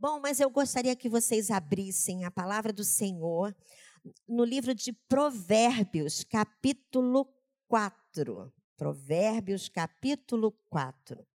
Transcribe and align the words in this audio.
Bom, 0.00 0.20
mas 0.20 0.38
eu 0.38 0.48
gostaria 0.48 0.94
que 0.94 1.08
vocês 1.08 1.50
abrissem 1.50 2.24
a 2.24 2.30
palavra 2.30 2.72
do 2.72 2.84
Senhor 2.84 3.52
no 4.28 4.44
livro 4.44 4.72
de 4.72 4.92
Provérbios, 4.92 6.22
capítulo 6.22 7.28
4. 7.66 8.52
Provérbios, 8.76 9.68
capítulo 9.68 10.52
4. 10.70 11.26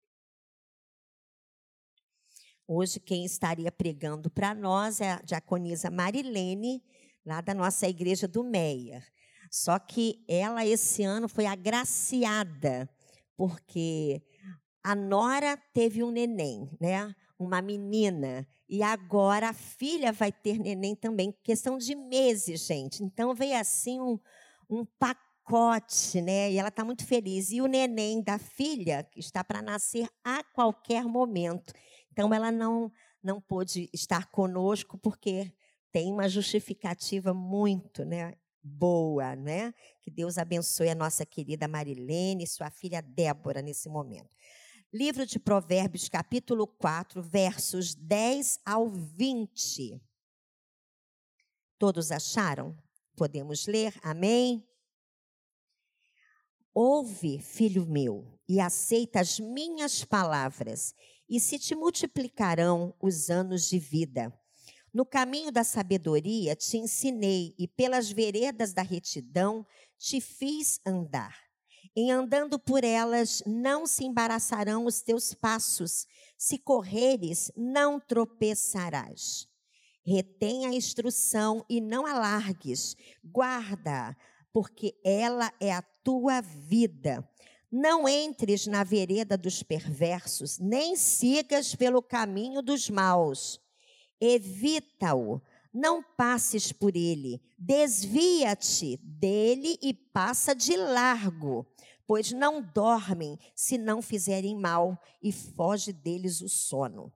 Hoje, 2.66 3.02
quem 3.02 3.26
estaria 3.26 3.70
pregando 3.70 4.30
para 4.30 4.56
nós 4.56 5.02
é 5.02 5.12
a 5.12 5.22
diaconisa 5.22 5.92
Marilene, 5.92 6.82
lá 7.26 7.42
da 7.42 7.54
nossa 7.54 7.86
igreja 7.86 8.30
do 8.30 8.46
Meier. 8.46 9.06
Só 9.52 9.78
que 9.78 10.24
ela, 10.26 10.66
esse 10.66 11.04
ano, 11.04 11.28
foi 11.28 11.48
agraciada, 11.48 12.90
porque 13.36 14.24
a 14.82 14.96
Nora 14.96 15.58
teve 15.74 16.02
um 16.02 16.12
neném, 16.12 16.72
né? 16.80 17.14
Uma 17.38 17.62
menina, 17.62 18.48
e 18.68 18.82
agora 18.82 19.50
a 19.50 19.54
filha 19.54 20.12
vai 20.12 20.32
ter 20.32 20.58
neném 20.58 20.96
também, 20.96 21.34
questão 21.44 21.78
de 21.78 21.96
meses, 21.96 22.66
gente. 22.66 23.04
Então 23.04 23.36
veio 23.36 23.58
assim 23.60 24.00
um, 24.00 24.20
um 24.70 24.86
pacote, 24.98 26.22
né? 26.22 26.52
E 26.52 26.58
ela 26.58 26.70
está 26.70 26.84
muito 26.84 27.06
feliz. 27.06 27.52
E 27.52 27.62
o 27.62 27.68
neném 27.68 28.22
da 28.22 28.40
filha 28.40 29.08
está 29.16 29.44
para 29.44 29.62
nascer 29.62 30.08
a 30.24 30.44
qualquer 30.44 31.04
momento. 31.04 31.74
Então 32.12 32.34
ela 32.34 32.52
não 32.52 32.92
não 33.22 33.40
pôde 33.40 33.90
estar 33.94 34.30
conosco 34.30 34.98
porque 34.98 35.54
tem 35.92 36.12
uma 36.12 36.28
justificativa 36.28 37.34
muito, 37.34 38.04
né? 38.04 38.34
Boa, 38.62 39.36
né? 39.36 39.74
Que 40.02 40.10
Deus 40.10 40.38
abençoe 40.38 40.90
a 40.90 40.96
nossa 40.96 41.26
querida 41.26 41.68
Marilene 41.68 42.44
e 42.44 42.48
sua 42.48 42.70
filha 42.70 43.02
Débora 43.02 43.62
nesse 43.62 43.88
momento. 43.88 44.36
Livro 44.96 45.26
de 45.26 45.40
Provérbios, 45.40 46.08
capítulo 46.08 46.68
4, 46.68 47.20
versos 47.20 47.96
10 47.96 48.60
ao 48.64 48.92
20. 48.92 50.00
Todos 51.80 52.12
acharam? 52.12 52.78
Podemos 53.16 53.66
ler? 53.66 54.00
Amém? 54.04 54.64
Ouve, 56.72 57.40
filho 57.40 57.88
meu, 57.88 58.40
e 58.48 58.60
aceita 58.60 59.20
as 59.20 59.40
minhas 59.40 60.06
palavras, 60.06 60.94
e 61.28 61.40
se 61.40 61.58
te 61.58 61.74
multiplicarão 61.74 62.96
os 63.02 63.32
anos 63.32 63.68
de 63.68 63.80
vida. 63.80 64.32
No 64.94 65.08
caminho 65.08 65.52
da 65.52 65.64
sabedoria 65.64 66.56
te 66.56 66.78
ensinei, 66.78 67.56
e 67.58 67.68
pelas 67.68 68.12
veredas 68.12 68.76
da 68.76 68.84
retidão 68.84 69.66
te 69.98 70.22
fiz 70.22 70.80
andar. 70.86 71.53
Em 71.96 72.12
andando 72.12 72.58
por 72.58 72.84
elas, 72.84 73.44
não 73.46 73.86
se 73.86 74.04
embaraçarão 74.04 74.86
os 74.86 75.02
teus 75.02 75.34
passos. 75.34 76.08
Se 76.38 76.58
correres, 76.58 77.52
não 77.56 78.00
tropeçarás. 78.00 79.48
Retém 80.04 80.66
a 80.66 80.74
instrução 80.74 81.64
e 81.70 81.80
não 81.80 82.08
alargues. 82.08 82.96
Guarda, 83.24 84.18
porque 84.52 84.96
ela 85.04 85.54
é 85.60 85.72
a 85.72 85.84
tua 86.04 86.42
vida. 86.42 87.28
Não 87.72 88.08
entres 88.08 88.66
na 88.66 88.84
vereda 88.84 89.38
dos 89.38 89.62
perversos, 89.62 90.60
nem 90.60 90.96
sigas 90.96 91.76
pelo 91.76 92.02
caminho 92.02 92.62
dos 92.62 92.90
maus. 92.90 93.60
Evita-o 94.20 95.42
não 95.74 96.04
passes 96.04 96.72
por 96.72 96.96
ele, 96.96 97.42
desvia-te 97.58 98.98
dele 98.98 99.78
e 99.82 99.92
passa 99.92 100.54
de 100.54 100.78
largo, 100.78 101.66
pois 102.08 102.32
não 102.32 102.62
dormem 102.62 103.38
se 103.56 103.78
não 103.78 104.02
fizerem 104.02 104.56
mal 104.56 105.00
e 105.22 105.32
foge 105.32 105.94
deles 105.94 106.42
o 106.42 106.50
sono. 106.50 107.12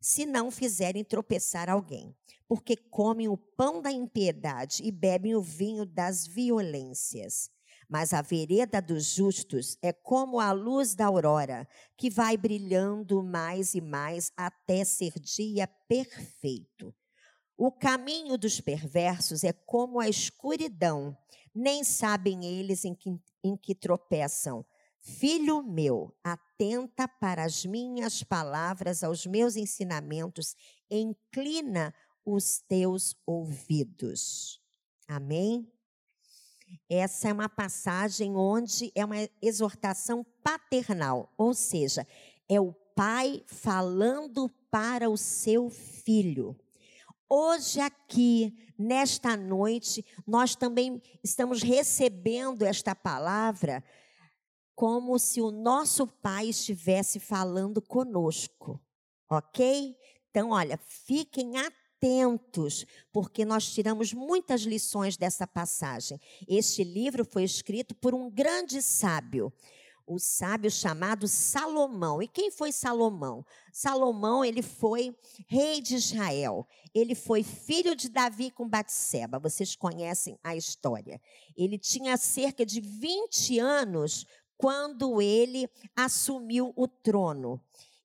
Se 0.00 0.26
não 0.26 0.50
fizerem 0.50 1.02
tropeçar 1.02 1.70
alguém, 1.70 2.14
porque 2.46 2.76
comem 2.76 3.28
o 3.28 3.36
pão 3.36 3.80
da 3.80 3.90
impiedade 3.90 4.82
e 4.82 4.92
bebem 4.92 5.34
o 5.34 5.40
vinho 5.40 5.86
das 5.86 6.26
violências. 6.26 7.50
Mas 7.88 8.12
a 8.12 8.22
vereda 8.22 8.80
dos 8.80 9.14
justos 9.14 9.76
é 9.82 9.92
como 9.92 10.40
a 10.40 10.52
luz 10.52 10.94
da 10.94 11.06
aurora, 11.06 11.68
que 11.96 12.08
vai 12.10 12.36
brilhando 12.36 13.22
mais 13.22 13.74
e 13.74 13.80
mais 13.80 14.32
até 14.36 14.84
ser 14.84 15.12
dia 15.18 15.66
perfeito. 15.88 16.94
O 17.56 17.70
caminho 17.70 18.36
dos 18.36 18.60
perversos 18.60 19.44
é 19.44 19.52
como 19.52 20.00
a 20.00 20.08
escuridão, 20.08 21.16
nem 21.54 21.84
sabem 21.84 22.44
eles 22.44 22.84
em 22.84 22.94
que, 22.94 23.18
em 23.42 23.56
que 23.56 23.74
tropeçam. 23.74 24.64
Filho 25.00 25.62
meu, 25.62 26.14
atenta 26.24 27.06
para 27.06 27.44
as 27.44 27.64
minhas 27.64 28.22
palavras, 28.22 29.04
aos 29.04 29.26
meus 29.26 29.54
ensinamentos, 29.54 30.56
inclina 30.90 31.94
os 32.24 32.60
teus 32.60 33.14
ouvidos. 33.26 34.60
Amém? 35.06 35.70
Essa 36.88 37.28
é 37.28 37.32
uma 37.32 37.48
passagem 37.48 38.34
onde 38.34 38.90
é 38.94 39.04
uma 39.04 39.28
exortação 39.42 40.24
paternal, 40.42 41.32
ou 41.36 41.52
seja, 41.52 42.06
é 42.48 42.60
o 42.60 42.72
pai 42.72 43.42
falando 43.46 44.48
para 44.70 45.10
o 45.10 45.16
seu 45.16 45.68
filho. 45.68 46.58
Hoje, 47.28 47.80
aqui, 47.80 48.56
nesta 48.78 49.36
noite, 49.36 50.04
nós 50.26 50.54
também 50.54 51.00
estamos 51.22 51.62
recebendo 51.62 52.62
esta 52.62 52.94
palavra 52.94 53.82
como 54.74 55.18
se 55.18 55.40
o 55.40 55.50
nosso 55.50 56.06
Pai 56.06 56.48
estivesse 56.48 57.20
falando 57.20 57.80
conosco, 57.80 58.80
ok? 59.30 59.96
Então, 60.30 60.50
olha, 60.50 60.76
fiquem 60.78 61.56
atentos, 61.58 62.84
porque 63.12 63.44
nós 63.44 63.72
tiramos 63.72 64.12
muitas 64.12 64.62
lições 64.62 65.16
dessa 65.16 65.46
passagem. 65.46 66.20
Este 66.48 66.82
livro 66.82 67.24
foi 67.24 67.44
escrito 67.44 67.94
por 67.94 68.14
um 68.14 68.28
grande 68.28 68.82
sábio 68.82 69.52
o 70.06 70.18
sábio 70.18 70.70
chamado 70.70 71.26
Salomão. 71.26 72.22
E 72.22 72.28
quem 72.28 72.50
foi 72.50 72.72
Salomão? 72.72 73.44
Salomão, 73.72 74.44
ele 74.44 74.62
foi 74.62 75.16
rei 75.46 75.80
de 75.80 75.94
Israel. 75.94 76.66
Ele 76.94 77.14
foi 77.14 77.42
filho 77.42 77.96
de 77.96 78.08
Davi 78.08 78.50
com 78.50 78.68
Batseba. 78.68 79.38
Vocês 79.38 79.74
conhecem 79.74 80.38
a 80.42 80.54
história. 80.54 81.20
Ele 81.56 81.78
tinha 81.78 82.16
cerca 82.16 82.64
de 82.64 82.80
20 82.80 83.58
anos 83.58 84.26
quando 84.56 85.20
ele 85.20 85.68
assumiu 85.96 86.72
o 86.76 86.86
trono. 86.86 87.60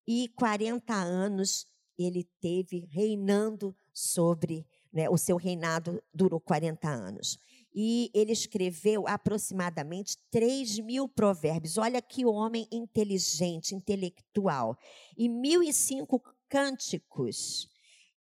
E 0.07 0.27
40 0.29 0.93
anos 0.93 1.67
ele 1.97 2.23
teve 2.39 2.87
reinando 2.89 3.75
sobre, 3.93 4.65
né, 4.91 5.09
o 5.09 5.17
seu 5.17 5.35
reinado 5.35 6.01
durou 6.13 6.39
40 6.39 6.87
anos 6.87 7.37
e 7.81 8.11
ele 8.13 8.33
escreveu 8.33 9.07
aproximadamente 9.07 10.17
3 10.29 10.79
mil 10.79 11.07
provérbios. 11.07 11.77
Olha 11.77 12.01
que 12.01 12.25
homem 12.25 12.67
inteligente, 12.69 13.73
intelectual. 13.73 14.77
E 15.17 15.29
1.005 15.29 16.19
cânticos. 16.49 17.69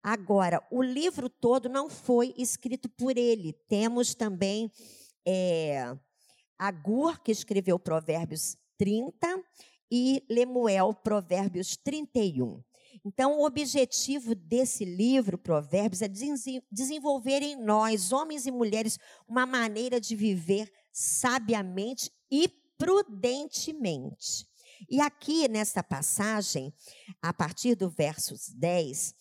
Agora, 0.01 0.65
o 0.71 0.81
livro 0.81 1.29
todo 1.29 1.69
não 1.69 1.91
foi 1.91 2.33
escrito 2.39 2.89
por 2.91 3.19
ele. 3.19 3.53
Temos 3.69 4.15
também 4.15 4.71
é, 5.27 5.93
Agur, 6.57 7.21
que 7.21 7.33
escreveu 7.33 7.81
Provérbios 7.81 8.57
30, 8.79 9.43
e 9.91 10.25
Lemuel, 10.31 10.95
Provérbios 10.95 11.77
31. 11.79 12.63
Então, 13.05 13.39
o 13.39 13.45
objetivo 13.45 14.35
desse 14.35 14.85
livro, 14.85 15.39
Provérbios, 15.39 16.03
é 16.03 16.09
desenvolver 16.71 17.43
em 17.43 17.57
nós, 17.57 18.13
homens 18.13 18.47
e 18.47 18.51
mulheres, 18.51 18.99
uma 19.27 19.47
maneira 19.47 20.01
de 20.01 20.17
viver 20.17 20.71
sabiamente 20.93 22.11
e 22.31 22.49
prudentemente. 22.77 24.47
E 24.89 25.01
aqui 25.01 25.49
nessa 25.49 25.83
passagem, 25.83 26.73
a 27.21 27.33
partir 27.33 27.75
do 27.75 27.91
verso 27.91 28.35
10, 28.57 29.15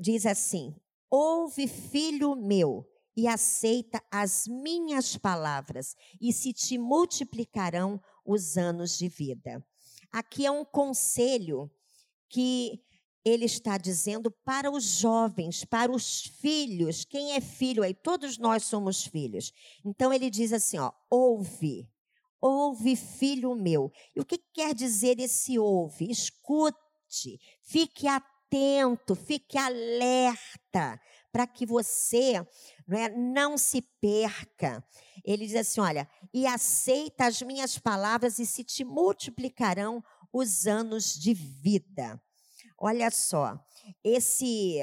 diz 0.00 0.26
assim: 0.26 0.74
Ouve, 1.10 1.66
filho 1.66 2.36
meu, 2.36 2.86
e 3.16 3.26
aceita 3.26 4.00
as 4.10 4.46
minhas 4.46 5.16
palavras, 5.16 5.96
e 6.20 6.32
se 6.32 6.52
te 6.52 6.78
multiplicarão 6.78 8.00
os 8.24 8.56
anos 8.56 8.96
de 8.96 9.08
vida. 9.08 9.64
Aqui 10.12 10.46
é 10.46 10.50
um 10.50 10.64
conselho 10.64 11.70
que 12.28 12.80
ele 13.24 13.44
está 13.44 13.76
dizendo 13.76 14.30
para 14.44 14.70
os 14.70 14.84
jovens, 14.84 15.64
para 15.64 15.90
os 15.92 16.22
filhos. 16.40 17.04
Quem 17.04 17.32
é 17.32 17.40
filho 17.40 17.82
aí? 17.82 17.94
Todos 17.94 18.38
nós 18.38 18.64
somos 18.64 19.04
filhos. 19.04 19.52
Então 19.84 20.12
ele 20.12 20.30
diz 20.30 20.52
assim: 20.52 20.78
ó, 20.78 20.92
ouve, 21.10 21.88
ouve, 22.40 22.96
filho 22.96 23.54
meu. 23.54 23.92
E 24.14 24.20
o 24.20 24.24
que 24.24 24.38
quer 24.52 24.74
dizer 24.74 25.18
esse 25.20 25.58
ouve? 25.58 26.10
Escute, 26.10 27.40
fique 27.62 28.06
atento, 28.06 29.14
fique 29.14 29.58
alerta, 29.58 31.00
para 31.30 31.46
que 31.46 31.66
você 31.66 32.46
não, 32.86 32.98
é, 32.98 33.08
não 33.10 33.58
se 33.58 33.82
perca. 34.00 34.84
Ele 35.24 35.46
diz 35.46 35.56
assim: 35.56 35.80
olha, 35.80 36.08
e 36.32 36.46
aceita 36.46 37.26
as 37.26 37.42
minhas 37.42 37.78
palavras, 37.78 38.38
e 38.38 38.46
se 38.46 38.64
te 38.64 38.84
multiplicarão 38.84 40.02
os 40.32 40.66
anos 40.66 41.14
de 41.18 41.34
vida. 41.34 42.20
Olha 42.78 43.10
só, 43.10 43.58
esse 44.04 44.80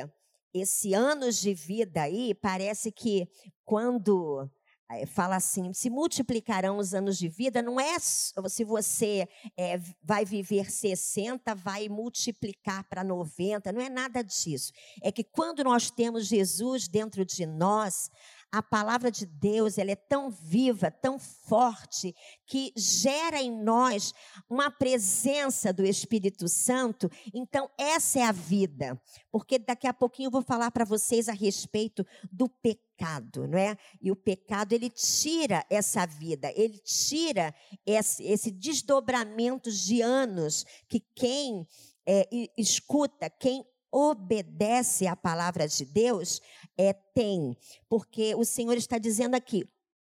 esse 0.53 0.93
anos 0.93 1.41
de 1.41 1.53
vida 1.53 2.03
aí, 2.03 2.33
parece 2.33 2.89
que 2.89 3.27
quando 3.65 4.49
eh, 4.89 5.05
fala 5.05 5.35
assim, 5.35 5.73
se 5.73 5.89
multiplicarão 5.89 6.77
os 6.77 6.93
anos 6.93 7.17
de 7.17 7.27
vida, 7.27 7.61
não 7.61 7.77
é 7.77 7.99
se 7.99 8.63
você 8.63 9.27
é, 9.57 9.77
vai 10.01 10.23
viver 10.23 10.71
60, 10.71 11.53
vai 11.55 11.89
multiplicar 11.89 12.87
para 12.87 13.03
90, 13.03 13.73
não 13.73 13.81
é 13.81 13.89
nada 13.89 14.23
disso. 14.23 14.71
É 15.01 15.11
que 15.11 15.23
quando 15.25 15.63
nós 15.63 15.91
temos 15.91 16.25
Jesus 16.25 16.87
dentro 16.87 17.25
de 17.25 17.45
nós, 17.45 18.09
a 18.55 18.63
palavra 18.63 19.11
de 19.11 19.25
Deus 19.25 19.77
ela 19.77 19.91
é 19.91 19.97
tão 19.97 20.29
viva, 20.29 20.89
tão 20.89 21.19
forte, 21.19 22.15
que 22.47 22.71
gera 22.77 23.41
em 23.41 23.51
nós 23.51 24.13
uma 24.49 24.71
presença 24.71 25.73
do 25.73 25.85
Espírito 25.85 26.47
Santo. 26.47 27.11
Então, 27.33 27.69
essa 27.77 28.19
é 28.19 28.23
a 28.23 28.31
vida. 28.31 28.97
Porque 29.29 29.59
daqui 29.59 29.87
a 29.87 29.93
pouquinho 29.93 30.27
eu 30.27 30.31
vou 30.31 30.41
falar 30.41 30.71
para 30.71 30.85
vocês 30.85 31.27
a 31.27 31.33
respeito 31.33 32.07
do 32.31 32.47
pecado, 32.47 33.45
não 33.45 33.59
é? 33.59 33.75
E 34.01 34.09
o 34.09 34.15
pecado, 34.15 34.71
ele 34.71 34.89
tira 34.89 35.65
essa 35.69 36.05
vida, 36.05 36.49
ele 36.55 36.79
tira 36.79 37.53
esse, 37.85 38.23
esse 38.23 38.51
desdobramento 38.51 39.69
de 39.69 40.01
anos 40.01 40.63
que 40.87 41.01
quem 41.13 41.67
é, 42.07 42.25
escuta, 42.57 43.29
quem 43.29 43.65
obedece 43.95 45.07
à 45.07 45.15
palavra 45.15 45.69
de 45.69 45.85
Deus, 45.85 46.41
é 46.77 46.93
tem, 46.93 47.57
porque 47.87 48.35
o 48.35 48.43
Senhor 48.43 48.75
está 48.75 48.97
dizendo 48.97 49.35
aqui, 49.35 49.67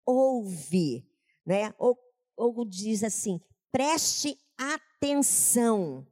ouve, 0.04 1.06
né? 1.44 1.74
Ou, 1.78 1.98
ou 2.36 2.64
diz 2.64 3.02
assim, 3.02 3.40
preste 3.72 4.38
atenção, 4.58 6.06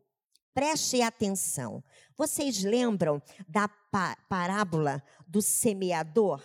preste 0.54 1.02
atenção. 1.02 1.82
Vocês 2.16 2.62
lembram 2.62 3.22
da 3.48 3.68
parábola 4.28 5.02
do 5.26 5.40
semeador? 5.42 6.42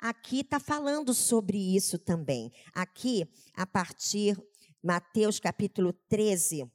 Aqui 0.00 0.40
está 0.40 0.60
falando 0.60 1.12
sobre 1.12 1.58
isso 1.74 1.98
também. 1.98 2.52
Aqui, 2.72 3.28
a 3.54 3.66
partir 3.66 4.36
Mateus 4.82 5.40
capítulo 5.40 5.92
13, 5.92 6.70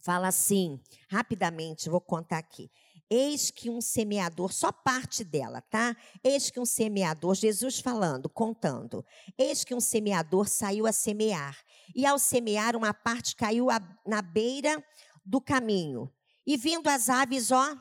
fala 0.00 0.28
assim, 0.28 0.80
rapidamente, 1.10 1.90
vou 1.90 2.00
contar 2.00 2.38
aqui. 2.38 2.70
Eis 3.08 3.50
que 3.50 3.70
um 3.70 3.80
semeador, 3.80 4.52
só 4.52 4.72
parte 4.72 5.22
dela, 5.22 5.60
tá? 5.60 5.96
Eis 6.24 6.50
que 6.50 6.58
um 6.58 6.64
semeador, 6.64 7.34
Jesus 7.34 7.78
falando, 7.78 8.28
contando. 8.28 9.04
Eis 9.38 9.62
que 9.62 9.74
um 9.74 9.80
semeador 9.80 10.48
saiu 10.48 10.86
a 10.86 10.92
semear. 10.92 11.56
E 11.94 12.04
ao 12.04 12.18
semear, 12.18 12.74
uma 12.74 12.92
parte 12.92 13.36
caiu 13.36 13.70
a, 13.70 13.80
na 14.04 14.20
beira 14.20 14.84
do 15.24 15.40
caminho. 15.40 16.12
E 16.44 16.56
vindo 16.56 16.88
as 16.88 17.08
aves, 17.08 17.52
ó, 17.52 17.76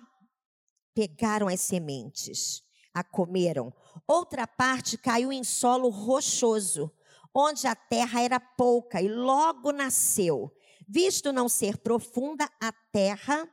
pegaram 0.93 1.47
as 1.47 1.61
sementes, 1.61 2.63
a 2.93 3.03
comeram. 3.03 3.73
Outra 4.07 4.45
parte 4.45 4.97
caiu 4.97 5.31
em 5.31 5.43
solo 5.43 5.89
rochoso, 5.89 6.91
onde 7.33 7.65
a 7.65 7.75
terra 7.75 8.21
era 8.21 8.39
pouca, 8.39 9.01
e 9.01 9.07
logo 9.07 9.71
nasceu 9.71 10.51
Visto 10.87 11.33
não 11.33 11.49
ser 11.49 11.77
profunda 11.77 12.47
a 12.61 12.71
terra, 12.71 13.49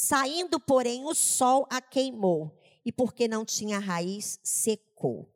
saindo, 0.00 0.60
porém, 0.60 1.04
o 1.04 1.12
sol 1.12 1.66
a 1.68 1.80
queimou, 1.80 2.56
e 2.84 2.92
porque 2.92 3.26
não 3.26 3.44
tinha 3.44 3.80
raiz, 3.80 4.38
secou. 4.44 5.28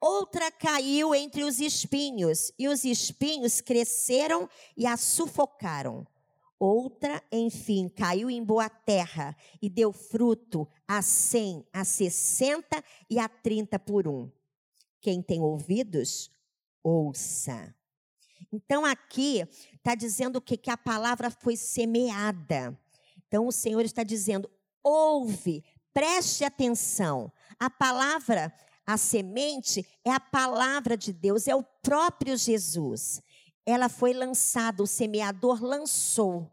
Outra 0.00 0.50
caiu 0.50 1.14
entre 1.14 1.44
os 1.44 1.60
espinhos, 1.60 2.50
e 2.58 2.66
os 2.66 2.84
espinhos 2.84 3.60
cresceram 3.60 4.50
e 4.76 4.88
a 4.88 4.96
sufocaram. 4.96 6.04
Outra, 6.58 7.22
enfim, 7.30 7.88
caiu 7.88 8.28
em 8.28 8.42
boa 8.42 8.68
terra 8.68 9.36
e 9.62 9.70
deu 9.70 9.92
fruto 9.92 10.66
a 10.86 11.00
cem, 11.00 11.64
a 11.72 11.84
sessenta 11.84 12.82
e 13.08 13.20
a 13.20 13.28
trinta 13.28 13.78
por 13.78 14.08
um. 14.08 14.28
Quem 15.00 15.22
tem 15.22 15.40
ouvidos, 15.40 16.28
ouça. 16.82 17.72
Então 18.52 18.84
aqui 18.84 19.46
está 19.74 19.94
dizendo 19.94 20.36
o 20.36 20.42
que? 20.42 20.56
Que 20.56 20.70
a 20.72 20.76
palavra 20.76 21.30
foi 21.30 21.56
semeada. 21.56 22.76
Então 23.32 23.46
o 23.46 23.52
Senhor 23.52 23.82
está 23.82 24.02
dizendo: 24.02 24.50
ouve, 24.84 25.64
preste 25.94 26.44
atenção. 26.44 27.32
A 27.58 27.70
palavra, 27.70 28.52
a 28.86 28.98
semente, 28.98 29.86
é 30.04 30.10
a 30.10 30.20
palavra 30.20 30.98
de 30.98 31.14
Deus, 31.14 31.48
é 31.48 31.56
o 31.56 31.62
próprio 31.62 32.36
Jesus. 32.36 33.22
Ela 33.64 33.88
foi 33.88 34.12
lançada, 34.12 34.82
o 34.82 34.86
semeador 34.86 35.64
lançou. 35.64 36.52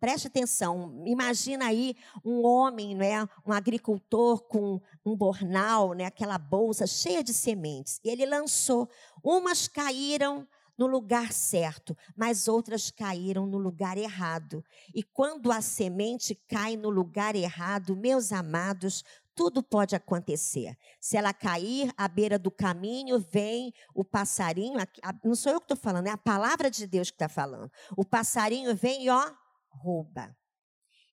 Preste 0.00 0.28
atenção, 0.28 1.02
imagina 1.04 1.66
aí 1.66 1.94
um 2.24 2.42
homem, 2.44 2.94
né, 2.94 3.28
um 3.46 3.52
agricultor 3.52 4.42
com 4.44 4.80
um 5.04 5.14
bornal, 5.14 5.92
né, 5.92 6.06
aquela 6.06 6.38
bolsa 6.38 6.86
cheia 6.86 7.22
de 7.22 7.34
sementes. 7.34 8.00
E 8.02 8.08
ele 8.08 8.24
lançou. 8.24 8.88
Umas 9.22 9.68
caíram 9.68 10.48
no 10.76 10.86
lugar 10.86 11.32
certo, 11.32 11.96
mas 12.16 12.48
outras 12.48 12.90
caíram 12.90 13.46
no 13.46 13.58
lugar 13.58 13.96
errado. 13.96 14.64
E 14.94 15.02
quando 15.02 15.52
a 15.52 15.60
semente 15.60 16.34
cai 16.48 16.76
no 16.76 16.90
lugar 16.90 17.36
errado, 17.36 17.96
meus 17.96 18.32
amados, 18.32 19.04
tudo 19.34 19.62
pode 19.62 19.96
acontecer. 19.96 20.76
Se 21.00 21.16
ela 21.16 21.32
cair 21.32 21.92
à 21.96 22.06
beira 22.06 22.38
do 22.38 22.50
caminho, 22.50 23.18
vem 23.18 23.72
o 23.94 24.04
passarinho. 24.04 24.78
Não 25.24 25.34
sou 25.34 25.52
eu 25.52 25.60
que 25.60 25.64
estou 25.64 25.76
falando, 25.76 26.06
é 26.06 26.10
a 26.10 26.18
palavra 26.18 26.70
de 26.70 26.86
Deus 26.86 27.10
que 27.10 27.16
está 27.16 27.28
falando. 27.28 27.70
O 27.96 28.04
passarinho 28.04 28.74
vem 28.74 29.04
e 29.04 29.10
ó, 29.10 29.32
rouba. 29.68 30.36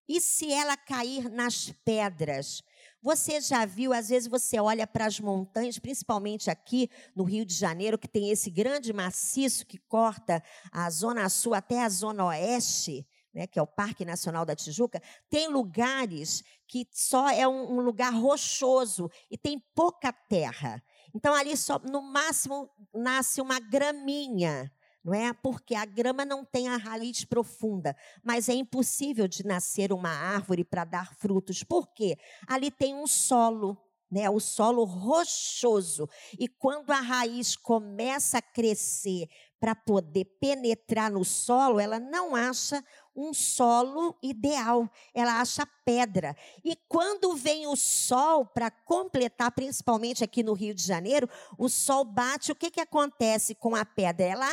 E 0.08 0.20
se 0.20 0.52
ela 0.52 0.76
cair 0.76 1.30
nas 1.30 1.72
pedras? 1.86 2.62
Você 3.02 3.42
já 3.42 3.66
viu, 3.66 3.94
às 3.94 4.10
vezes 4.10 4.28
você 4.28 4.60
olha 4.60 4.86
para 4.86 5.08
as 5.08 5.20
montanhas, 5.20 5.80
principalmente 5.80 6.52
aqui 6.52 6.88
no 7.16 7.24
Rio 7.24 7.44
de 7.44 7.56
Janeiro, 7.56 7.98
que 7.98 8.08
tem 8.08 8.30
esse 8.30 8.52
grande 8.52 8.94
maciço 8.94 9.66
que 9.66 9.80
corta 9.80 10.44
a 10.72 10.88
zona 10.92 11.28
sul 11.28 11.56
até 11.56 11.84
a 11.84 11.90
zona 11.90 12.26
oeste, 12.26 13.08
né, 13.34 13.48
que 13.48 13.58
é 13.58 13.62
o 13.62 13.66
Parque 13.66 14.06
Nacional 14.06 14.46
da 14.46 14.56
Tijuca, 14.56 15.02
tem 15.30 15.48
lugares 15.48 16.44
que 16.68 16.88
só 16.92 17.30
é 17.30 17.48
um, 17.48 17.78
um 17.78 17.82
lugar 17.82 18.14
rochoso 18.14 19.10
e 19.32 19.38
tem 19.38 19.60
pouca 19.74 20.14
terra. 20.14 20.84
Então 21.16 21.34
ali 21.34 21.58
só 21.58 21.80
no 21.80 22.04
máximo 22.04 22.70
nasce 22.94 23.42
uma 23.42 23.60
graminha 23.60 24.72
não 25.04 25.14
é? 25.14 25.34
Porque 25.34 25.76
a 25.76 25.86
grama 25.86 26.24
não 26.24 26.46
tem 26.46 26.68
a 26.68 26.78
raiz 26.78 27.26
profunda, 27.26 27.96
mas 28.24 28.50
é 28.50 28.54
impossível 28.54 29.28
de 29.28 29.46
nascer 29.46 29.92
uma 29.92 30.10
árvore 30.10 30.64
para 30.64 30.86
dar 30.86 31.14
frutos. 31.16 31.64
Por 31.64 31.88
quê? 31.94 32.18
Ali 32.48 32.70
tem 32.70 32.94
um 32.94 33.08
solo, 33.08 33.78
né? 34.12 34.30
O 34.30 34.40
solo 34.40 34.84
rochoso. 34.84 36.08
E 36.38 36.48
quando 36.48 36.92
a 36.92 37.00
raiz 37.00 37.56
começa 37.56 38.38
a 38.38 38.42
crescer 38.42 39.28
para 39.60 39.74
poder 39.74 40.26
penetrar 40.40 41.12
no 41.12 41.24
solo, 41.24 41.80
ela 41.80 42.00
não 42.00 42.36
acha 42.36 42.84
um 43.16 43.34
solo 43.34 44.18
ideal, 44.22 44.90
ela 45.14 45.40
acha 45.40 45.68
pedra. 45.86 46.36
E 46.64 46.76
quando 46.88 47.36
vem 47.36 47.68
o 47.68 47.76
sol 47.76 48.46
para 48.46 48.72
completar, 48.72 49.52
principalmente 49.52 50.24
aqui 50.24 50.42
no 50.44 50.54
Rio 50.54 50.74
de 50.74 50.84
Janeiro, 50.84 51.30
o 51.58 51.70
sol 51.70 52.04
bate, 52.06 52.52
o 52.52 52.56
que, 52.56 52.72
que 52.72 52.82
acontece 52.82 53.54
com 53.54 53.76
a 53.76 53.86
pedra? 53.86 54.26
Ela 54.26 54.52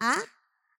a 0.00 0.22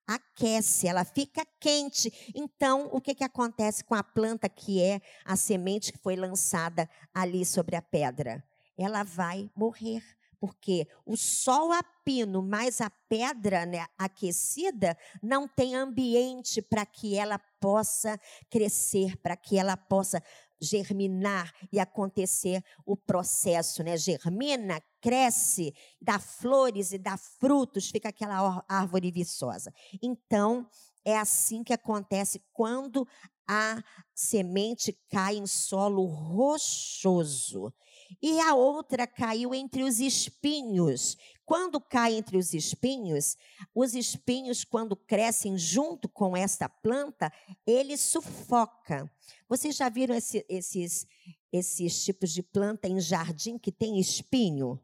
aquece, 0.06 0.86
ela 0.86 1.04
fica 1.04 1.46
quente. 1.60 2.32
Então, 2.34 2.88
o 2.92 3.00
que, 3.00 3.14
que 3.14 3.24
acontece 3.24 3.84
com 3.84 3.94
a 3.94 4.02
planta 4.02 4.48
que 4.48 4.82
é 4.82 5.00
a 5.24 5.36
semente 5.36 5.92
que 5.92 5.98
foi 5.98 6.16
lançada 6.16 6.88
ali 7.14 7.44
sobre 7.44 7.76
a 7.76 7.82
pedra? 7.82 8.44
Ela 8.76 9.02
vai 9.02 9.50
morrer, 9.54 10.02
porque 10.40 10.88
o 11.06 11.16
sol 11.16 11.72
a 11.72 11.82
pino 12.04 12.42
mais 12.42 12.80
a 12.80 12.90
pedra 12.90 13.64
né, 13.64 13.86
aquecida 13.96 14.96
não 15.22 15.46
tem 15.46 15.76
ambiente 15.76 16.60
para 16.60 16.84
que 16.84 17.16
ela 17.16 17.38
possa 17.38 18.18
crescer, 18.50 19.16
para 19.18 19.36
que 19.36 19.56
ela 19.56 19.76
possa 19.76 20.20
germinar 20.62 21.52
e 21.72 21.80
acontecer 21.80 22.62
o 22.86 22.96
processo, 22.96 23.82
né? 23.82 23.96
Germina, 23.96 24.80
cresce, 25.00 25.74
dá 26.00 26.18
flores 26.18 26.92
e 26.92 26.98
dá 26.98 27.16
frutos, 27.16 27.90
fica 27.90 28.08
aquela 28.10 28.64
árvore 28.68 29.10
viçosa. 29.10 29.72
Então, 30.00 30.66
é 31.04 31.18
assim 31.18 31.64
que 31.64 31.72
acontece 31.72 32.40
quando 32.52 33.06
a 33.48 33.82
semente 34.14 34.96
cai 35.10 35.36
em 35.36 35.46
solo 35.46 36.04
rochoso. 36.04 37.72
E 38.20 38.40
a 38.40 38.54
outra 38.54 39.06
caiu 39.06 39.54
entre 39.54 39.82
os 39.82 40.00
espinhos. 40.00 41.16
Quando 41.44 41.80
cai 41.80 42.14
entre 42.14 42.36
os 42.36 42.54
espinhos, 42.54 43.36
os 43.74 43.94
espinhos, 43.94 44.64
quando 44.64 44.96
crescem 44.96 45.56
junto 45.58 46.08
com 46.08 46.36
esta 46.36 46.68
planta, 46.68 47.32
ele 47.66 47.96
sufoca. 47.96 49.10
Vocês 49.48 49.76
já 49.76 49.88
viram 49.88 50.14
esse, 50.14 50.44
esses, 50.48 51.06
esses 51.52 52.04
tipos 52.04 52.32
de 52.32 52.42
planta 52.42 52.88
em 52.88 53.00
jardim 53.00 53.58
que 53.58 53.70
tem 53.70 53.98
espinho? 53.98 54.80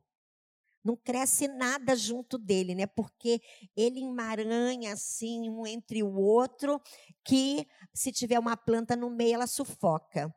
Não 0.84 0.96
cresce 0.96 1.48
nada 1.48 1.94
junto 1.96 2.38
dele, 2.38 2.74
né? 2.74 2.86
Porque 2.86 3.42
ele 3.76 4.00
emaranha 4.00 4.92
assim 4.92 5.50
um 5.50 5.66
entre 5.66 6.02
o 6.02 6.14
outro, 6.14 6.80
que 7.24 7.66
se 7.92 8.12
tiver 8.12 8.38
uma 8.38 8.56
planta 8.56 8.96
no 8.96 9.10
meio, 9.10 9.34
ela 9.34 9.46
sufoca. 9.46 10.34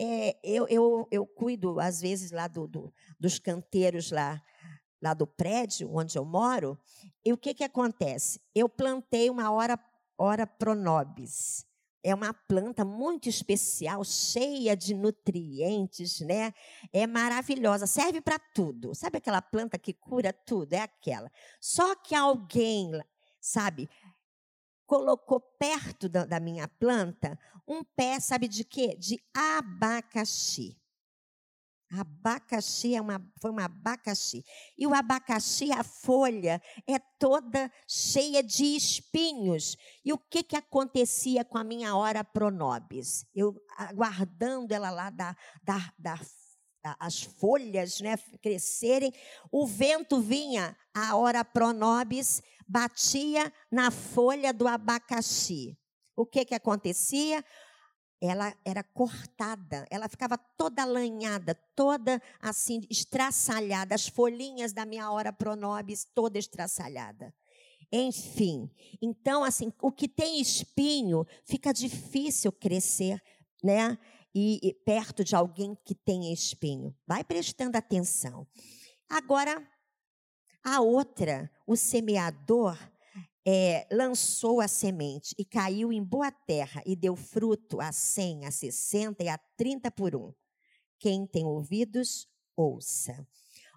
É, 0.00 0.38
eu, 0.42 0.66
eu, 0.68 1.08
eu 1.10 1.26
cuido, 1.26 1.78
às 1.80 2.00
vezes, 2.00 2.30
lá 2.30 2.48
do, 2.48 2.66
do, 2.66 2.92
dos 3.18 3.38
canteiros 3.38 4.10
lá, 4.10 4.42
lá 5.00 5.14
do 5.14 5.26
prédio 5.26 5.90
onde 5.94 6.16
eu 6.16 6.24
moro, 6.24 6.78
e 7.24 7.32
o 7.32 7.36
que, 7.36 7.54
que 7.54 7.64
acontece? 7.64 8.40
Eu 8.54 8.68
plantei 8.68 9.28
uma 9.28 9.50
hora, 9.50 9.78
hora 10.16 10.46
pronobis. 10.46 11.66
É 12.04 12.12
uma 12.12 12.34
planta 12.34 12.84
muito 12.84 13.28
especial, 13.28 14.02
cheia 14.04 14.76
de 14.76 14.92
nutrientes, 14.92 16.20
né? 16.20 16.52
É 16.92 17.06
maravilhosa, 17.06 17.86
serve 17.86 18.20
para 18.20 18.40
tudo. 18.52 18.92
Sabe 18.92 19.18
aquela 19.18 19.40
planta 19.40 19.78
que 19.78 19.92
cura 19.92 20.32
tudo? 20.32 20.72
É 20.72 20.80
aquela. 20.80 21.30
Só 21.60 21.94
que 21.94 22.12
alguém, 22.12 22.90
sabe, 23.40 23.88
colocou 24.86 25.40
perto 25.40 26.08
da, 26.08 26.24
da 26.24 26.40
minha 26.40 26.68
planta 26.68 27.38
um 27.66 27.82
pé, 27.84 28.18
sabe 28.20 28.48
de 28.48 28.64
quê? 28.64 28.96
De 28.98 29.18
abacaxi. 29.34 30.76
Abacaxi 31.90 32.94
é 32.94 33.00
uma, 33.00 33.22
foi 33.40 33.50
um 33.50 33.58
abacaxi. 33.58 34.42
E 34.78 34.86
o 34.86 34.94
abacaxi, 34.94 35.70
a 35.72 35.84
folha, 35.84 36.60
é 36.86 36.98
toda 37.18 37.70
cheia 37.86 38.42
de 38.42 38.64
espinhos. 38.64 39.76
E 40.02 40.12
o 40.12 40.18
que, 40.18 40.42
que 40.42 40.56
acontecia 40.56 41.44
com 41.44 41.58
a 41.58 41.64
minha 41.64 41.94
hora 41.94 42.24
pronobis? 42.24 43.26
Eu 43.34 43.54
aguardando 43.76 44.72
ela 44.72 44.90
lá 44.90 45.10
da, 45.10 45.36
da, 45.62 45.92
da 45.98 46.18
as 46.98 47.22
folhas 47.22 48.00
né, 48.00 48.16
crescerem, 48.42 49.12
o 49.52 49.66
vento 49.66 50.20
vinha, 50.20 50.76
a 50.92 51.14
hora 51.14 51.44
pronobis 51.44 52.42
batia 52.72 53.52
na 53.70 53.90
folha 53.90 54.52
do 54.52 54.66
abacaxi. 54.66 55.78
O 56.16 56.24
que, 56.24 56.44
que 56.44 56.54
acontecia? 56.54 57.44
ela 58.24 58.54
era 58.64 58.84
cortada, 58.84 59.84
ela 59.90 60.08
ficava 60.08 60.38
toda 60.38 60.84
lanhada, 60.84 61.56
toda 61.74 62.22
assim, 62.40 62.80
estraçalhada, 62.88 63.96
as 63.96 64.06
folhinhas 64.06 64.72
da 64.72 64.86
minha 64.86 65.10
hora 65.10 65.32
pronobis 65.32 66.06
toda 66.14 66.38
estraçalhada. 66.38 67.34
Enfim, 67.90 68.70
então 69.02 69.42
assim, 69.42 69.72
o 69.82 69.90
que 69.90 70.06
tem 70.06 70.40
espinho 70.40 71.26
fica 71.44 71.72
difícil 71.72 72.52
crescer, 72.52 73.20
né? 73.60 73.98
E, 74.32 74.60
e 74.62 74.72
perto 74.72 75.24
de 75.24 75.34
alguém 75.34 75.76
que 75.84 75.94
tem 75.94 76.32
espinho. 76.32 76.96
Vai 77.04 77.24
prestando 77.24 77.76
atenção. 77.76 78.46
Agora, 79.10 79.60
a 80.64 80.80
outra, 80.80 81.50
o 81.66 81.76
semeador, 81.76 82.78
é, 83.44 83.86
lançou 83.90 84.60
a 84.60 84.68
semente 84.68 85.34
e 85.36 85.44
caiu 85.44 85.92
em 85.92 86.02
boa 86.02 86.30
terra 86.30 86.82
e 86.86 86.94
deu 86.94 87.16
fruto 87.16 87.80
a 87.80 87.90
cem, 87.90 88.44
a 88.46 88.50
sessenta 88.50 89.24
e 89.24 89.28
a 89.28 89.38
trinta 89.56 89.90
por 89.90 90.14
um. 90.14 90.32
Quem 90.98 91.26
tem 91.26 91.44
ouvidos, 91.44 92.28
ouça. 92.56 93.26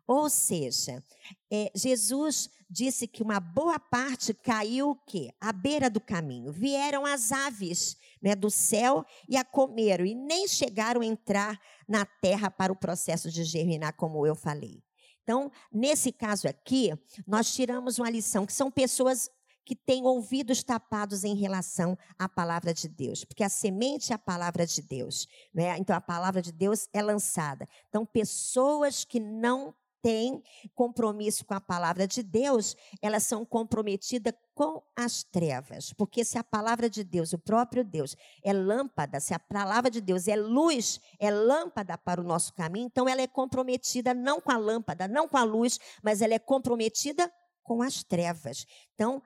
Ou 0.07 0.29
seja, 0.29 1.03
é, 1.51 1.71
Jesus 1.73 2.49
disse 2.69 3.07
que 3.07 3.23
uma 3.23 3.39
boa 3.39 3.79
parte 3.79 4.35
caiu 4.35 4.91
o 4.91 4.95
quê? 4.95 5.33
À 5.41 5.51
beira 5.51 5.89
do 5.89 5.99
caminho. 5.99 6.51
Vieram 6.51 7.05
as 7.05 7.31
aves 7.31 7.97
né, 8.21 8.35
do 8.35 8.51
céu 8.51 9.03
e 9.27 9.35
a 9.35 9.43
comeram, 9.43 10.05
e 10.05 10.13
nem 10.13 10.47
chegaram 10.47 11.01
a 11.01 11.05
entrar 11.05 11.59
na 11.87 12.05
terra 12.05 12.51
para 12.51 12.71
o 12.71 12.75
processo 12.75 13.31
de 13.31 13.43
germinar, 13.43 13.93
como 13.93 14.27
eu 14.27 14.35
falei. 14.35 14.83
Então, 15.25 15.51
nesse 15.71 16.11
caso 16.11 16.47
aqui, 16.47 16.93
nós 17.25 17.51
tiramos 17.51 17.97
uma 17.97 18.11
lição, 18.11 18.45
que 18.45 18.53
são 18.53 18.69
pessoas 18.69 19.27
que 19.65 19.75
têm 19.75 20.03
ouvidos 20.03 20.63
tapados 20.63 21.23
em 21.23 21.33
relação 21.33 21.97
à 22.19 22.29
palavra 22.29 22.71
de 22.71 22.87
Deus, 22.87 23.25
porque 23.25 23.43
a 23.43 23.49
semente 23.49 24.11
é 24.11 24.15
a 24.15 24.19
palavra 24.19 24.67
de 24.67 24.83
Deus, 24.83 25.27
né? 25.51 25.75
Então 25.79 25.95
a 25.95 26.01
palavra 26.01 26.43
de 26.43 26.51
Deus 26.51 26.87
é 26.93 27.01
lançada. 27.01 27.67
Então 27.89 28.05
pessoas 28.05 29.03
que 29.03 29.19
não 29.19 29.73
têm 30.05 30.43
compromisso 30.75 31.43
com 31.43 31.55
a 31.55 31.59
palavra 31.59 32.07
de 32.07 32.21
Deus, 32.21 32.77
elas 33.01 33.23
são 33.23 33.43
comprometidas 33.43 34.35
com 34.53 34.83
as 34.95 35.23
trevas, 35.23 35.91
porque 35.93 36.23
se 36.23 36.37
a 36.37 36.43
palavra 36.43 36.87
de 36.87 37.03
Deus, 37.03 37.33
o 37.33 37.39
próprio 37.39 37.83
Deus, 37.83 38.15
é 38.43 38.53
lâmpada, 38.53 39.19
se 39.19 39.33
a 39.33 39.39
palavra 39.39 39.89
de 39.89 39.99
Deus 39.99 40.27
é 40.27 40.35
luz, 40.35 41.01
é 41.19 41.31
lâmpada 41.31 41.97
para 41.97 42.21
o 42.21 42.23
nosso 42.23 42.53
caminho, 42.53 42.85
então 42.85 43.09
ela 43.09 43.21
é 43.21 43.25
comprometida 43.25 44.13
não 44.13 44.39
com 44.39 44.51
a 44.51 44.57
lâmpada, 44.57 45.07
não 45.07 45.27
com 45.27 45.37
a 45.37 45.43
luz, 45.43 45.79
mas 46.03 46.21
ela 46.21 46.35
é 46.35 46.39
comprometida 46.39 47.31
com 47.63 47.81
as 47.81 48.03
trevas. 48.03 48.67
Então, 48.93 49.23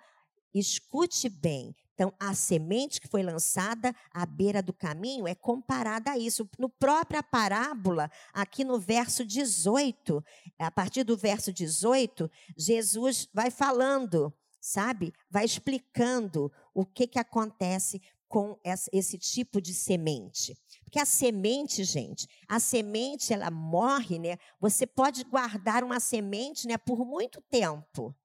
Escute 0.53 1.29
bem. 1.29 1.75
Então, 1.99 2.13
a 2.17 2.33
semente 2.33 3.01
que 3.01 3.09
foi 3.09 3.21
lançada 3.21 3.93
à 4.13 4.25
beira 4.25 4.63
do 4.63 4.71
caminho 4.71 5.27
é 5.27 5.35
comparada 5.35 6.11
a 6.11 6.17
isso. 6.17 6.49
No 6.57 6.69
própria 6.69 7.21
parábola, 7.21 8.09
aqui 8.31 8.63
no 8.63 8.79
verso 8.79 9.25
18, 9.25 10.23
a 10.57 10.71
partir 10.71 11.03
do 11.03 11.17
verso 11.17 11.51
18, 11.51 12.31
Jesus 12.57 13.27
vai 13.33 13.51
falando, 13.51 14.33
sabe? 14.61 15.11
Vai 15.29 15.43
explicando 15.43 16.49
o 16.73 16.85
que, 16.85 17.05
que 17.05 17.19
acontece 17.19 18.01
com 18.29 18.57
esse 18.93 19.17
tipo 19.17 19.59
de 19.59 19.73
semente. 19.73 20.57
Porque 20.85 20.99
a 20.99 21.05
semente, 21.05 21.83
gente, 21.83 22.29
a 22.47 22.61
semente 22.61 23.33
ela 23.33 23.51
morre, 23.51 24.17
né? 24.17 24.37
Você 24.61 24.87
pode 24.87 25.25
guardar 25.25 25.83
uma 25.83 25.99
semente, 25.99 26.65
né, 26.65 26.77
por 26.77 27.05
muito 27.05 27.41
tempo. 27.51 28.15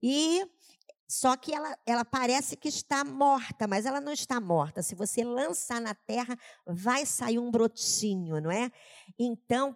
E 0.00 0.46
só 1.08 1.36
que 1.36 1.54
ela, 1.54 1.76
ela 1.86 2.04
parece 2.04 2.54
que 2.54 2.68
está 2.68 3.02
morta, 3.02 3.66
mas 3.66 3.86
ela 3.86 4.00
não 4.00 4.12
está 4.12 4.38
morta. 4.38 4.82
Se 4.82 4.94
você 4.94 5.24
lançar 5.24 5.80
na 5.80 5.94
terra, 5.94 6.36
vai 6.66 7.06
sair 7.06 7.38
um 7.38 7.50
brotinho, 7.50 8.40
não 8.42 8.50
é? 8.50 8.70
Então, 9.18 9.74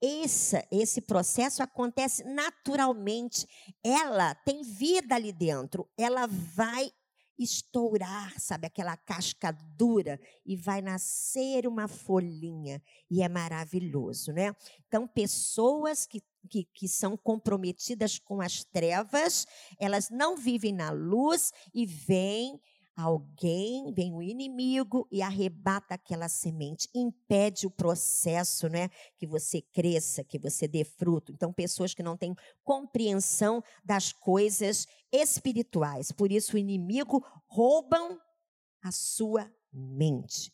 esse, 0.00 0.66
esse 0.72 1.00
processo 1.00 1.62
acontece 1.62 2.24
naturalmente. 2.24 3.46
Ela 3.84 4.34
tem 4.34 4.62
vida 4.62 5.14
ali 5.14 5.32
dentro. 5.32 5.88
Ela 5.96 6.26
vai 6.26 6.90
estourar, 7.42 8.38
sabe, 8.38 8.66
aquela 8.66 8.96
casca 8.96 9.52
dura 9.76 10.20
e 10.44 10.56
vai 10.56 10.80
nascer 10.80 11.66
uma 11.66 11.88
folhinha 11.88 12.82
e 13.10 13.22
é 13.22 13.28
maravilhoso, 13.28 14.32
né? 14.32 14.54
Então, 14.86 15.06
pessoas 15.06 16.06
que 16.06 16.20
que, 16.48 16.64
que, 16.64 16.88
são 16.88 17.16
comprometidas 17.16 18.18
com 18.18 18.40
as 18.40 18.64
trevas, 18.64 19.46
elas 19.78 20.10
não 20.10 20.36
vivem 20.36 20.72
na 20.72 20.90
luz 20.90 21.52
e 21.72 21.86
vem 21.86 22.60
alguém, 22.96 23.92
vem 23.92 24.12
o 24.12 24.22
inimigo 24.22 25.06
e 25.10 25.22
arrebata 25.22 25.94
aquela 25.94 26.28
semente, 26.28 26.88
impede 26.94 27.66
o 27.66 27.70
processo, 27.70 28.68
né, 28.68 28.88
que 29.18 29.26
você 29.26 29.60
cresça, 29.60 30.22
que 30.22 30.38
você 30.38 30.68
dê 30.68 30.84
fruto. 30.84 31.32
Então, 31.32 31.52
pessoas 31.52 31.94
que 31.94 32.02
não 32.02 32.16
têm 32.16 32.34
compreensão 32.62 33.62
das 33.84 34.12
coisas 34.12 34.86
espirituais. 35.10 36.12
Por 36.12 36.30
isso 36.30 36.56
o 36.56 36.58
inimigo 36.58 37.24
roubam 37.46 38.18
a 38.82 38.90
sua 38.90 39.50
mente. 39.72 40.52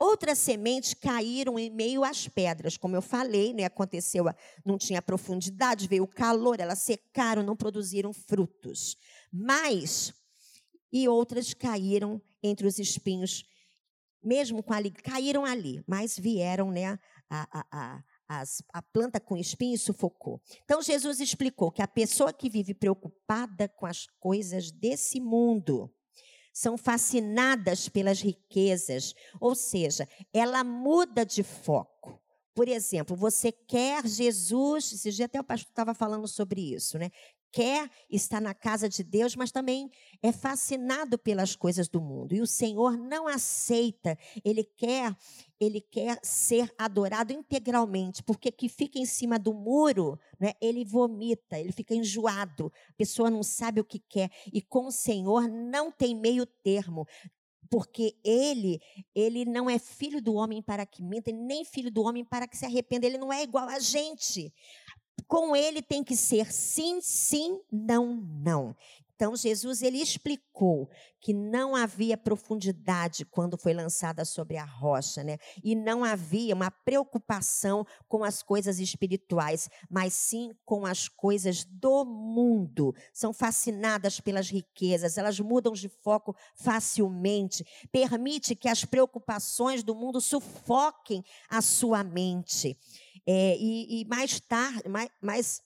Outras 0.00 0.38
sementes 0.38 0.94
caíram 0.94 1.58
em 1.58 1.70
meio 1.70 2.04
às 2.04 2.28
pedras, 2.28 2.76
como 2.76 2.94
eu 2.94 3.02
falei, 3.02 3.52
né? 3.52 3.64
Aconteceu, 3.64 4.24
não 4.64 4.78
tinha 4.78 5.02
profundidade, 5.02 5.88
veio 5.88 6.04
o 6.04 6.08
calor, 6.08 6.60
elas 6.60 6.78
secaram, 6.78 7.42
não 7.42 7.56
produziram 7.56 8.12
frutos. 8.12 8.96
Mas 9.32 10.14
e 10.92 11.08
outras 11.08 11.54
caíram 11.54 12.20
entre 12.42 12.66
os 12.66 12.78
espinhos, 12.78 13.44
mesmo 14.22 14.62
com 14.62 14.72
ali, 14.72 14.90
caíram 14.90 15.44
ali, 15.44 15.82
mas 15.86 16.18
vieram, 16.18 16.70
né? 16.70 16.98
A, 17.30 17.60
a, 17.70 18.02
a, 18.28 18.44
a 18.72 18.82
planta 18.82 19.20
com 19.20 19.36
espinho 19.36 19.78
sufocou. 19.78 20.40
Então 20.64 20.80
Jesus 20.80 21.20
explicou 21.20 21.70
que 21.70 21.82
a 21.82 21.88
pessoa 21.88 22.32
que 22.32 22.48
vive 22.48 22.74
preocupada 22.74 23.68
com 23.68 23.86
as 23.86 24.06
coisas 24.18 24.70
desse 24.70 25.20
mundo, 25.20 25.92
são 26.58 26.76
fascinadas 26.76 27.88
pelas 27.88 28.20
riquezas, 28.20 29.14
ou 29.40 29.54
seja, 29.54 30.08
ela 30.32 30.64
muda 30.64 31.24
de 31.24 31.44
foco. 31.44 32.20
Por 32.52 32.66
exemplo, 32.66 33.14
você 33.14 33.52
quer 33.52 34.04
Jesus, 34.04 34.92
esse 34.92 35.12
dia 35.12 35.26
até 35.26 35.40
o 35.40 35.44
pastor 35.44 35.68
estava 35.70 35.94
falando 35.94 36.26
sobre 36.26 36.74
isso, 36.74 36.98
né? 36.98 37.12
Quer 37.58 37.90
estar 38.08 38.40
na 38.40 38.54
casa 38.54 38.88
de 38.88 39.02
Deus, 39.02 39.34
mas 39.34 39.50
também 39.50 39.90
é 40.22 40.30
fascinado 40.30 41.18
pelas 41.18 41.56
coisas 41.56 41.88
do 41.88 42.00
mundo. 42.00 42.32
E 42.32 42.40
o 42.40 42.46
Senhor 42.46 42.96
não 42.96 43.26
aceita, 43.26 44.16
ele 44.44 44.62
quer, 44.62 45.12
ele 45.58 45.80
quer 45.80 46.20
ser 46.22 46.72
adorado 46.78 47.32
integralmente, 47.32 48.22
porque 48.22 48.52
que 48.52 48.68
fica 48.68 49.00
em 49.00 49.04
cima 49.04 49.40
do 49.40 49.52
muro, 49.52 50.20
né, 50.38 50.52
ele 50.60 50.84
vomita, 50.84 51.58
ele 51.58 51.72
fica 51.72 51.96
enjoado. 51.96 52.72
A 52.90 52.92
pessoa 52.92 53.28
não 53.28 53.42
sabe 53.42 53.80
o 53.80 53.84
que 53.84 53.98
quer 53.98 54.30
e 54.52 54.62
com 54.62 54.86
o 54.86 54.92
Senhor 54.92 55.48
não 55.48 55.90
tem 55.90 56.14
meio 56.14 56.46
termo 56.46 57.08
porque 57.70 58.16
ele, 58.24 58.80
ele 59.14 59.44
não 59.44 59.68
é 59.68 59.78
filho 59.78 60.22
do 60.22 60.34
homem 60.34 60.62
para 60.62 60.86
que 60.86 61.02
minta, 61.02 61.30
nem 61.30 61.64
filho 61.64 61.90
do 61.90 62.02
homem 62.02 62.24
para 62.24 62.48
que 62.48 62.56
se 62.56 62.64
arrependa, 62.64 63.06
ele 63.06 63.18
não 63.18 63.32
é 63.32 63.42
igual 63.42 63.68
a 63.68 63.78
gente 63.78 64.52
com 65.28 65.54
ele 65.54 65.82
tem 65.82 66.02
que 66.02 66.16
ser 66.16 66.50
sim, 66.50 67.00
sim, 67.00 67.60
não, 67.70 68.14
não. 68.42 68.74
Então 69.14 69.34
Jesus 69.34 69.82
ele 69.82 69.98
explicou 70.00 70.88
que 71.20 71.34
não 71.34 71.74
havia 71.74 72.16
profundidade 72.16 73.24
quando 73.24 73.58
foi 73.58 73.74
lançada 73.74 74.24
sobre 74.24 74.56
a 74.56 74.64
rocha, 74.64 75.24
né? 75.24 75.38
E 75.64 75.74
não 75.74 76.04
havia 76.04 76.54
uma 76.54 76.70
preocupação 76.70 77.84
com 78.06 78.22
as 78.22 78.44
coisas 78.44 78.78
espirituais, 78.78 79.68
mas 79.90 80.12
sim 80.12 80.52
com 80.64 80.86
as 80.86 81.08
coisas 81.08 81.64
do 81.64 82.04
mundo. 82.04 82.94
São 83.12 83.32
fascinadas 83.32 84.20
pelas 84.20 84.48
riquezas, 84.48 85.18
elas 85.18 85.40
mudam 85.40 85.72
de 85.72 85.88
foco 85.88 86.36
facilmente. 86.54 87.66
Permite 87.90 88.54
que 88.54 88.68
as 88.68 88.84
preocupações 88.84 89.82
do 89.82 89.96
mundo 89.96 90.20
sufoquem 90.20 91.24
a 91.50 91.60
sua 91.60 92.04
mente. 92.04 92.78
É, 93.30 93.58
e, 93.58 94.00
e 94.00 94.04
mais 94.06 94.40
tarde, 94.40 94.88
mais, 94.88 95.62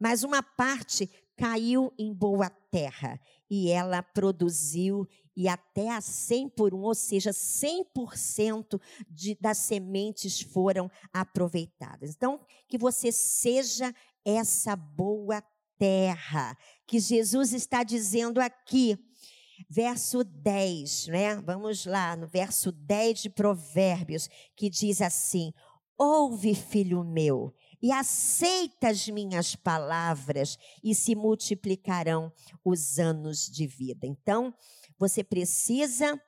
mais, 0.00 0.24
uma 0.24 0.42
parte 0.42 1.06
caiu 1.36 1.92
em 1.98 2.14
boa 2.14 2.48
terra 2.48 3.20
e 3.50 3.70
ela 3.70 4.02
produziu 4.02 5.06
e 5.36 5.46
até 5.46 5.90
a 5.90 6.00
100 6.00 6.48
por 6.48 6.72
um, 6.72 6.80
ou 6.80 6.94
seja, 6.94 7.30
100% 7.30 8.80
de, 9.10 9.36
das 9.38 9.58
sementes 9.58 10.40
foram 10.40 10.90
aproveitadas. 11.12 12.14
Então, 12.14 12.40
que 12.66 12.78
você 12.78 13.12
seja 13.12 13.94
essa 14.24 14.74
boa 14.74 15.42
terra 15.78 16.56
que 16.86 16.98
Jesus 16.98 17.52
está 17.52 17.82
dizendo 17.82 18.40
aqui. 18.40 18.96
Verso 19.68 20.24
10, 20.24 21.08
né? 21.08 21.36
Vamos 21.36 21.84
lá, 21.84 22.16
no 22.16 22.26
verso 22.26 22.72
10 22.72 23.20
de 23.20 23.30
Provérbios, 23.30 24.28
que 24.56 24.68
diz 24.68 25.00
assim: 25.00 25.52
Ouve, 25.96 26.54
filho 26.54 27.04
meu, 27.04 27.54
e 27.80 27.92
aceita 27.92 28.88
as 28.88 29.08
minhas 29.08 29.54
palavras, 29.54 30.58
e 30.82 30.94
se 30.94 31.14
multiplicarão 31.14 32.32
os 32.64 32.98
anos 32.98 33.46
de 33.46 33.66
vida. 33.66 34.06
Então, 34.06 34.52
você 34.98 35.22
precisa 35.22 36.20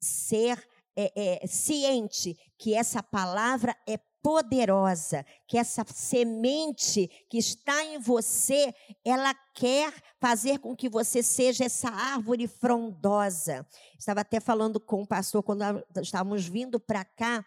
ser 0.00 0.64
é, 0.96 1.42
é, 1.42 1.46
ciente 1.46 2.36
que 2.58 2.74
essa 2.74 3.02
palavra 3.02 3.76
é 3.88 3.98
poderosa, 4.22 5.24
que 5.48 5.56
essa 5.56 5.84
semente 5.86 7.08
que 7.28 7.38
está 7.38 7.82
em 7.84 7.98
você, 7.98 8.74
ela 9.04 9.34
quer 9.54 9.92
fazer 10.20 10.58
com 10.58 10.76
que 10.76 10.88
você 10.88 11.22
seja 11.22 11.64
essa 11.64 11.88
árvore 11.88 12.46
frondosa. 12.46 13.66
Estava 13.98 14.20
até 14.20 14.38
falando 14.38 14.78
com 14.78 15.02
o 15.02 15.06
pastor 15.06 15.42
quando 15.42 15.62
estávamos 16.02 16.46
vindo 16.46 16.78
para 16.78 17.04
cá 17.04 17.44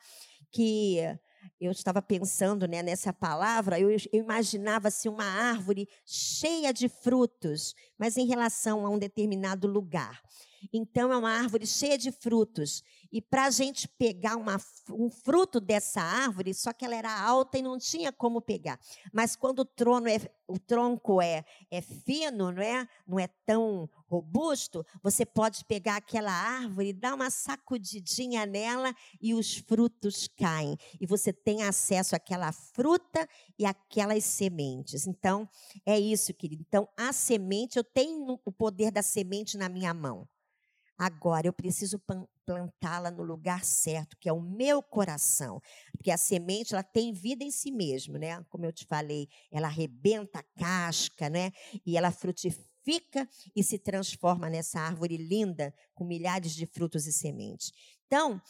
que 0.51 0.97
eu 1.59 1.71
estava 1.71 2.01
pensando 2.01 2.67
né, 2.67 2.83
nessa 2.83 3.13
palavra, 3.13 3.79
eu, 3.79 3.89
eu 3.89 3.99
imaginava 4.13 4.87
assim, 4.87 5.09
uma 5.09 5.23
árvore 5.23 5.87
cheia 6.05 6.73
de 6.73 6.89
frutos, 6.89 7.73
mas 7.97 8.17
em 8.17 8.25
relação 8.25 8.85
a 8.85 8.89
um 8.89 8.97
determinado 8.97 9.67
lugar. 9.67 10.21
Então, 10.71 11.11
é 11.11 11.17
uma 11.17 11.31
árvore 11.31 11.65
cheia 11.65 11.97
de 11.97 12.11
frutos. 12.11 12.83
E 13.11 13.21
para 13.21 13.45
a 13.45 13.49
gente 13.51 13.87
pegar 13.87 14.35
uma, 14.35 14.57
um 14.89 15.09
fruto 15.09 15.59
dessa 15.59 16.01
árvore, 16.01 16.53
só 16.53 16.73
que 16.73 16.83
ela 16.83 16.95
era 16.95 17.21
alta 17.21 17.57
e 17.57 17.61
não 17.61 17.77
tinha 17.77 18.11
como 18.11 18.41
pegar. 18.41 18.79
Mas 19.11 19.35
quando 19.35 19.59
o, 19.59 19.65
trono 19.65 20.07
é, 20.07 20.19
o 20.47 20.57
tronco 20.57 21.21
é, 21.21 21.45
é 21.69 21.81
fino, 21.81 22.51
não 22.51 22.61
é? 22.61 22.87
não 23.07 23.19
é 23.19 23.27
tão 23.45 23.89
robusto, 24.07 24.85
você 25.01 25.25
pode 25.25 25.63
pegar 25.65 25.97
aquela 25.97 26.31
árvore, 26.31 26.93
dar 26.93 27.13
uma 27.13 27.29
sacudidinha 27.29 28.45
nela 28.45 28.95
e 29.21 29.33
os 29.33 29.57
frutos 29.57 30.27
caem. 30.27 30.77
E 30.99 31.05
você 31.05 31.31
tem 31.31 31.63
acesso 31.63 32.15
àquela 32.15 32.51
fruta 32.51 33.27
e 33.57 33.65
aquelas 33.65 34.23
sementes. 34.23 35.05
Então, 35.07 35.47
é 35.85 35.99
isso, 35.99 36.33
querido. 36.33 36.63
Então, 36.67 36.87
a 36.97 37.13
semente, 37.13 37.77
eu 37.77 37.83
tenho 37.83 38.39
o 38.43 38.51
poder 38.51 38.91
da 38.91 39.01
semente 39.01 39.57
na 39.57 39.69
minha 39.69 39.93
mão. 39.93 40.27
Agora 40.97 41.47
eu 41.47 41.53
preciso 41.53 42.01
plantá-la 42.45 43.09
no 43.09 43.23
lugar 43.23 43.63
certo, 43.63 44.17
que 44.19 44.29
é 44.29 44.33
o 44.33 44.41
meu 44.41 44.81
coração. 44.81 45.61
Porque 45.97 46.11
a 46.11 46.17
semente, 46.17 46.73
ela 46.73 46.83
tem 46.83 47.13
vida 47.13 47.43
em 47.43 47.51
si 47.51 47.71
mesma, 47.71 48.17
né? 48.19 48.43
Como 48.49 48.65
eu 48.65 48.71
te 48.71 48.85
falei, 48.85 49.27
ela 49.51 49.67
arrebenta 49.67 50.39
a 50.39 50.43
casca, 50.59 51.29
né? 51.29 51.51
E 51.85 51.97
ela 51.97 52.11
frutifica 52.11 53.27
e 53.55 53.63
se 53.63 53.79
transforma 53.79 54.49
nessa 54.49 54.79
árvore 54.79 55.17
linda 55.17 55.73
com 55.93 56.03
milhares 56.03 56.53
de 56.53 56.65
frutos 56.65 57.07
e 57.07 57.13
sementes. 57.13 57.71
Então, 58.05 58.41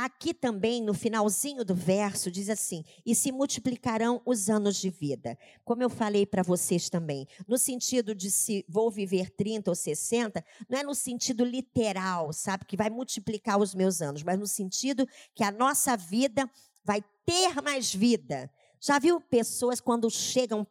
Aqui 0.00 0.32
também, 0.32 0.80
no 0.80 0.94
finalzinho 0.94 1.64
do 1.64 1.74
verso, 1.74 2.30
diz 2.30 2.48
assim: 2.48 2.84
e 3.04 3.16
se 3.16 3.32
multiplicarão 3.32 4.22
os 4.24 4.48
anos 4.48 4.76
de 4.76 4.90
vida. 4.90 5.36
Como 5.64 5.82
eu 5.82 5.90
falei 5.90 6.24
para 6.24 6.40
vocês 6.40 6.88
também, 6.88 7.26
no 7.48 7.58
sentido 7.58 8.14
de 8.14 8.30
se 8.30 8.64
vou 8.68 8.92
viver 8.92 9.28
30 9.28 9.68
ou 9.68 9.74
60, 9.74 10.44
não 10.68 10.78
é 10.78 10.84
no 10.84 10.94
sentido 10.94 11.44
literal, 11.44 12.32
sabe, 12.32 12.64
que 12.64 12.76
vai 12.76 12.88
multiplicar 12.88 13.58
os 13.58 13.74
meus 13.74 14.00
anos, 14.00 14.22
mas 14.22 14.38
no 14.38 14.46
sentido 14.46 15.04
que 15.34 15.42
a 15.42 15.50
nossa 15.50 15.96
vida 15.96 16.48
vai 16.84 17.02
ter 17.26 17.60
mais 17.60 17.92
vida. 17.92 18.48
Já 18.80 19.00
viu 19.00 19.20
pessoas 19.20 19.80
quando 19.80 20.08
chegam 20.08 20.64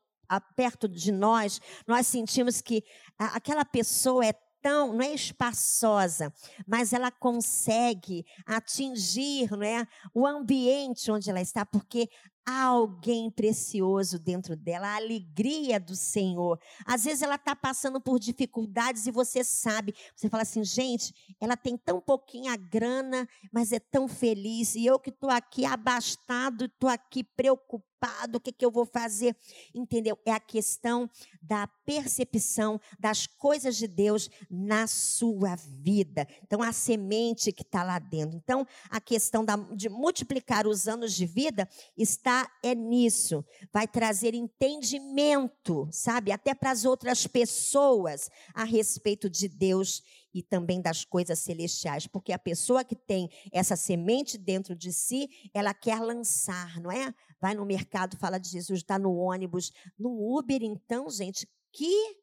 perto 0.56 0.88
de 0.88 1.12
nós, 1.12 1.60
nós 1.86 2.08
sentimos 2.08 2.62
que 2.62 2.82
aquela 3.18 3.66
pessoa 3.66 4.26
é 4.26 4.32
tão, 4.68 4.92
não 4.92 5.02
é 5.02 5.14
espaçosa, 5.14 6.34
mas 6.68 6.92
ela 6.92 7.10
consegue 7.10 8.26
atingir 8.46 9.50
não 9.50 9.64
é, 9.64 9.88
o 10.14 10.28
ambiente 10.28 11.10
onde 11.10 11.30
ela 11.30 11.40
está, 11.40 11.66
porque 11.66 12.10
há 12.46 12.64
alguém 12.64 13.32
precioso 13.32 14.20
dentro 14.20 14.58
dela, 14.58 14.88
a 14.90 14.96
alegria 14.98 15.80
do 15.80 15.96
Senhor. 15.96 16.60
Às 16.86 17.06
vezes 17.06 17.22
ela 17.22 17.36
está 17.36 17.56
passando 17.56 18.02
por 18.02 18.20
dificuldades 18.20 19.08
e 19.08 19.12
você 19.12 19.42
sabe, 19.42 19.96
você 20.14 20.30
fala 20.30 20.44
assim, 20.44 20.64
gente, 20.66 21.14
ela 21.40 21.56
tem 21.56 21.78
tão 21.78 22.02
pouquinha 22.02 22.56
grana, 22.58 23.28
mas 23.54 23.72
é 23.72 23.80
tão 23.80 24.06
feliz, 24.06 24.76
e 24.76 24.86
eu 24.86 25.00
que 25.00 25.12
estou 25.12 25.30
aqui 25.30 25.66
abastado, 25.66 26.66
estou 26.66 26.90
aqui 26.90 27.24
preocupado 27.24 27.87
o 28.34 28.40
que, 28.40 28.52
que 28.52 28.66
eu 28.66 28.72
vou 28.72 28.86
fazer? 28.86 29.36
Entendeu? 29.74 30.18
É 30.26 30.32
a 30.32 30.40
questão 30.40 31.10
da 31.42 31.68
percepção 31.86 32.80
das 33.00 33.26
coisas 33.26 33.76
de 33.78 33.88
Deus 33.88 34.30
na 34.50 34.88
sua 34.88 35.56
vida. 35.56 36.28
Então, 36.44 36.62
a 36.62 36.72
semente 36.72 37.52
que 37.52 37.64
está 37.64 37.84
lá 37.84 38.00
dentro. 38.00 38.38
Então, 38.38 38.66
a 38.90 39.00
questão 39.00 39.44
da, 39.44 39.56
de 39.56 39.90
multiplicar 39.90 40.68
os 40.68 40.88
anos 40.88 41.14
de 41.14 41.26
vida 41.26 41.68
está 41.98 42.50
é 42.64 42.76
nisso. 42.76 43.44
Vai 43.72 43.88
trazer 43.88 44.34
entendimento, 44.34 45.88
sabe? 45.92 46.32
Até 46.32 46.54
para 46.54 46.72
as 46.72 46.86
outras 46.86 47.26
pessoas 47.26 48.30
a 48.54 48.64
respeito 48.64 49.30
de 49.30 49.48
Deus 49.48 50.04
e 50.38 50.44
também 50.44 50.80
das 50.80 51.04
coisas 51.04 51.40
celestiais, 51.40 52.06
porque 52.06 52.32
a 52.32 52.38
pessoa 52.38 52.84
que 52.84 52.96
tem 52.96 53.28
essa 53.52 53.76
semente 53.76 54.38
dentro 54.38 54.76
de 54.76 54.94
si, 54.94 55.28
ela 55.54 55.74
quer 55.74 56.00
lançar, 56.00 56.80
não 56.80 56.92
é? 56.92 57.12
Vai 57.42 57.56
no 57.56 57.66
mercado, 57.66 58.18
fala 58.18 58.38
de 58.38 58.50
Jesus, 58.50 58.80
está 58.80 59.00
no 59.00 59.16
ônibus, 59.16 59.72
no 59.98 60.38
Uber, 60.38 60.62
então, 60.62 61.10
gente, 61.10 61.48
que 61.72 62.18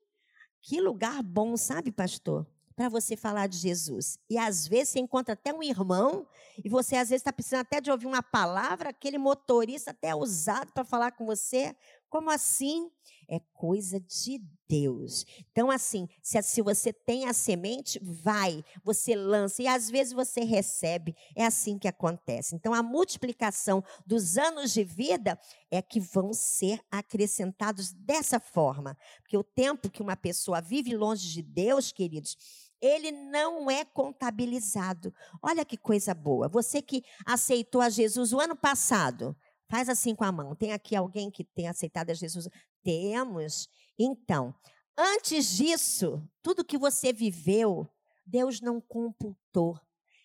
que 0.67 0.81
lugar 0.81 1.23
bom, 1.23 1.59
sabe, 1.59 1.93
pastor? 1.93 2.47
Para 2.75 2.89
você 2.89 3.17
falar 3.17 3.49
de 3.49 3.59
Jesus. 3.59 4.19
E 4.31 4.39
às 4.39 4.67
vezes 4.67 4.91
você 4.91 4.99
encontra 4.99 5.35
até 5.35 5.53
um 5.53 5.63
irmão, 5.63 6.27
e 6.65 6.69
você 6.71 6.97
às 6.97 7.11
vezes 7.11 7.21
está 7.21 7.33
precisando 7.33 7.61
até 7.61 7.81
de 7.81 7.91
ouvir 7.91 8.07
uma 8.07 8.23
palavra, 8.23 8.89
aquele 8.89 9.19
motorista 9.19 9.91
até 9.91 10.09
é 10.09 10.15
usado 10.15 10.73
para 10.73 10.85
falar 10.85 11.13
com 11.13 11.27
você. 11.27 11.77
Como 12.15 12.31
assim? 12.31 12.89
É 13.27 13.41
coisa 13.53 13.99
de 13.99 14.41
Deus. 14.69 15.27
Então, 15.51 15.69
assim, 15.69 16.09
se, 16.23 16.41
se 16.43 16.63
você 16.63 16.93
tem 16.93 17.27
a 17.27 17.33
semente, 17.33 17.99
vai, 18.01 18.65
você 18.85 19.17
lança, 19.17 19.61
e 19.65 19.67
às 19.67 19.91
vezes 19.91 20.13
você 20.13 20.45
recebe. 20.45 21.17
É 21.35 21.45
assim 21.45 21.77
que 21.77 21.89
acontece. 21.89 22.55
Então, 22.55 22.73
a 22.73 22.85
multiplicação 22.85 23.83
dos 24.07 24.39
anos 24.39 24.73
de 24.73 24.85
vida 24.85 25.37
é 25.73 25.83
que 25.83 25.99
vão 25.99 26.33
ser 26.33 26.79
acrescentados 26.89 27.91
dessa 27.93 28.39
forma. 28.39 28.97
Porque 29.23 29.37
o 29.37 29.43
tempo 29.43 29.91
que 29.91 30.01
uma 30.01 30.17
pessoa 30.17 30.61
vive 30.61 30.97
longe 30.97 31.29
de 31.33 31.43
Deus, 31.43 31.91
queridos, 31.91 32.37
ele 32.81 33.11
não 33.11 33.69
é 33.69 33.85
contabilizado. 33.85 35.13
Olha 35.43 35.65
que 35.65 35.77
coisa 35.77 36.15
boa. 36.15 36.47
Você 36.47 36.81
que 36.81 37.03
aceitou 37.27 37.81
a 37.81 37.89
Jesus 37.89 38.33
o 38.33 38.39
ano 38.39 38.55
passado, 38.55 39.37
Faz 39.69 39.89
assim 39.89 40.15
com 40.15 40.25
a 40.25 40.33
mão. 40.33 40.55
Tem 40.55 40.73
aqui 40.73 40.95
alguém 40.95 41.31
que 41.31 41.45
tem 41.45 41.69
aceitado 41.69 42.11
a 42.11 42.15
Jesus? 42.15 42.49
Temos. 42.83 43.69
Então, 43.99 44.55
antes 44.97 45.57
disso, 45.57 46.23
tudo 46.43 46.65
que 46.65 46.79
você 46.79 47.13
viveu, 47.13 47.89
Deus 48.27 48.61
não 48.61 48.81
computou. 48.81 49.79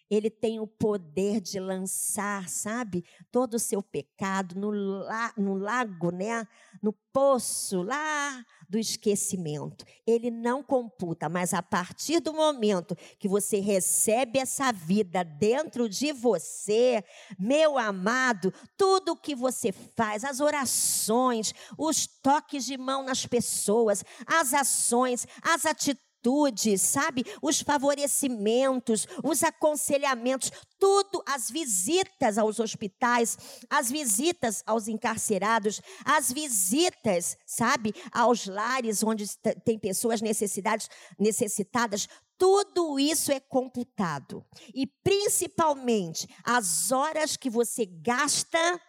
Ele 0.10 0.30
tem 0.30 0.60
o 0.60 0.68
poder 0.68 1.40
de 1.40 1.60
lançar, 1.60 2.50
sabe, 2.50 3.04
todo 3.32 3.56
o 3.56 3.60
seu 3.60 3.84
pecado 3.84 4.60
no, 4.60 4.72
la, 4.72 5.34
no 5.38 5.56
lago, 5.56 6.12
né? 6.12 6.48
no 6.82 6.94
poço 7.12 7.82
lá 7.82 8.44
do 8.70 8.78
esquecimento. 8.78 9.86
Ele 10.06 10.30
não 10.30 10.64
computa, 10.64 11.28
mas 11.28 11.54
a 11.54 11.62
partir 11.62 12.20
do 12.20 12.34
momento 12.34 12.96
que 13.18 13.28
você 13.28 13.60
recebe 13.60 14.40
essa 14.40 14.72
vida 14.72 15.24
dentro 15.24 15.90
de 15.90 16.12
você, 16.12 17.04
meu 17.38 17.78
amado, 17.78 18.54
tudo 18.78 19.14
o 19.14 19.18
que 19.18 19.36
você 19.36 19.72
faz, 19.72 20.24
as 20.24 20.40
orações, 20.40 21.54
os 21.78 22.08
toques 22.08 22.66
de 22.66 22.78
mão 22.78 23.04
nas 23.04 23.26
pessoas, 23.26 24.04
as 24.26 24.54
ações, 24.54 25.28
as 25.42 25.66
atitudes, 25.66 26.09
atitudes, 26.20 26.82
sabe? 26.82 27.26
Os 27.42 27.62
favorecimentos, 27.62 29.08
os 29.24 29.44
aconselhamentos, 29.44 30.52
tudo, 30.78 31.24
as 31.26 31.50
visitas 31.50 32.38
aos 32.38 32.60
hospitais, 32.60 33.38
as 33.70 33.90
visitas 33.90 34.62
aos 34.66 34.88
encarcerados, 34.88 35.82
as 36.06 36.32
visitas, 36.32 37.38
sabe, 37.46 37.94
aos 38.12 38.46
lares 38.46 39.04
onde 39.04 39.26
tem 39.64 39.80
pessoas 39.80 40.22
necessidades, 40.22 40.90
necessitadas, 41.18 42.08
tudo 42.38 43.00
isso 43.00 43.32
é 43.32 43.40
computado. 43.40 44.46
E 44.74 44.88
principalmente 44.88 46.28
as 46.44 46.92
horas 46.92 47.36
que 47.36 47.50
você 47.50 47.86
gasta 47.86 48.82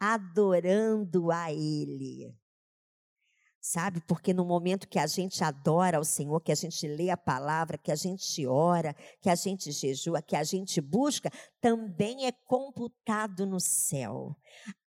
adorando 0.00 1.30
a 1.30 1.52
Ele. 1.52 2.34
Sabe? 3.68 4.00
Porque 4.06 4.32
no 4.32 4.44
momento 4.44 4.86
que 4.86 4.96
a 4.96 5.08
gente 5.08 5.42
adora 5.42 5.96
ao 5.96 6.04
Senhor, 6.04 6.40
que 6.40 6.52
a 6.52 6.54
gente 6.54 6.86
lê 6.86 7.10
a 7.10 7.16
palavra, 7.16 7.76
que 7.76 7.90
a 7.90 7.96
gente 7.96 8.46
ora, 8.46 8.94
que 9.20 9.28
a 9.28 9.34
gente 9.34 9.72
jejua, 9.72 10.22
que 10.22 10.36
a 10.36 10.44
gente 10.44 10.80
busca, 10.80 11.28
também 11.60 12.26
é 12.26 12.32
computado 12.44 13.44
no 13.44 13.58
céu. 13.58 14.36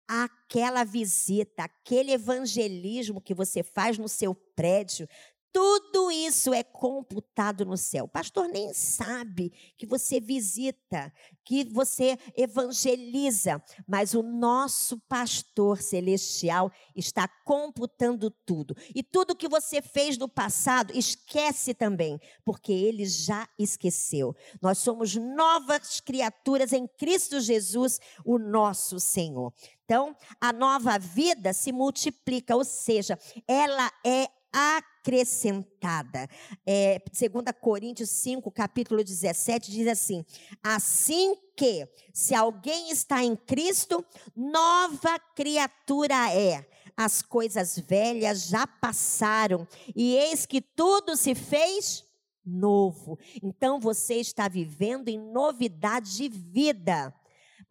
Aquela 0.07 0.83
visita, 0.83 1.65
aquele 1.65 2.13
evangelismo 2.13 3.21
que 3.21 3.35
você 3.35 3.61
faz 3.61 3.99
no 3.99 4.09
seu 4.09 4.33
prédio, 4.33 5.07
tudo 5.53 6.09
isso 6.09 6.51
é 6.51 6.63
computado 6.63 7.63
no 7.63 7.77
céu. 7.77 8.05
O 8.05 8.09
pastor 8.09 8.47
nem 8.47 8.73
sabe 8.73 9.53
que 9.77 9.85
você 9.85 10.19
visita, 10.19 11.13
que 11.45 11.63
você 11.63 12.17
evangeliza, 12.35 13.63
mas 13.87 14.15
o 14.15 14.23
nosso 14.23 14.99
pastor 15.01 15.79
celestial 15.79 16.71
está 16.95 17.27
computando 17.45 18.31
tudo. 18.31 18.75
E 18.95 19.03
tudo 19.03 19.35
que 19.35 19.47
você 19.47 19.79
fez 19.79 20.17
no 20.17 20.27
passado, 20.27 20.91
esquece 20.97 21.75
também, 21.75 22.19
porque 22.43 22.73
ele 22.73 23.05
já 23.05 23.47
esqueceu. 23.59 24.35
Nós 24.59 24.79
somos 24.79 25.15
novas 25.15 25.99
criaturas 25.99 26.73
em 26.73 26.87
Cristo 26.87 27.39
Jesus, 27.39 27.99
o 28.25 28.39
nosso 28.39 28.99
Senhor. 28.99 29.53
Então, 29.85 30.15
a 30.41 30.51
nova 30.51 30.97
vida 30.97 31.53
se 31.53 31.71
multiplica, 31.71 32.55
ou 32.55 32.65
seja, 32.65 33.19
ela 33.47 33.91
é 34.03 34.27
acrescentada. 35.03 36.29
É, 36.65 36.99
2 36.99 37.43
Coríntios 37.59 38.09
5, 38.09 38.49
capítulo 38.49 39.03
17, 39.03 39.69
diz 39.69 39.87
assim: 39.87 40.25
Assim 40.63 41.35
que, 41.57 41.87
se 42.13 42.33
alguém 42.33 42.89
está 42.89 43.21
em 43.21 43.35
Cristo, 43.35 44.03
nova 44.35 45.19
criatura 45.35 46.33
é. 46.33 46.65
As 46.95 47.23
coisas 47.23 47.77
velhas 47.77 48.45
já 48.45 48.67
passaram, 48.67 49.67
e 49.95 50.15
eis 50.15 50.45
que 50.45 50.61
tudo 50.61 51.17
se 51.17 51.33
fez 51.33 52.05
novo. 52.45 53.17
Então 53.41 53.79
você 53.79 54.15
está 54.15 54.47
vivendo 54.47 55.09
em 55.09 55.17
novidade 55.17 56.15
de 56.15 56.29
vida. 56.29 57.11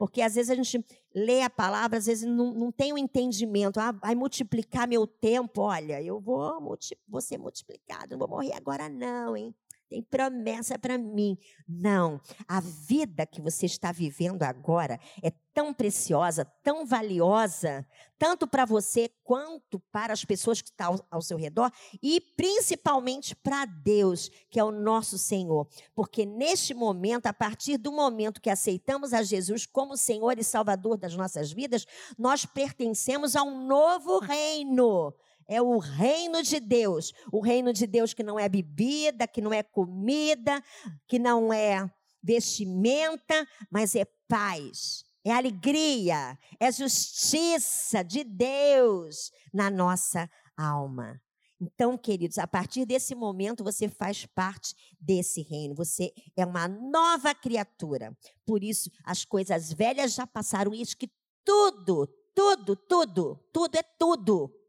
Porque 0.03 0.21
às 0.21 0.35
vezes 0.35 0.51
a 0.51 0.57
gente 0.57 0.85
lê 1.15 1.43
a 1.43 1.49
palavra, 1.49 1.97
às 1.97 2.07
vezes 2.07 2.29
não, 2.29 2.53
não 2.53 2.73
tem 2.73 2.91
o 2.91 2.97
um 2.97 2.99
entendimento. 2.99 3.79
Ah, 3.79 3.93
vai 3.93 4.17
multiplicar 4.17 4.88
meu 4.88 5.07
tempo. 5.07 5.61
Olha, 5.61 6.03
eu 6.03 6.19
vou, 6.19 6.77
vou 7.07 7.21
ser 7.21 7.38
multiplicado, 7.38 8.17
não 8.17 8.19
vou 8.19 8.27
morrer 8.27 8.53
agora, 8.53 8.88
não, 8.88 9.37
hein? 9.37 9.55
Tem 9.92 10.02
promessa 10.02 10.78
para 10.78 10.96
mim. 10.96 11.37
Não, 11.68 12.18
a 12.48 12.61
vida 12.61 13.26
que 13.26 13.42
você 13.42 13.66
está 13.66 13.92
vivendo 13.92 14.42
agora 14.42 14.98
é 15.22 15.31
tão 15.52 15.74
preciosa, 15.74 16.46
tão 16.62 16.87
valiosa, 16.87 17.87
tanto 18.18 18.46
para 18.46 18.64
você 18.64 19.11
quanto 19.22 19.78
para 19.92 20.14
as 20.14 20.24
pessoas 20.24 20.62
que 20.62 20.70
estão 20.70 20.94
ao, 20.94 21.07
ao 21.11 21.20
seu 21.20 21.37
redor 21.37 21.70
e 22.02 22.22
principalmente 22.35 23.37
para 23.37 23.66
Deus, 23.66 24.31
que 24.50 24.59
é 24.59 24.64
o 24.64 24.72
nosso 24.72 25.18
Senhor. 25.18 25.68
Porque 25.94 26.24
neste 26.24 26.72
momento, 26.72 27.26
a 27.26 27.35
partir 27.35 27.76
do 27.76 27.92
momento 27.92 28.40
que 28.40 28.48
aceitamos 28.48 29.12
a 29.12 29.22
Jesus 29.22 29.66
como 29.66 29.94
Senhor 29.94 30.38
e 30.38 30.44
Salvador 30.44 30.96
das 30.96 31.14
nossas 31.14 31.52
vidas, 31.52 31.85
nós 32.16 32.46
pertencemos 32.46 33.37
a 33.37 33.42
um 33.42 33.66
novo 33.66 34.20
reino 34.20 35.12
é 35.53 35.61
o 35.61 35.77
reino 35.79 36.43
de 36.43 36.59
Deus. 36.59 37.12
O 37.31 37.41
reino 37.41 37.75
de 37.75 37.87
Deus 37.87 38.15
que 38.15 38.23
não 38.23 38.41
é 38.41 38.49
bebida, 38.49 39.29
que 39.29 39.43
não 39.43 39.53
é 39.53 39.62
comida, 39.62 40.65
que 41.07 41.19
não 41.19 41.53
é 41.53 41.88
vestimenta, 42.23 43.47
mas 43.71 43.95
é 43.95 44.07
paz, 44.27 45.05
é 45.23 45.31
alegria, 45.31 46.38
é 46.59 46.73
justiça 46.73 48.03
de 48.03 48.25
Deus 48.25 49.31
na 49.53 49.69
nossa 49.69 50.31
alma. 50.57 51.21
Então, 51.61 51.99
queridos, 51.99 52.38
a 52.38 52.47
partir 52.47 52.87
desse 52.87 53.15
momento 53.15 53.62
você 53.62 53.88
faz 53.88 54.25
parte 54.25 54.75
desse 54.99 55.43
reino, 55.43 55.75
você 55.75 56.12
é 56.35 56.47
uma 56.47 56.67
nova 56.67 57.35
criatura. 57.35 58.17
Por 58.47 58.65
isso, 58.65 58.91
as 59.05 59.25
coisas 59.25 59.71
velhas 59.71 60.15
já 60.15 60.27
passaram 60.27 60.75
e 60.75 60.85
que 60.87 61.11
tudo, 61.45 62.09
tudo, 62.35 62.75
tudo, 62.75 63.38
tudo 63.53 63.77
é 63.77 63.83
tudo 63.83 64.62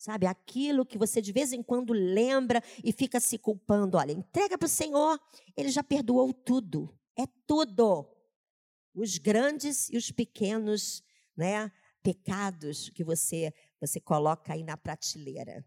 Sabe, 0.00 0.24
aquilo 0.26 0.86
que 0.86 0.96
você 0.96 1.20
de 1.20 1.30
vez 1.30 1.52
em 1.52 1.62
quando 1.62 1.92
lembra 1.92 2.62
e 2.82 2.90
fica 2.90 3.20
se 3.20 3.36
culpando. 3.36 3.98
Olha, 3.98 4.12
entrega 4.12 4.56
para 4.56 4.64
o 4.64 4.68
Senhor, 4.68 5.20
Ele 5.54 5.68
já 5.68 5.84
perdoou 5.84 6.32
tudo. 6.32 6.98
É 7.18 7.26
tudo. 7.46 8.08
Os 8.94 9.18
grandes 9.18 9.90
e 9.90 9.98
os 9.98 10.10
pequenos 10.10 11.02
né, 11.36 11.70
pecados 12.02 12.88
que 12.88 13.04
você, 13.04 13.52
você 13.78 14.00
coloca 14.00 14.54
aí 14.54 14.64
na 14.64 14.74
prateleira. 14.74 15.62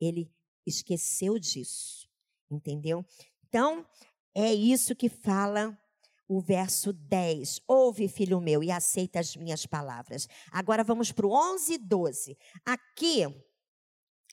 Ele 0.00 0.32
esqueceu 0.64 1.36
disso. 1.36 2.08
Entendeu? 2.48 3.04
Então, 3.48 3.84
é 4.32 4.54
isso 4.54 4.94
que 4.94 5.08
fala 5.08 5.76
o 6.28 6.40
verso 6.40 6.92
10. 6.92 7.62
Ouve, 7.66 8.06
filho 8.06 8.40
meu, 8.40 8.62
e 8.62 8.70
aceita 8.70 9.18
as 9.18 9.34
minhas 9.34 9.66
palavras. 9.66 10.28
Agora 10.52 10.84
vamos 10.84 11.10
para 11.10 11.26
o 11.26 11.32
11 11.32 11.74
e 11.74 11.78
12. 11.78 12.38
Aqui 12.64 13.26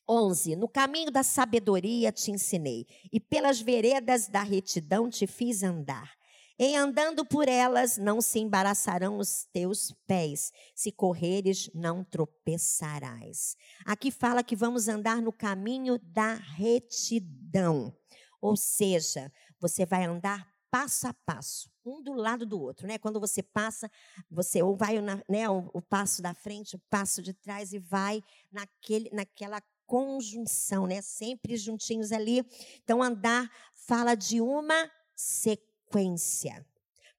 11. 0.09 0.55
No 0.55 0.67
caminho 0.67 1.11
da 1.11 1.21
sabedoria 1.21 2.11
te 2.11 2.31
ensinei, 2.31 2.87
e 3.13 3.19
pelas 3.19 3.61
veredas 3.61 4.27
da 4.27 4.41
retidão 4.41 5.09
te 5.09 5.27
fiz 5.27 5.61
andar. 5.61 6.17
Em 6.61 6.75
andando 6.75 7.23
por 7.23 7.47
elas 7.47 7.97
não 7.97 8.19
se 8.19 8.39
embaraçarão 8.39 9.17
os 9.17 9.45
teus 9.53 9.93
pés, 10.05 10.51
se 10.75 10.91
correres 10.91 11.69
não 11.73 12.03
tropeçarás. 12.03 13.55
Aqui 13.85 14.11
fala 14.11 14.43
que 14.43 14.57
vamos 14.57 14.89
andar 14.89 15.21
no 15.21 15.31
caminho 15.31 15.97
da 15.99 16.33
retidão. 16.33 17.95
Ou 18.41 18.57
seja, 18.57 19.31
você 19.57 19.85
vai 19.85 20.03
andar 20.03 20.45
passo 20.69 21.07
a 21.07 21.13
passo, 21.13 21.71
um 21.85 22.03
do 22.03 22.13
lado 22.13 22.45
do 22.45 22.61
outro, 22.61 22.85
né? 22.87 22.97
Quando 22.97 23.19
você 23.19 23.41
passa, 23.41 23.89
você 24.29 24.61
ou 24.61 24.75
vai 24.75 24.99
né, 25.29 25.49
o, 25.49 25.69
o 25.73 25.81
passo 25.81 26.21
da 26.21 26.33
frente, 26.33 26.75
o 26.75 26.81
passo 26.89 27.21
de 27.21 27.33
trás 27.33 27.73
e 27.73 27.79
vai 27.79 28.21
naquele, 28.51 29.09
naquela 29.11 29.61
conjunção, 29.89 30.85
né? 30.85 31.01
Sempre 31.01 31.57
juntinhos 31.57 32.11
ali. 32.11 32.45
Então, 32.83 33.01
andar 33.01 33.51
fala 33.73 34.13
de 34.13 34.39
uma 34.39 34.89
sequência. 35.15 36.63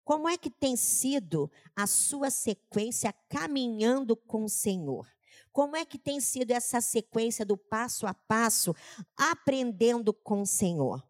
Como 0.04 0.28
é 0.28 0.38
que 0.38 0.48
tem 0.48 0.76
sido 0.76 1.50
a 1.74 1.85
sua 1.88 2.30
sequência 2.30 3.12
caminhando 3.28 4.16
com 4.16 4.44
o 4.44 4.48
Senhor? 4.48 5.04
Como 5.52 5.74
é 5.74 5.85
que 5.85 5.98
tem 5.98 6.20
sido 6.20 6.52
essa 6.52 6.80
sequência 6.80 7.44
do 7.44 7.56
passo 7.56 8.06
a 8.06 8.14
passo 8.14 8.72
aprendendo 9.16 10.14
com 10.14 10.42
o 10.42 10.46
Senhor? 10.46 11.04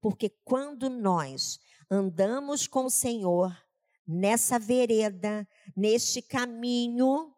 Porque 0.00 0.30
quando 0.42 0.88
nós 0.88 1.60
andamos 1.90 2.66
com 2.66 2.86
o 2.86 2.90
Senhor 2.90 3.54
nessa 4.06 4.58
vereda, 4.58 5.46
neste 5.76 6.22
caminho, 6.22 7.35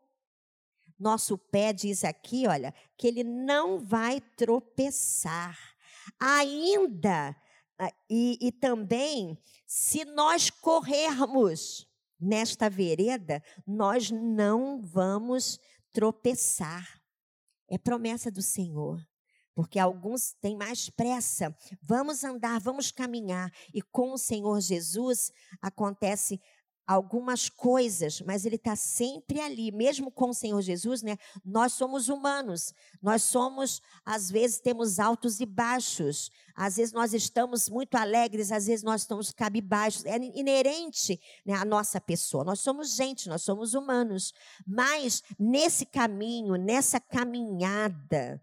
nosso 0.99 1.39
pé 1.39 1.73
diz 1.73 2.05
aqui, 2.05 2.47
olha, 2.47 2.75
que 2.97 3.07
ele 3.07 3.23
não 3.23 3.79
vai 3.79 4.21
tropeçar. 4.37 5.59
Ainda, 6.19 7.37
ah, 7.79 7.93
e, 8.11 8.39
e 8.41 8.51
também, 8.51 9.39
se 9.67 10.05
nós 10.05 10.51
corrermos 10.51 11.87
nesta 12.19 12.69
vereda, 12.69 13.43
nós 13.67 14.11
não 14.11 14.83
vamos 14.83 15.61
tropeçar. 15.93 17.01
É 17.69 17.79
promessa 17.79 18.31
do 18.31 18.43
Senhor. 18.43 19.01
Porque 19.55 19.79
alguns 19.79 20.35
têm 20.35 20.57
mais 20.57 20.89
pressa. 20.89 21.53
Vamos 21.83 22.23
andar, 22.23 22.61
vamos 22.61 22.93
caminhar. 22.93 23.53
E 23.75 23.83
com 23.83 24.13
o 24.13 24.19
Senhor 24.19 24.61
Jesus 24.61 25.33
acontece 25.61 26.41
algumas 26.88 27.51
coisas, 27.51 28.22
mas 28.22 28.46
ele 28.46 28.57
está 28.57 28.74
sempre 28.74 29.38
ali, 29.42 29.70
mesmo 29.70 30.11
com 30.11 30.31
o 30.31 30.35
Senhor 30.35 30.62
Jesus, 30.62 31.03
né? 31.03 31.18
Nós 31.44 31.74
somos 31.74 32.09
humanos, 32.09 32.72
nós 33.03 33.22
somos, 33.22 33.83
às 34.07 34.31
vezes 34.31 34.59
temos 34.59 34.98
altos 34.98 35.38
e 35.38 35.44
baixos, 35.44 36.31
às 36.55 36.77
vezes 36.77 36.94
nós 36.94 37.12
estamos 37.12 37.68
muito 37.68 37.94
alegres, 37.96 38.51
às 38.51 38.66
vezes 38.66 38.83
nós 38.83 39.03
estamos 39.03 39.31
cabibaixos, 39.31 40.07
é 40.07 40.16
inerente 40.16 41.20
né, 41.44 41.53
à 41.53 41.64
nossa 41.64 42.01
pessoa. 42.01 42.42
Nós 42.42 42.61
somos 42.61 42.94
gente, 42.96 43.29
nós 43.29 43.42
somos 43.42 43.74
humanos, 43.74 44.33
mas 44.66 45.22
nesse 45.38 45.85
caminho, 45.85 46.57
nessa 46.57 46.98
caminhada, 46.98 48.42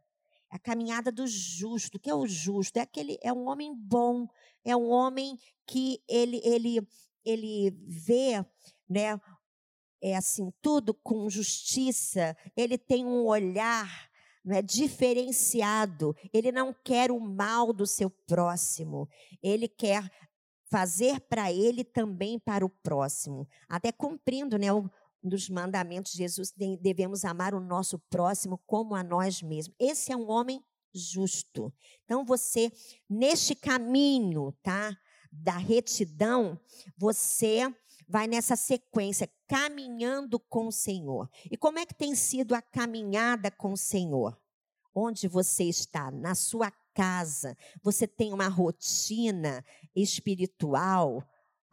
A 0.52 0.60
caminhada 0.60 1.12
do 1.12 1.28
justo. 1.28 1.98
O 1.98 2.00
que 2.00 2.10
é 2.10 2.16
o 2.16 2.28
justo? 2.28 2.78
É 2.78 2.82
aquele 2.82 3.18
é 3.22 3.34
um 3.34 3.50
homem 3.50 3.76
bom, 3.76 4.28
é 4.64 4.76
um 4.76 4.90
homem 4.90 5.38
que 5.66 6.00
ele 6.08 6.40
ele 6.46 6.88
ele 7.26 7.72
vê, 7.88 8.46
né, 8.90 9.20
é 10.02 10.16
assim, 10.16 10.52
tudo 10.62 10.94
com 10.94 11.30
justiça, 11.30 12.38
ele 12.56 12.78
tem 12.78 13.06
um 13.06 13.26
olhar 13.26 14.10
não 14.46 14.56
é 14.56 14.62
diferenciado, 14.62 16.16
ele 16.32 16.52
não 16.52 16.72
quer 16.72 17.12
o 17.12 17.20
mal 17.20 17.74
do 17.74 17.88
seu 17.88 18.12
próximo, 18.12 19.10
ele 19.42 19.68
quer 19.68 20.08
fazer 20.70 21.20
para 21.22 21.52
ele 21.52 21.84
também 21.84 22.38
para 22.38 22.64
o 22.64 22.70
próximo, 22.70 23.48
até 23.68 23.92
cumprindo, 23.92 24.58
né, 24.60 24.72
um 24.72 24.88
dos 25.24 25.50
mandamentos 25.50 26.12
de 26.12 26.20
Jesus, 26.20 26.54
devemos 26.80 27.26
amar 27.26 27.56
o 27.56 27.60
nosso 27.60 27.98
próximo 28.08 28.62
como 28.68 28.94
a 28.94 29.04
nós 29.04 29.42
mesmos. 29.42 29.76
Esse 29.80 30.12
é 30.12 30.16
um 30.16 30.30
homem 30.30 30.64
justo. 30.94 31.74
Então 32.04 32.24
você 32.24 32.72
neste 33.10 33.56
caminho, 33.56 34.52
tá, 34.62 34.96
da 35.42 35.58
retidão, 35.58 36.60
você 36.98 37.74
vai 38.08 38.28
nessa 38.28 38.56
sequência, 38.56 39.30
caminhando 39.48 40.40
com 40.40 40.68
o 40.68 40.72
Senhor. 40.72 41.30
E 41.50 41.58
como 41.58 41.80
é 41.80 41.86
que 41.86 41.94
tem 41.94 42.16
sido 42.16 42.54
a 42.54 42.62
caminhada 42.62 43.50
com 43.50 43.74
o 43.74 43.78
Senhor? 43.78 44.40
Onde 44.94 45.28
você 45.28 45.64
está? 45.66 46.12
Na 46.12 46.36
sua 46.36 46.72
casa. 46.94 47.58
Você 47.84 48.08
tem 48.08 48.32
uma 48.32 48.48
rotina 48.48 49.64
espiritual, 49.96 51.28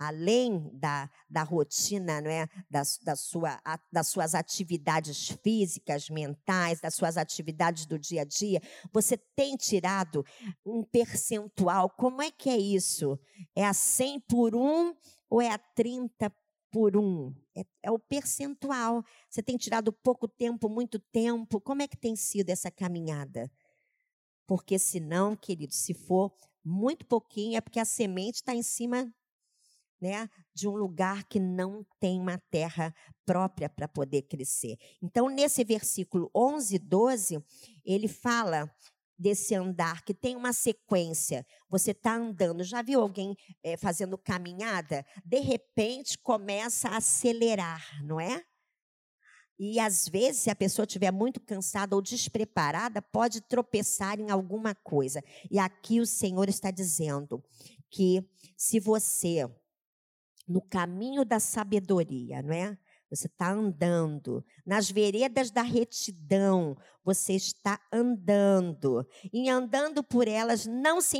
além 0.06 0.70
da, 0.74 1.10
da 1.28 1.42
rotina, 1.42 2.20
não 2.20 2.30
é? 2.30 2.48
Da, 2.70 2.82
da 3.02 3.16
sua, 3.16 3.60
a, 3.64 3.78
das 3.90 4.08
suas 4.08 4.34
atividades 4.34 5.28
físicas, 5.42 6.08
mentais, 6.10 6.80
das 6.80 6.94
suas 6.94 7.16
atividades 7.16 7.86
do 7.86 7.98
dia 7.98 8.22
a 8.22 8.24
dia, 8.24 8.60
você 8.92 9.16
tem 9.16 9.56
tirado 9.56 10.24
um 10.64 10.82
percentual. 10.82 11.90
Como 11.90 12.22
é 12.22 12.30
que 12.30 12.50
é 12.50 12.58
isso? 12.58 13.18
É 13.54 13.64
a 13.64 13.72
100 13.72 14.20
por 14.20 14.54
1 14.54 14.94
ou 15.30 15.40
é 15.40 15.50
a 15.50 15.58
30 15.58 16.32
por 16.70 16.96
1? 16.96 17.34
É, 17.54 17.64
é 17.84 17.90
o 17.90 17.98
percentual. 17.98 19.04
Você 19.28 19.42
tem 19.42 19.56
tirado 19.56 19.92
pouco 19.92 20.26
tempo, 20.26 20.68
muito 20.68 20.98
tempo. 20.98 21.60
Como 21.60 21.82
é 21.82 21.88
que 21.88 21.96
tem 21.96 22.16
sido 22.16 22.50
essa 22.50 22.70
caminhada? 22.70 23.50
Porque 24.46 24.78
senão, 24.78 25.36
querido, 25.36 25.72
se 25.72 25.94
for 25.94 26.32
muito 26.64 27.04
pouquinho, 27.06 27.56
é 27.56 27.60
porque 27.60 27.80
a 27.80 27.84
semente 27.84 28.36
está 28.36 28.54
em 28.54 28.62
cima 28.62 29.12
né, 30.02 30.28
de 30.52 30.66
um 30.66 30.74
lugar 30.74 31.22
que 31.28 31.38
não 31.38 31.86
tem 32.00 32.18
uma 32.18 32.36
terra 32.50 32.92
própria 33.24 33.68
para 33.68 33.86
poder 33.86 34.22
crescer. 34.22 34.76
Então, 35.00 35.28
nesse 35.28 35.62
versículo 35.62 36.28
11 36.34 36.74
e 36.74 36.78
12, 36.80 37.44
ele 37.84 38.08
fala 38.08 38.68
desse 39.16 39.54
andar 39.54 40.04
que 40.04 40.12
tem 40.12 40.34
uma 40.34 40.52
sequência. 40.52 41.46
Você 41.70 41.92
está 41.92 42.16
andando, 42.16 42.64
já 42.64 42.82
viu 42.82 43.00
alguém 43.00 43.36
é, 43.62 43.76
fazendo 43.76 44.18
caminhada? 44.18 45.06
De 45.24 45.38
repente 45.38 46.18
começa 46.18 46.88
a 46.88 46.96
acelerar, 46.96 48.04
não 48.04 48.18
é? 48.18 48.42
E 49.56 49.78
às 49.78 50.08
vezes, 50.08 50.42
se 50.42 50.50
a 50.50 50.56
pessoa 50.56 50.84
estiver 50.84 51.12
muito 51.12 51.40
cansada 51.40 51.94
ou 51.94 52.02
despreparada, 52.02 53.00
pode 53.00 53.40
tropeçar 53.42 54.18
em 54.18 54.32
alguma 54.32 54.74
coisa. 54.74 55.22
E 55.48 55.60
aqui 55.60 56.00
o 56.00 56.06
Senhor 56.06 56.48
está 56.48 56.72
dizendo 56.72 57.40
que 57.88 58.28
se 58.56 58.80
você, 58.80 59.48
no 60.52 60.60
caminho 60.60 61.24
da 61.24 61.40
sabedoria, 61.40 62.42
não 62.42 62.52
é? 62.52 62.78
Você 63.10 63.26
está 63.26 63.50
andando. 63.50 64.44
Nas 64.64 64.90
veredas 64.90 65.50
da 65.50 65.60
retidão, 65.60 66.76
você 67.04 67.34
está 67.34 67.78
andando. 67.92 69.06
E 69.30 69.50
andando 69.50 70.02
por 70.02 70.26
elas, 70.26 70.66
não 70.66 71.00
se 71.00 71.18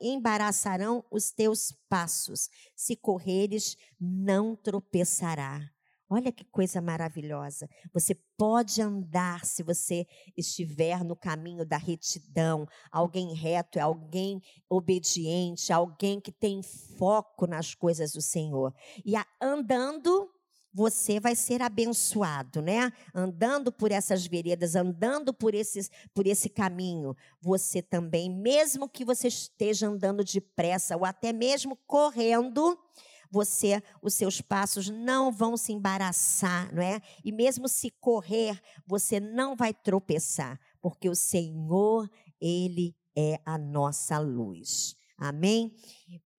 embaraçarão 0.00 1.04
os 1.10 1.30
teus 1.30 1.72
passos. 1.88 2.50
Se 2.76 2.96
correres, 2.96 3.76
não 3.98 4.54
tropeçará. 4.54 5.71
Olha 6.14 6.30
que 6.30 6.44
coisa 6.44 6.78
maravilhosa. 6.78 7.66
Você 7.90 8.14
pode 8.36 8.82
andar 8.82 9.46
se 9.46 9.62
você 9.62 10.06
estiver 10.36 11.02
no 11.02 11.16
caminho 11.16 11.64
da 11.64 11.78
retidão. 11.78 12.68
Alguém 12.90 13.32
reto 13.34 13.78
é 13.78 13.80
alguém 13.80 14.42
obediente, 14.68 15.72
alguém 15.72 16.20
que 16.20 16.30
tem 16.30 16.60
foco 16.62 17.46
nas 17.46 17.74
coisas 17.74 18.12
do 18.12 18.20
Senhor. 18.20 18.74
E 19.06 19.14
andando 19.40 20.30
você 20.70 21.18
vai 21.18 21.34
ser 21.34 21.62
abençoado, 21.62 22.60
né? 22.60 22.92
Andando 23.14 23.72
por 23.72 23.90
essas 23.90 24.26
veredas, 24.26 24.76
andando 24.76 25.32
por, 25.32 25.54
esses, 25.54 25.90
por 26.12 26.26
esse 26.26 26.50
caminho, 26.50 27.16
você 27.40 27.80
também, 27.80 28.30
mesmo 28.30 28.86
que 28.86 29.02
você 29.02 29.28
esteja 29.28 29.86
andando 29.88 30.22
depressa 30.22 30.94
ou 30.94 31.06
até 31.06 31.32
mesmo 31.32 31.76
correndo, 31.86 32.78
você, 33.32 33.82
os 34.02 34.12
seus 34.12 34.42
passos 34.42 34.90
não 34.90 35.32
vão 35.32 35.56
se 35.56 35.72
embaraçar, 35.72 36.72
não 36.72 36.82
é? 36.82 37.00
E 37.24 37.32
mesmo 37.32 37.66
se 37.66 37.90
correr, 37.90 38.60
você 38.86 39.18
não 39.18 39.56
vai 39.56 39.72
tropeçar, 39.72 40.60
porque 40.82 41.08
o 41.08 41.14
Senhor, 41.14 42.06
ele 42.38 42.94
é 43.16 43.40
a 43.46 43.56
nossa 43.56 44.18
luz. 44.18 44.94
Amém? 45.16 45.72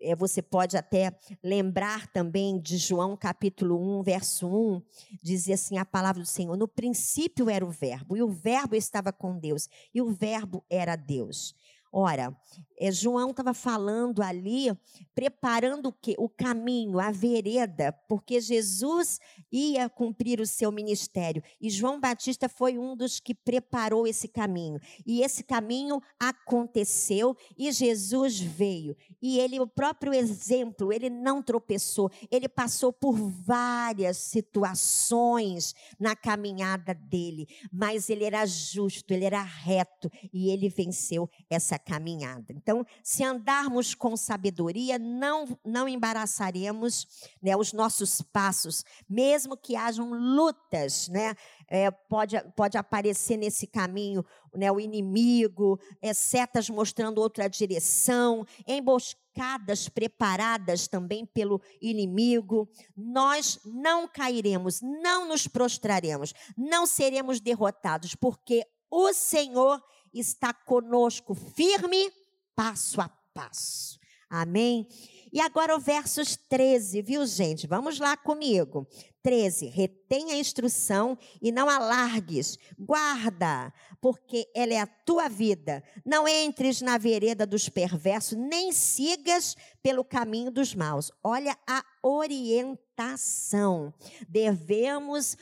é, 0.03 0.15
você 0.15 0.41
pode 0.41 0.75
até 0.75 1.17
lembrar 1.41 2.08
também 2.08 2.60
de 2.60 2.77
João 2.77 3.15
capítulo 3.15 3.99
1, 3.99 4.03
verso 4.03 4.47
1, 4.47 4.82
diz 5.21 5.49
assim 5.49 5.77
a 5.77 5.86
palavra 5.86 6.21
do 6.21 6.27
Senhor: 6.27 6.58
No 6.58 6.67
princípio 6.67 7.49
era 7.49 7.65
o 7.65 7.71
Verbo, 7.71 8.17
e 8.17 8.21
o 8.21 8.27
Verbo 8.27 8.75
estava 8.75 9.13
com 9.13 9.39
Deus, 9.39 9.67
e 9.93 10.01
o 10.01 10.12
Verbo 10.12 10.63
era 10.69 10.95
Deus. 10.95 11.56
Ora, 11.95 12.36
é, 12.75 12.91
João 12.91 13.29
estava 13.29 13.53
falando 13.53 14.23
ali, 14.23 14.75
preparando 15.13 15.89
o 15.89 15.93
quê? 15.93 16.15
O 16.17 16.27
caminho, 16.27 16.99
a 16.99 17.12
vereda, 17.12 17.93
porque 18.10 18.41
Jesus 18.41 19.19
ia 19.51 19.88
cumprir 19.88 20.41
o 20.41 20.47
seu 20.47 20.71
ministério. 20.71 21.43
E 21.62 21.69
João 21.69 21.99
Batista 21.99 22.49
foi 22.49 22.79
um 22.79 22.95
dos 22.95 23.19
que 23.19 23.36
preparou 23.36 24.08
esse 24.08 24.27
caminho. 24.27 24.79
E 25.06 25.21
esse 25.21 25.43
caminho 25.43 26.01
aconteceu 26.19 27.38
e 27.56 27.71
Jesus 27.71 28.39
veio. 28.39 28.97
E 29.21 29.39
ele, 29.39 29.60
o 29.60 29.67
próprio 29.67 30.13
exemplo, 30.13 30.91
ele 30.91 31.12
não 31.12 31.43
tropeçou, 31.43 32.12
ele 32.32 32.49
passou 32.49 32.91
por 32.91 33.13
várias 33.15 34.17
situações 34.17 35.75
na 35.99 36.15
caminhada 36.15 36.93
dele, 36.93 37.47
mas 37.71 38.10
ele 38.10 38.23
era 38.23 38.45
justo, 38.47 39.13
ele 39.13 39.25
era 39.25 39.41
reto 39.41 40.12
e 40.34 40.49
ele 40.49 40.69
venceu 40.69 41.29
essa 41.49 41.77
caminhada. 41.85 42.53
Então, 42.53 42.85
se 43.03 43.23
andarmos 43.23 43.93
com 43.93 44.15
sabedoria, 44.15 44.97
não, 44.97 45.57
não 45.65 45.87
embaraçaremos 45.87 47.07
né, 47.41 47.55
os 47.55 47.73
nossos 47.73 48.21
passos, 48.21 48.83
mesmo 49.09 49.57
que 49.57 49.75
hajam 49.75 50.09
lutas, 50.11 51.07
né? 51.07 51.35
É, 51.67 51.89
pode, 51.89 52.39
pode 52.55 52.77
aparecer 52.77 53.37
nesse 53.37 53.65
caminho 53.65 54.23
né, 54.55 54.71
o 54.71 54.79
inimigo, 54.79 55.79
é, 56.01 56.13
setas 56.13 56.69
mostrando 56.69 57.19
outra 57.19 57.47
direção, 57.47 58.45
emboscadas 58.67 59.89
preparadas 59.89 60.87
também 60.87 61.25
pelo 61.25 61.61
inimigo. 61.81 62.69
Nós 62.95 63.59
não 63.65 64.07
cairemos, 64.07 64.81
não 64.81 65.27
nos 65.27 65.47
prostraremos, 65.47 66.33
não 66.57 66.85
seremos 66.85 67.39
derrotados, 67.39 68.15
porque 68.15 68.65
o 68.89 69.11
Senhor 69.11 69.81
está 70.13 70.54
conosco, 70.54 71.34
firme, 71.34 72.12
passo 72.56 73.02
a 73.02 73.10
passo. 73.34 73.99
Amém? 74.30 74.88
E 75.32 75.39
agora 75.39 75.76
o 75.76 75.80
versos 75.80 76.36
13, 76.36 77.02
viu, 77.02 77.26
gente? 77.26 77.67
Vamos 77.67 77.99
lá 77.99 78.17
comigo. 78.17 78.88
13. 79.21 79.67
Retém 79.67 80.32
a 80.32 80.38
instrução 80.38 81.17
e 81.41 81.52
não 81.52 81.69
alargues. 81.69 82.58
Guarda, 82.78 83.73
porque 84.02 84.47
ela 84.56 84.73
é 84.73 84.80
a 84.80 84.88
tua 84.88 85.30
vida. 85.30 85.84
Não 86.06 86.28
entres 86.28 86.82
na 86.82 86.97
vereda 86.97 87.45
dos 87.45 87.69
perversos, 87.69 88.38
nem 88.38 88.71
sigas 88.71 89.56
pelo 89.82 90.04
caminho 90.04 90.52
dos 90.52 90.76
maus. 90.76 91.12
Olha 91.23 91.58
a 91.67 91.84
orientação. 92.02 93.93
Devemos 94.28 95.38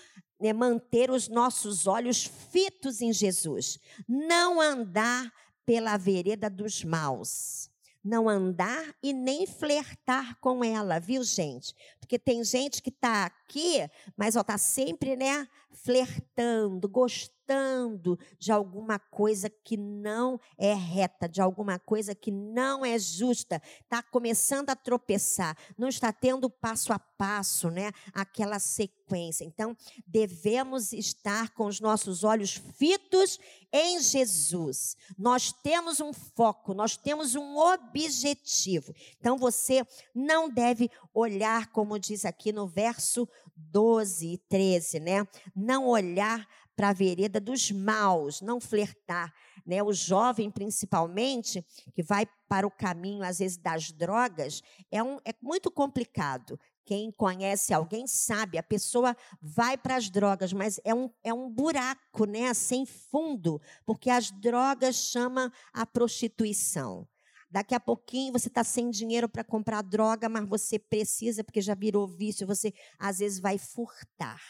é 0.48 0.54
manter 0.54 1.12
os 1.12 1.28
nossos 1.28 1.88
olhos 1.88 2.24
fitos 2.52 3.02
em 3.02 3.14
Jesus, 3.14 3.80
não 4.08 4.60
andar 4.60 5.32
pela 5.66 5.98
vereda 5.98 6.50
dos 6.50 6.84
maus, 6.84 7.70
não 8.04 8.28
andar 8.28 8.96
e 9.02 9.14
nem 9.14 9.46
flertar 9.46 10.38
com 10.40 10.64
ela, 10.64 11.00
viu, 11.00 11.24
gente? 11.24 11.76
Porque 12.12 12.20
tem 12.20 12.44
gente 12.44 12.82
que 12.82 12.90
está 12.90 13.24
aqui, 13.24 13.90
mas 14.18 14.36
está 14.36 14.58
sempre, 14.58 15.16
né, 15.16 15.48
flertando, 15.72 16.90
gostando 16.90 18.20
de 18.38 18.52
alguma 18.52 19.00
coisa 19.00 19.50
que 19.50 19.78
não 19.78 20.40
é 20.58 20.74
reta, 20.74 21.28
de 21.28 21.42
alguma 21.42 21.80
coisa 21.80 22.14
que 22.14 22.32
não 22.32 22.86
é 22.86 22.98
justa, 23.00 23.62
está 23.82 24.04
começando 24.04 24.70
a 24.70 24.76
tropeçar, 24.76 25.58
não 25.78 25.88
está 25.88 26.12
tendo 26.14 26.50
passo 26.50 26.94
a 26.94 27.00
passo, 27.00 27.70
né, 27.70 27.92
aquela 28.14 28.60
sequência. 28.60 29.44
Então, 29.44 29.76
devemos 30.08 30.94
estar 30.94 31.50
com 31.54 31.66
os 31.66 31.80
nossos 31.80 32.24
olhos 32.24 32.54
fitos 32.78 33.40
em 33.72 34.00
Jesus. 34.02 34.96
Nós 35.18 35.52
temos 35.52 36.00
um 36.00 36.14
foco, 36.14 36.74
nós 36.74 36.98
temos 36.98 37.36
um 37.36 37.58
objetivo. 37.58 38.94
Então, 39.20 39.38
você 39.38 39.86
não 40.16 40.50
deve 40.50 40.90
olhar, 41.14 41.68
como 41.68 42.00
diz 42.02 42.26
aqui 42.26 42.52
no 42.52 42.68
verso 42.68 43.28
12 43.56 44.34
e 44.34 44.38
13, 44.38 45.00
né? 45.00 45.28
Não 45.56 45.88
olhar 45.88 46.48
para 46.76 46.90
a 46.90 46.94
vereda 46.94 47.40
dos 47.40 47.70
maus, 47.72 48.42
não 48.42 48.60
flertar. 48.60 49.34
Né? 49.66 49.84
O 49.84 49.94
jovem, 49.94 50.50
principalmente, 50.50 51.64
que 51.94 52.02
vai 52.02 52.26
para 52.50 52.66
o 52.66 52.72
caminho, 52.72 53.24
às 53.24 53.40
vezes, 53.40 53.58
das 53.58 53.92
drogas, 53.92 54.62
é, 54.90 55.04
um, 55.04 55.20
é 55.24 55.34
muito 55.42 55.70
complicado. 55.70 56.60
Quem 56.84 57.12
conhece 57.12 57.74
alguém 57.74 58.08
sabe, 58.08 58.58
a 58.58 58.64
pessoa 58.64 59.16
vai 59.40 59.78
para 59.78 59.96
as 59.96 60.10
drogas, 60.10 60.52
mas 60.52 60.80
é 60.84 60.94
um, 60.94 61.10
é 61.24 61.34
um 61.34 61.50
buraco, 61.50 62.26
né? 62.26 62.54
Sem 62.54 62.86
fundo, 62.86 63.62
porque 63.86 64.10
as 64.10 64.32
drogas 64.32 64.96
chamam 64.96 65.52
a 65.72 65.86
prostituição. 65.86 67.08
Daqui 67.52 67.76
a 67.76 67.80
pouquinho 67.80 68.32
você 68.32 68.48
está 68.48 68.64
sem 68.64 68.90
dinheiro 68.90 69.28
para 69.28 69.44
comprar 69.44 69.82
droga, 69.82 70.30
mas 70.30 70.48
você 70.48 70.80
precisa, 70.80 71.44
porque 71.44 71.62
já 71.62 71.76
virou 71.76 72.08
vício, 72.08 72.48
você 72.48 72.74
às 72.98 73.20
vezes 73.20 73.40
vai 73.40 73.58
furtar. 73.58 74.42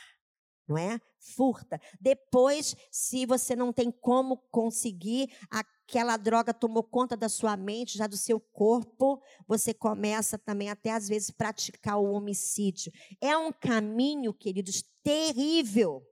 Não 0.67 0.77
é? 0.77 1.01
Furta. 1.19 1.81
Depois, 1.99 2.75
se 2.91 3.25
você 3.25 3.55
não 3.55 3.73
tem 3.73 3.91
como 3.91 4.37
conseguir, 4.51 5.29
aquela 5.49 6.15
droga 6.15 6.53
tomou 6.53 6.83
conta 6.83 7.17
da 7.17 7.27
sua 7.27 7.57
mente, 7.57 7.97
já 7.97 8.07
do 8.07 8.15
seu 8.15 8.39
corpo, 8.39 9.21
você 9.47 9.73
começa 9.73 10.37
também 10.37 10.69
até 10.69 10.91
às 10.91 11.07
vezes 11.09 11.31
praticar 11.31 11.97
o 11.97 12.11
homicídio. 12.11 12.91
É 13.19 13.35
um 13.35 13.51
caminho, 13.51 14.33
queridos, 14.33 14.83
terrível. 15.03 16.03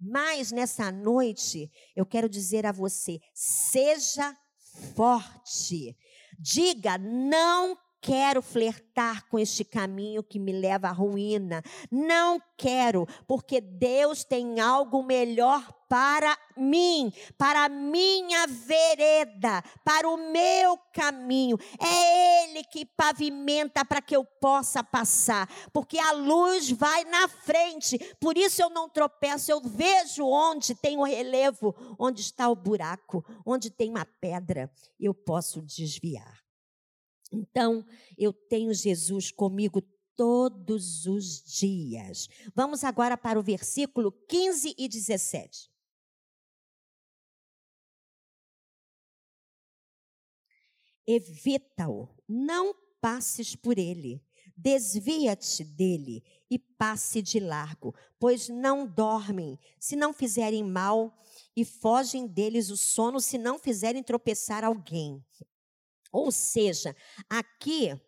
Mas 0.00 0.50
nessa 0.50 0.90
noite, 0.90 1.70
eu 1.94 2.04
quero 2.04 2.28
dizer 2.28 2.66
a 2.66 2.72
você: 2.72 3.20
seja 3.32 4.36
forte. 4.96 5.96
Diga, 6.38 6.98
não 6.98 7.76
quero 8.02 8.42
flertar 8.42 9.28
com 9.28 9.38
este 9.38 9.64
caminho 9.64 10.24
que 10.24 10.38
me 10.38 10.52
leva 10.52 10.88
à 10.88 10.92
ruína. 10.92 11.62
Não 11.90 12.42
quero, 12.56 13.06
porque 13.28 13.60
Deus 13.60 14.24
tem 14.24 14.58
algo 14.58 15.04
melhor 15.04 15.72
para 15.92 16.38
mim, 16.56 17.12
para 17.36 17.66
a 17.66 17.68
minha 17.68 18.46
vereda, 18.46 19.62
para 19.84 20.08
o 20.08 20.32
meu 20.32 20.78
caminho. 20.90 21.58
É 21.78 22.44
Ele 22.48 22.64
que 22.64 22.86
pavimenta 22.86 23.84
para 23.84 24.00
que 24.00 24.16
eu 24.16 24.24
possa 24.24 24.82
passar, 24.82 25.46
porque 25.70 25.98
a 25.98 26.12
luz 26.12 26.70
vai 26.70 27.04
na 27.04 27.28
frente. 27.28 27.98
Por 28.18 28.38
isso 28.38 28.62
eu 28.62 28.70
não 28.70 28.88
tropeço, 28.88 29.50
eu 29.50 29.60
vejo 29.60 30.24
onde 30.24 30.74
tem 30.74 30.96
o 30.96 31.04
relevo, 31.04 31.74
onde 31.98 32.22
está 32.22 32.48
o 32.48 32.56
buraco, 32.56 33.22
onde 33.44 33.68
tem 33.68 33.90
uma 33.90 34.06
pedra, 34.18 34.72
eu 34.98 35.12
posso 35.12 35.60
desviar. 35.60 36.40
Então, 37.30 37.84
eu 38.16 38.32
tenho 38.32 38.72
Jesus 38.72 39.30
comigo 39.30 39.82
todos 40.16 41.04
os 41.04 41.42
dias. 41.42 42.28
Vamos 42.54 42.82
agora 42.82 43.14
para 43.18 43.38
o 43.38 43.42
versículo 43.42 44.10
15 44.10 44.74
e 44.78 44.88
17. 44.88 45.71
Evita-o, 51.12 52.08
não 52.28 52.74
passes 53.00 53.54
por 53.54 53.78
ele. 53.78 54.24
Desvia-te 54.56 55.64
dele 55.64 56.22
e 56.50 56.58
passe 56.58 57.20
de 57.20 57.40
largo, 57.40 57.94
pois 58.18 58.48
não 58.48 58.86
dormem 58.86 59.58
se 59.78 59.96
não 59.96 60.12
fizerem 60.12 60.62
mal, 60.62 61.14
e 61.56 61.64
fogem 61.64 62.26
deles 62.26 62.70
o 62.70 62.76
sono 62.76 63.20
se 63.20 63.36
não 63.36 63.58
fizerem 63.58 64.02
tropeçar 64.02 64.64
alguém. 64.64 65.22
Ou 66.10 66.30
seja, 66.30 66.94
aqui 67.28 67.98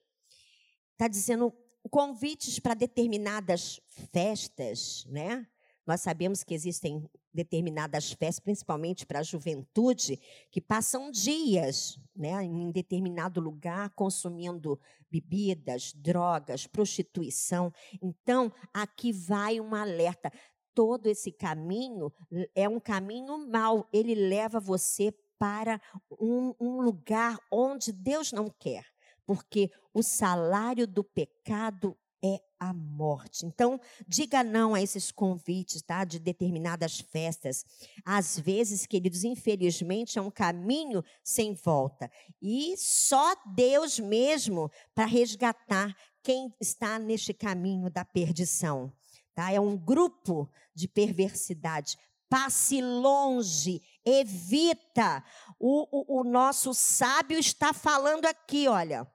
está 0.92 1.08
dizendo 1.08 1.52
convites 1.90 2.58
para 2.58 2.74
determinadas 2.74 3.80
festas, 4.12 5.04
né? 5.06 5.46
Nós 5.86 6.00
sabemos 6.00 6.42
que 6.42 6.54
existem 6.54 7.08
determinadas 7.34 8.12
festas, 8.12 8.38
principalmente 8.38 9.04
para 9.04 9.18
a 9.18 9.24
juventude, 9.24 10.20
que 10.50 10.60
passam 10.60 11.10
dias 11.10 11.98
né, 12.14 12.42
em 12.44 12.70
determinado 12.70 13.40
lugar 13.40 13.90
consumindo 13.90 14.78
bebidas, 15.10 15.92
drogas, 15.94 16.66
prostituição. 16.66 17.72
Então, 18.00 18.52
aqui 18.72 19.12
vai 19.12 19.60
um 19.60 19.74
alerta. 19.74 20.32
Todo 20.72 21.06
esse 21.06 21.30
caminho 21.32 22.12
é 22.54 22.68
um 22.68 22.80
caminho 22.80 23.48
mau, 23.48 23.88
ele 23.92 24.14
leva 24.14 24.58
você 24.58 25.12
para 25.38 25.80
um, 26.18 26.54
um 26.60 26.80
lugar 26.80 27.38
onde 27.50 27.92
Deus 27.92 28.32
não 28.32 28.48
quer, 28.48 28.84
porque 29.26 29.70
o 29.92 30.02
salário 30.02 30.86
do 30.86 31.04
pecado 31.04 31.96
é 32.24 32.40
a 32.58 32.72
morte. 32.72 33.44
Então, 33.44 33.78
diga 34.08 34.42
não 34.42 34.74
a 34.74 34.80
esses 34.80 35.12
convites, 35.12 35.82
tá? 35.82 36.04
De 36.04 36.18
determinadas 36.18 36.98
festas. 36.98 37.66
Às 38.02 38.38
vezes, 38.38 38.86
queridos, 38.86 39.24
infelizmente, 39.24 40.18
é 40.18 40.22
um 40.22 40.30
caminho 40.30 41.04
sem 41.22 41.52
volta. 41.52 42.10
E 42.40 42.74
só 42.78 43.34
Deus 43.54 43.98
mesmo 43.98 44.70
para 44.94 45.04
resgatar 45.04 45.94
quem 46.22 46.54
está 46.58 46.98
neste 46.98 47.34
caminho 47.34 47.90
da 47.90 48.06
perdição. 48.06 48.90
Tá? 49.34 49.52
É 49.52 49.60
um 49.60 49.76
grupo 49.76 50.50
de 50.74 50.88
perversidade 50.88 51.98
passe 52.26 52.80
longe, 52.80 53.80
evita. 54.04 55.22
O, 55.56 56.16
o, 56.16 56.20
o 56.20 56.24
nosso 56.24 56.74
sábio 56.74 57.38
está 57.38 57.72
falando 57.72 58.24
aqui, 58.26 58.66
olha. 58.66 59.06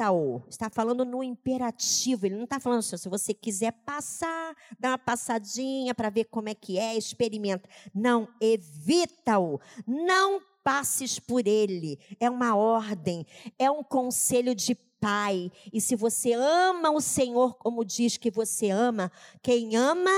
Evita-o. 0.00 0.42
Está 0.48 0.70
falando 0.70 1.04
no 1.04 1.22
imperativo. 1.22 2.24
Ele 2.26 2.36
não 2.36 2.44
está 2.44 2.58
falando 2.58 2.78
assim, 2.78 2.96
se 2.96 3.08
você 3.08 3.34
quiser 3.34 3.72
passar, 3.84 4.56
dá 4.78 4.90
uma 4.90 4.98
passadinha 4.98 5.94
para 5.94 6.08
ver 6.08 6.24
como 6.24 6.48
é 6.48 6.54
que 6.54 6.78
é, 6.78 6.96
experimenta. 6.96 7.68
Não, 7.94 8.26
evita-o. 8.40 9.60
Não 9.86 10.40
passes 10.64 11.18
por 11.18 11.46
ele. 11.46 11.98
É 12.18 12.30
uma 12.30 12.56
ordem, 12.56 13.26
é 13.58 13.70
um 13.70 13.82
conselho 13.82 14.54
de 14.54 14.74
pai. 14.74 15.52
E 15.72 15.80
se 15.80 15.94
você 15.94 16.32
ama 16.32 16.90
o 16.90 17.00
Senhor 17.00 17.56
como 17.58 17.84
diz 17.84 18.16
que 18.16 18.30
você 18.30 18.70
ama, 18.70 19.12
quem 19.42 19.76
ama 19.76 20.10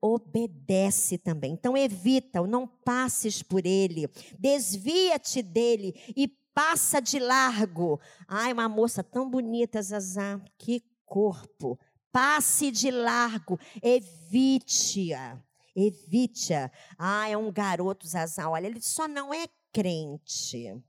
obedece 0.00 1.18
também. 1.18 1.52
Então 1.52 1.76
evita-o, 1.76 2.46
não 2.46 2.66
passes 2.66 3.42
por 3.42 3.66
ele, 3.66 4.08
desvia-te 4.38 5.42
dele 5.42 5.94
e 6.16 6.30
passa 6.56 7.02
de 7.02 7.18
largo. 7.18 8.00
Ai, 8.26 8.50
uma 8.50 8.66
moça 8.66 9.04
tão 9.04 9.28
bonita, 9.28 9.82
Zazá, 9.82 10.40
que 10.56 10.82
corpo. 11.04 11.78
Passe 12.10 12.70
de 12.70 12.90
largo, 12.90 13.60
evite-a. 13.82 15.38
Evite-a. 15.76 16.70
Ah, 16.98 17.28
é 17.28 17.36
um 17.36 17.52
garoto, 17.52 18.08
Zazá. 18.08 18.48
Olha, 18.48 18.68
ele 18.68 18.80
só 18.80 19.06
não 19.06 19.34
é 19.34 19.46
crente. 19.70 20.82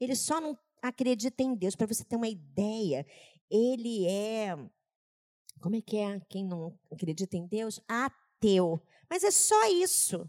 Ele 0.00 0.16
só 0.16 0.40
não 0.40 0.58
acredita 0.82 1.42
em 1.42 1.54
Deus. 1.54 1.76
Para 1.76 1.86
você 1.86 2.02
ter 2.02 2.16
uma 2.16 2.28
ideia, 2.28 3.06
ele 3.50 4.06
é 4.06 4.56
como 5.60 5.76
é 5.76 5.82
que 5.82 5.98
é 5.98 6.18
quem 6.20 6.42
não 6.42 6.74
acredita 6.90 7.36
em 7.36 7.46
Deus? 7.46 7.82
Ateu. 7.86 8.82
Mas 9.10 9.24
é 9.24 9.30
só 9.30 9.66
isso. 9.66 10.26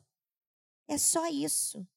É 0.89 0.97
só 0.97 1.25
isso. 1.27 1.87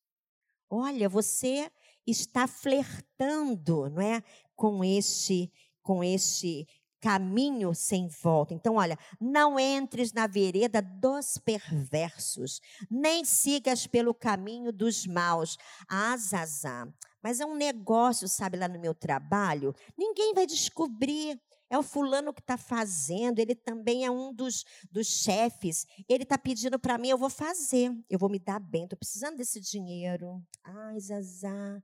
Olha, 0.70 1.08
você 1.08 1.68
está 2.06 2.46
flertando, 2.46 3.88
não 3.90 4.00
é, 4.00 4.22
com 4.54 4.84
este 4.84 5.52
com 5.82 6.02
este 6.02 6.66
caminho 7.04 7.74
sem 7.74 8.08
volta. 8.08 8.54
Então, 8.54 8.76
olha, 8.76 8.98
não 9.20 9.60
entres 9.60 10.10
na 10.14 10.26
vereda 10.26 10.80
dos 10.80 11.36
perversos, 11.36 12.62
nem 12.90 13.26
sigas 13.26 13.86
pelo 13.86 14.14
caminho 14.14 14.72
dos 14.72 15.06
maus. 15.06 15.58
Azazá. 15.86 16.88
Mas 17.22 17.40
é 17.40 17.44
um 17.44 17.54
negócio, 17.54 18.26
sabe, 18.26 18.56
lá 18.56 18.66
no 18.66 18.80
meu 18.80 18.94
trabalho, 18.94 19.74
ninguém 19.98 20.32
vai 20.32 20.46
descobrir 20.46 21.38
é 21.70 21.78
o 21.78 21.82
fulano 21.82 22.32
que 22.32 22.40
está 22.40 22.56
fazendo, 22.56 23.40
ele 23.40 23.54
também 23.54 24.04
é 24.04 24.10
um 24.10 24.32
dos, 24.32 24.64
dos 24.90 25.08
chefes. 25.08 25.86
Ele 26.08 26.22
está 26.22 26.38
pedindo 26.38 26.78
para 26.78 26.96
mim, 26.96 27.08
eu 27.08 27.18
vou 27.18 27.30
fazer, 27.30 27.90
eu 28.08 28.18
vou 28.18 28.28
me 28.28 28.38
dar 28.38 28.60
bem, 28.60 28.84
estou 28.84 28.98
precisando 28.98 29.36
desse 29.36 29.60
dinheiro. 29.60 30.40
Ai, 30.62 31.00
Zazá. 31.00 31.82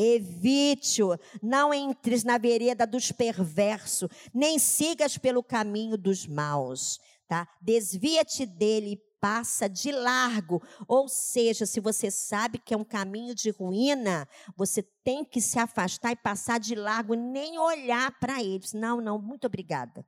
Evite-o, 0.00 1.18
não 1.42 1.74
entres 1.74 2.22
na 2.22 2.38
vereda 2.38 2.86
dos 2.86 3.10
perversos, 3.10 4.08
nem 4.32 4.56
sigas 4.56 5.18
pelo 5.18 5.42
caminho 5.42 5.98
dos 5.98 6.24
maus, 6.24 7.00
tá? 7.26 7.48
Desvia-te 7.60 8.46
dele 8.46 8.92
e 8.92 9.08
passa 9.20 9.68
de 9.68 9.90
largo. 9.90 10.62
Ou 10.86 11.08
seja, 11.08 11.66
se 11.66 11.80
você 11.80 12.12
sabe 12.12 12.58
que 12.58 12.72
é 12.72 12.76
um 12.76 12.84
caminho 12.84 13.34
de 13.34 13.50
ruína, 13.50 14.28
você 14.56 14.84
tem 15.02 15.24
que 15.24 15.40
se 15.40 15.58
afastar 15.58 16.12
e 16.12 16.16
passar 16.16 16.60
de 16.60 16.76
largo, 16.76 17.14
nem 17.14 17.58
olhar 17.58 18.16
para 18.20 18.40
eles. 18.40 18.72
Não, 18.72 19.00
não, 19.00 19.20
muito 19.20 19.48
obrigada. 19.48 20.06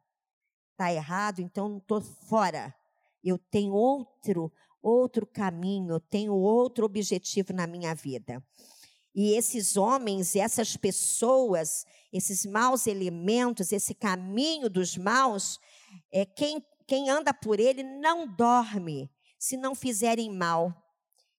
Está 0.70 0.92
errado, 0.92 1.40
então 1.40 1.78
estou 1.78 2.00
fora. 2.00 2.72
Eu 3.24 3.36
tenho 3.38 3.72
outro, 3.72 4.52
outro 4.80 5.26
caminho, 5.26 5.94
eu 5.94 6.00
tenho 6.00 6.32
outro 6.32 6.86
objetivo 6.86 7.52
na 7.52 7.66
minha 7.66 7.92
vida. 7.92 8.40
E 9.14 9.32
esses 9.34 9.76
homens, 9.76 10.36
essas 10.36 10.76
pessoas, 10.76 11.84
esses 12.12 12.46
maus 12.46 12.86
elementos, 12.86 13.72
esse 13.72 13.94
caminho 13.94 14.70
dos 14.70 14.96
maus, 14.96 15.58
é 16.12 16.24
quem 16.24 16.62
quem 16.90 17.08
anda 17.08 17.32
por 17.32 17.60
ele 17.60 17.84
não 17.84 18.26
dorme 18.26 19.08
se 19.38 19.56
não 19.56 19.76
fizerem 19.76 20.28
mal. 20.28 20.74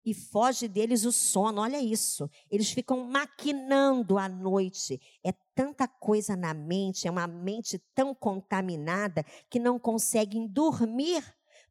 E 0.05 0.14
foge 0.14 0.68
deles 0.68 1.05
o 1.05 1.11
sono, 1.11 1.61
olha 1.61 1.83
isso. 1.83 2.31
Eles 2.49 2.71
ficam 2.71 3.05
maquinando 3.05 4.16
à 4.16 4.29
noite. 4.29 5.01
É 5.25 5.33
tanta 5.53 5.89
coisa 5.89 6.37
na 6.37 6.55
mente, 6.55 7.09
é 7.09 7.11
uma 7.11 7.27
mente 7.27 7.81
tão 7.93 8.14
contaminada 8.14 9.25
que 9.51 9.59
não 9.59 9.77
conseguem 9.77 10.47
dormir 10.47 11.25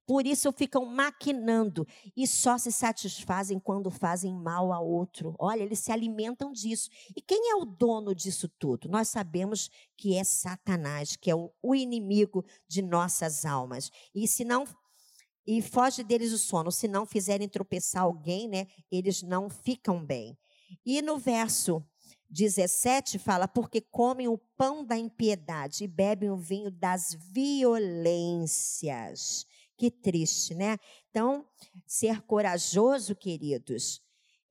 por 0.09 0.25
isso 0.25 0.51
ficam 0.51 0.85
maquinando 0.87 1.85
e 2.17 2.25
só 2.25 2.57
se 2.57 2.71
satisfazem 2.71 3.59
quando 3.59 3.91
fazem 3.91 4.33
mal 4.33 4.73
a 4.73 4.79
outro. 4.79 5.35
Olha, 5.37 5.61
eles 5.61 5.77
se 5.77 5.91
alimentam 5.91 6.51
disso. 6.51 6.89
E 7.15 7.21
quem 7.21 7.51
é 7.51 7.55
o 7.57 7.63
dono 7.63 8.15
disso 8.15 8.49
tudo? 8.57 8.89
Nós 8.89 9.07
sabemos 9.09 9.69
que 9.95 10.15
é 10.15 10.23
Satanás, 10.23 11.15
que 11.15 11.29
é 11.29 11.35
o, 11.35 11.51
o 11.61 11.75
inimigo 11.75 12.43
de 12.67 12.81
nossas 12.81 13.45
almas. 13.45 13.91
E 14.15 14.27
se 14.27 14.43
não 14.43 14.65
e 15.45 15.61
foge 15.61 16.03
deles 16.03 16.33
o 16.33 16.39
sono, 16.39 16.71
se 16.71 16.87
não 16.87 17.05
fizerem 17.05 17.47
tropeçar 17.47 18.01
alguém, 18.01 18.47
né, 18.47 18.65
eles 18.91 19.21
não 19.21 19.47
ficam 19.47 20.03
bem. 20.03 20.35
E 20.83 21.03
no 21.03 21.19
verso 21.19 21.85
17 22.31 23.19
fala: 23.19 23.47
porque 23.47 23.79
comem 23.79 24.27
o 24.27 24.39
pão 24.57 24.83
da 24.83 24.97
impiedade 24.97 25.83
e 25.83 25.87
bebem 25.87 26.31
o 26.31 26.37
vinho 26.37 26.71
das 26.71 27.15
violências. 27.31 28.39
Que 29.79 29.89
triste, 29.89 30.53
né? 30.53 30.77
Então, 31.09 31.47
ser 31.87 32.21
corajoso, 32.23 33.15
queridos, 33.15 34.01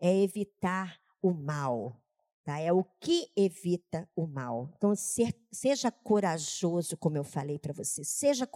é 0.00 0.22
evitar 0.22 0.98
o 1.20 1.34
mal. 1.34 2.00
Tá? 2.42 2.58
É 2.58 2.72
o 2.72 2.82
que 2.98 3.30
evita 3.36 4.08
o 4.16 4.26
mal. 4.26 4.72
Então, 4.78 4.96
ser, 4.96 5.38
seja 5.52 5.90
corajoso, 5.90 6.96
como 6.96 7.18
eu 7.18 7.24
falei 7.24 7.58
para 7.58 7.74
você. 7.74 8.02
Seja 8.02 8.48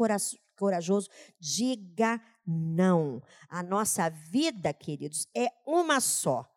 corajoso, 0.56 1.10
diga 1.38 2.18
não. 2.46 3.22
A 3.50 3.62
nossa 3.62 4.08
vida, 4.08 4.72
queridos, 4.72 5.26
é 5.36 5.48
uma 5.66 6.00
só. 6.00 6.50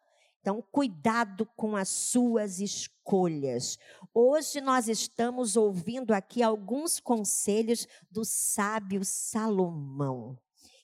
Então, 0.45 0.61
cuidado 0.71 1.43
com 1.57 1.75
as 1.75 1.89
suas 1.89 2.59
escolhas. 2.59 3.79
Hoje 4.13 4.61
nós 4.61 4.87
estamos 4.87 5.57
ouvindo 5.57 6.13
aqui 6.13 6.43
alguns 6.43 6.99
conselhos 6.99 7.87
do 8.11 8.23
sábio 8.23 9.03
Salomão. 9.03 10.37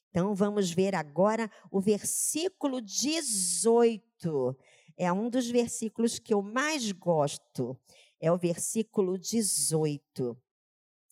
Então, 0.09 0.34
vamos 0.34 0.72
ver 0.72 0.95
agora 0.95 1.47
o 1.70 1.80
versículo 1.80 2.82
18. 2.82 4.57
É 4.97 5.14
um 5.14 5.30
dos 5.30 5.47
versículos 5.47 6.18
que 6.18 6.34
eu 6.34 6.41
mais 6.41 6.91
gosto. 6.91 7.80
É 8.20 8.32
o 8.32 8.39
versículo 8.39 9.16
18. 9.16 10.36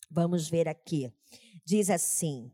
Vamos 0.10 0.50
ver 0.50 0.68
aqui. 0.68 1.14
Diz 1.64 1.92
assim: 1.92 2.52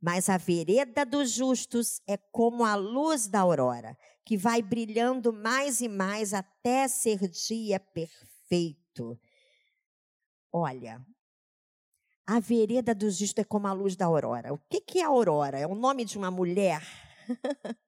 Mas 0.00 0.30
a 0.30 0.38
vereda 0.38 1.04
dos 1.04 1.30
justos 1.30 2.00
é 2.06 2.16
como 2.16 2.64
a 2.64 2.74
luz 2.74 3.28
da 3.28 3.40
aurora 3.40 3.94
que 4.26 4.36
vai 4.36 4.60
brilhando 4.60 5.32
mais 5.32 5.80
e 5.80 5.88
mais 5.88 6.34
até 6.34 6.88
ser 6.88 7.28
dia 7.28 7.78
perfeito. 7.78 9.18
Olha, 10.52 11.00
a 12.26 12.40
vereda 12.40 12.92
do 12.92 13.08
justo 13.08 13.38
é 13.40 13.44
como 13.44 13.68
a 13.68 13.72
luz 13.72 13.94
da 13.94 14.06
aurora. 14.06 14.52
O 14.52 14.58
que, 14.68 14.80
que 14.80 14.98
é 14.98 15.04
aurora? 15.04 15.60
É 15.60 15.66
o 15.66 15.76
nome 15.76 16.04
de 16.04 16.18
uma 16.18 16.28
mulher? 16.28 16.82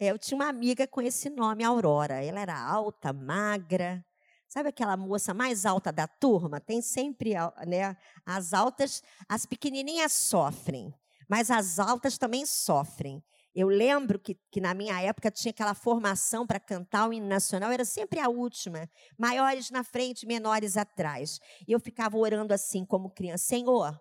é, 0.00 0.06
eu 0.06 0.18
tinha 0.18 0.36
uma 0.36 0.48
amiga 0.48 0.88
com 0.88 1.00
esse 1.00 1.30
nome, 1.30 1.62
Aurora. 1.62 2.24
Ela 2.24 2.40
era 2.40 2.58
alta, 2.58 3.12
magra. 3.12 4.04
Sabe 4.48 4.70
aquela 4.70 4.96
moça 4.96 5.32
mais 5.32 5.64
alta 5.64 5.92
da 5.92 6.08
turma? 6.08 6.60
Tem 6.60 6.82
sempre 6.82 7.34
né, 7.66 7.96
as 8.24 8.52
altas, 8.52 9.02
as 9.28 9.46
pequenininhas 9.46 10.12
sofrem, 10.12 10.92
mas 11.28 11.50
as 11.50 11.78
altas 11.78 12.18
também 12.18 12.44
sofrem. 12.44 13.22
Eu 13.56 13.68
lembro 13.68 14.18
que, 14.18 14.34
que 14.50 14.60
na 14.60 14.74
minha 14.74 15.00
época 15.00 15.30
tinha 15.30 15.50
aquela 15.50 15.72
formação 15.72 16.46
para 16.46 16.60
cantar 16.60 17.08
o 17.08 17.12
hino 17.12 17.26
nacional, 17.26 17.72
era 17.72 17.86
sempre 17.86 18.20
a 18.20 18.28
última, 18.28 18.86
maiores 19.16 19.70
na 19.70 19.82
frente, 19.82 20.26
menores 20.26 20.76
atrás. 20.76 21.40
E 21.66 21.72
eu 21.72 21.80
ficava 21.80 22.18
orando 22.18 22.52
assim 22.52 22.84
como 22.84 23.08
criança: 23.08 23.46
Senhor, 23.46 23.98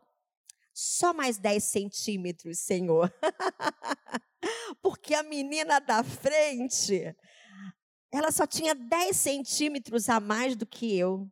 só 0.73 1.13
mais 1.13 1.37
10 1.37 1.63
centímetros, 1.63 2.59
Senhor. 2.59 3.09
Porque 4.83 5.15
a 5.15 5.23
menina 5.23 5.79
da 5.79 6.03
frente, 6.03 7.15
ela 8.11 8.33
só 8.33 8.45
tinha 8.45 8.75
10 8.75 9.15
centímetros 9.15 10.09
a 10.09 10.19
mais 10.19 10.57
do 10.57 10.65
que 10.65 10.97
eu. 10.99 11.31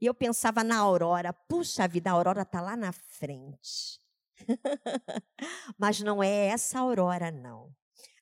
E 0.00 0.06
eu 0.06 0.12
pensava 0.12 0.64
na 0.64 0.78
Aurora, 0.78 1.32
puxa 1.32 1.86
vida, 1.86 2.10
a 2.10 2.14
Aurora 2.14 2.42
está 2.42 2.60
lá 2.60 2.76
na 2.76 2.90
frente. 2.90 4.03
Mas 5.78 6.00
não 6.00 6.22
é 6.22 6.46
essa 6.46 6.78
aurora, 6.78 7.30
não. 7.30 7.74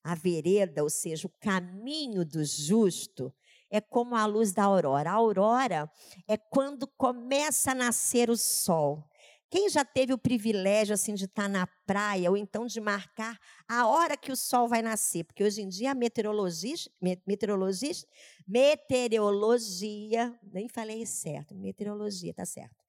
A 0.03 0.15
vereda, 0.15 0.83
ou 0.83 0.91
seja, 0.91 1.27
o 1.27 1.33
caminho 1.41 2.25
do 2.25 2.45
justo, 2.45 3.33
é 3.71 3.81
como 3.81 4.15
a 4.15 4.27
luz 4.27 4.53
da 4.53 4.65
aurora. 4.65 5.11
A 5.11 5.15
aurora 5.15 5.91
é 6.29 6.37
quando 6.37 6.87
começa 6.87 7.71
a 7.71 7.75
nascer 7.75 8.29
o 8.29 8.37
sol. 8.37 9.09
Quem 9.53 9.69
já 9.69 9.85
teve 9.85 10.13
o 10.15 10.19
privilégio 10.19 10.95
assim 10.95 11.15
de 11.15 11.27
estar 11.27 11.49
na 11.49 11.67
praia 11.87 12.31
ou 12.31 12.37
então 12.37 12.67
de 12.67 12.81
marcar 12.81 13.39
a 13.69 13.87
hora 13.87 14.17
que 14.17 14.33
o 14.33 14.37
sol 14.37 14.67
vai 14.67 14.81
nascer? 14.81 15.25
Porque 15.25 15.45
hoje 15.45 15.61
em 15.61 15.69
dia 15.69 15.91
a 15.91 15.95
meteorologista, 15.95 16.91
meteorologista, 17.27 18.09
meteorologia, 18.47 20.39
nem 20.43 20.69
falei 20.69 21.05
certo, 21.05 21.55
meteorologia, 21.55 22.33
tá 22.33 22.47
certo. 22.47 22.83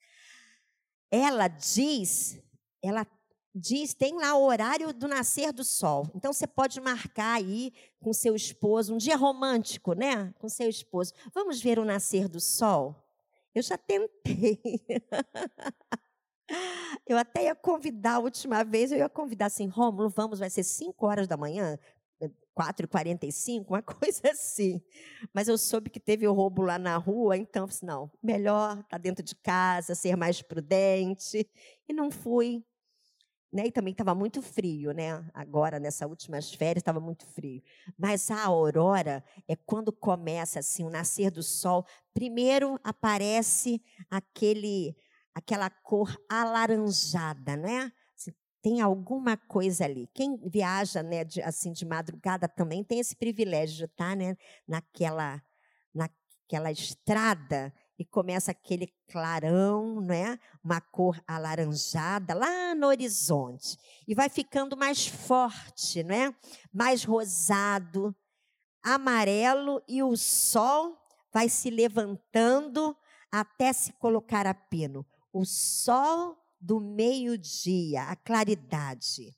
Ela 1.12 1.50
diz 1.50 2.42
ela 2.84 3.08
diz, 3.56 3.94
tem 3.94 4.16
lá 4.16 4.36
o 4.36 4.44
horário 4.44 4.94
do 4.94 5.08
nascer 5.08 5.54
do 5.54 5.64
sol. 5.64 6.10
Então 6.16 6.34
você 6.34 6.48
pode 6.48 6.82
marcar 6.82 7.38
aí 7.38 7.72
com 8.00 8.12
seu 8.12 8.36
esposo, 8.36 8.94
um 8.94 8.98
dia 8.98 9.16
romântico, 9.16 9.94
né? 9.94 10.34
Com 10.40 10.50
seu 10.50 10.68
esposo. 10.68 11.14
Vamos 11.34 11.62
ver 11.62 11.80
o 11.80 11.86
nascer 11.86 12.28
do 12.28 12.40
sol? 12.40 12.96
Eu 13.54 13.62
já 13.62 13.78
tentei. 13.78 14.60
Eu 17.08 17.18
até 17.18 17.46
ia 17.46 17.56
convidar 17.56 18.16
a 18.16 18.20
última 18.20 18.64
vez, 18.64 18.92
eu 18.92 18.98
ia 18.98 19.10
convidar 19.10 19.48
assim, 19.48 19.68
Rômulo, 19.68 20.10
vamos, 20.10 20.40
vai 20.40 20.50
ser 20.50 20.64
5 20.64 21.06
horas 21.06 21.28
da 21.28 21.36
manhã, 21.36 21.80
4h45, 22.56 23.66
uma 23.70 23.82
coisa 23.82 24.32
assim. 24.32 24.82
Mas 25.34 25.48
eu 25.48 25.58
soube 25.58 25.90
que 25.90 26.00
teve 26.00 26.28
o 26.28 26.34
roubo 26.34 26.62
lá 26.62 26.78
na 26.78 26.96
rua, 26.98 27.36
então, 27.36 27.66
assim, 27.66 27.86
não, 27.86 28.12
melhor 28.22 28.74
estar 28.74 28.84
tá 28.90 28.98
dentro 28.98 29.24
de 29.24 29.36
casa, 29.36 29.96
ser 29.96 30.16
mais 30.16 30.42
prudente. 30.42 31.50
E 31.88 31.94
não 31.94 32.12
fui. 32.12 32.64
Né? 33.54 33.68
E 33.68 33.72
também 33.72 33.92
estava 33.92 34.16
muito 34.16 34.42
frio, 34.42 34.92
né? 34.94 35.24
Agora, 35.32 35.80
nessas 35.80 36.10
últimas 36.10 36.52
férias, 36.52 36.82
estava 36.82 37.00
muito 37.00 37.24
frio. 37.28 37.62
Mas 37.96 38.32
a 38.32 38.44
aurora 38.44 39.24
é 39.48 39.56
quando 39.56 39.92
começa 39.92 40.58
assim 40.58 40.84
o 40.84 40.90
nascer 40.90 41.30
do 41.30 41.44
sol. 41.44 41.86
Primeiro 42.16 42.80
aparece 42.84 43.80
aquele, 44.10 44.98
aquela 45.36 45.70
cor 45.70 46.20
alaranjada, 46.28 47.56
né? 47.56 47.92
Tem 48.60 48.82
alguma 48.82 49.38
coisa 49.38 49.86
ali. 49.86 50.10
Quem 50.16 50.38
viaja, 50.48 51.04
né, 51.04 51.24
de, 51.24 51.42
assim 51.42 51.72
de 51.72 51.86
madrugada 51.86 52.48
também 52.48 52.84
tem 52.84 53.00
esse 53.00 53.16
privilégio 53.16 53.76
de 53.76 53.84
estar, 53.84 54.16
né, 54.16 54.38
naquela, 54.66 55.44
naquela 55.94 56.72
estrada 56.72 57.74
e 57.98 58.04
começa 58.04 58.52
aquele 58.52 58.88
clarão, 59.08 60.02
né? 60.02 60.40
uma 60.64 60.82
cor 60.82 61.22
alaranjada 61.28 62.34
lá 62.34 62.74
no 62.74 62.88
horizonte. 62.88 63.78
E 64.08 64.16
vai 64.16 64.30
ficando 64.30 64.76
mais 64.76 65.08
forte, 65.08 66.04
né? 66.04 66.36
mais 66.74 67.04
rosado, 67.04 68.16
amarelo, 68.82 69.82
e 69.88 70.02
o 70.02 70.16
sol 70.18 70.98
vai 71.32 71.50
se 71.50 71.70
levantando 71.70 72.96
até 73.32 73.72
se 73.72 73.94
colocar 73.94 74.46
a 74.46 74.54
pino. 74.54 75.06
O 75.32 75.46
sol 75.46 76.38
do 76.60 76.80
meio-dia, 76.80 78.04
a 78.04 78.16
claridade. 78.16 79.36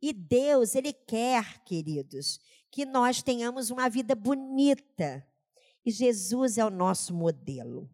E 0.00 0.12
Deus, 0.12 0.74
Ele 0.74 0.92
quer, 0.92 1.62
queridos, 1.64 2.38
que 2.70 2.84
nós 2.84 3.22
tenhamos 3.22 3.70
uma 3.70 3.88
vida 3.88 4.14
bonita, 4.14 5.26
Jesus 5.90 6.58
é 6.58 6.64
o 6.64 6.70
nosso 6.70 7.14
modelo. 7.14 7.88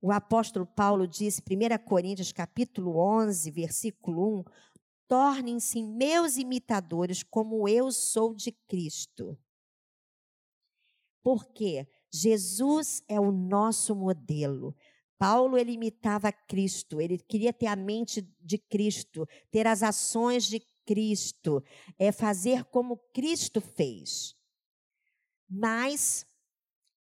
O 0.00 0.10
apóstolo 0.10 0.66
Paulo 0.66 1.06
diz, 1.06 1.40
1 1.40 1.84
Coríntios 1.84 2.32
capítulo 2.32 2.96
11, 2.96 3.50
versículo 3.50 4.40
1, 4.40 4.44
tornem-se 5.06 5.82
meus 5.82 6.36
imitadores 6.36 7.22
como 7.22 7.68
eu 7.68 7.92
sou 7.92 8.34
de 8.34 8.50
Cristo. 8.50 9.38
Porque 11.22 11.86
Jesus 12.12 13.02
é 13.06 13.20
o 13.20 13.30
nosso 13.30 13.94
modelo. 13.94 14.74
Paulo 15.18 15.56
ele 15.56 15.70
imitava 15.70 16.32
Cristo, 16.32 17.00
ele 17.00 17.16
queria 17.16 17.52
ter 17.52 17.68
a 17.68 17.76
mente 17.76 18.28
de 18.40 18.58
Cristo, 18.58 19.28
ter 19.52 19.68
as 19.68 19.84
ações 19.84 20.46
de 20.46 20.60
Cristo, 20.84 21.62
é 21.96 22.10
fazer 22.10 22.64
como 22.64 22.96
Cristo 23.14 23.60
fez. 23.60 24.34
Mas 25.48 26.26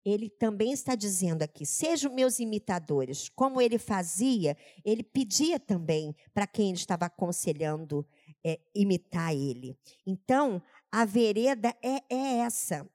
ele 0.04 0.28
também 0.28 0.72
está 0.72 0.94
dizendo 0.94 1.42
aqui: 1.42 1.64
sejam 1.64 2.12
meus 2.12 2.38
imitadores. 2.38 3.28
Como 3.28 3.60
ele 3.60 3.78
fazia, 3.78 4.56
ele 4.84 5.02
pedia 5.02 5.58
também 5.58 6.14
para 6.34 6.46
quem 6.46 6.68
ele 6.68 6.78
estava 6.78 7.06
aconselhando 7.06 8.06
é, 8.44 8.58
imitar 8.74 9.34
ele. 9.34 9.76
Então, 10.06 10.62
a 10.90 11.04
vereda 11.04 11.74
é, 11.82 12.02
é 12.10 12.38
essa: 12.38 12.88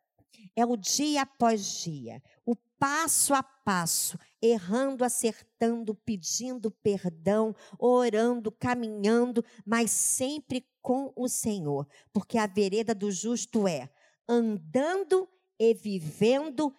é 0.55 0.65
o 0.65 0.75
dia 0.75 1.21
após 1.21 1.81
dia, 1.81 2.21
o 2.45 2.55
passo 2.79 3.33
a 3.33 3.41
passo, 3.41 4.19
errando, 4.41 5.03
acertando, 5.03 5.95
pedindo 5.95 6.69
perdão, 6.69 7.55
orando, 7.79 8.51
caminhando, 8.51 9.43
mas 9.65 9.91
sempre 9.91 10.65
com 10.81 11.11
o 11.15 11.27
Senhor, 11.27 11.87
porque 12.13 12.37
a 12.37 12.47
vereda 12.47 12.93
do 12.93 13.11
justo 13.11 13.67
é 13.67 13.89
andando 14.27 15.27
e 15.59 15.73
vivendo 15.73 16.73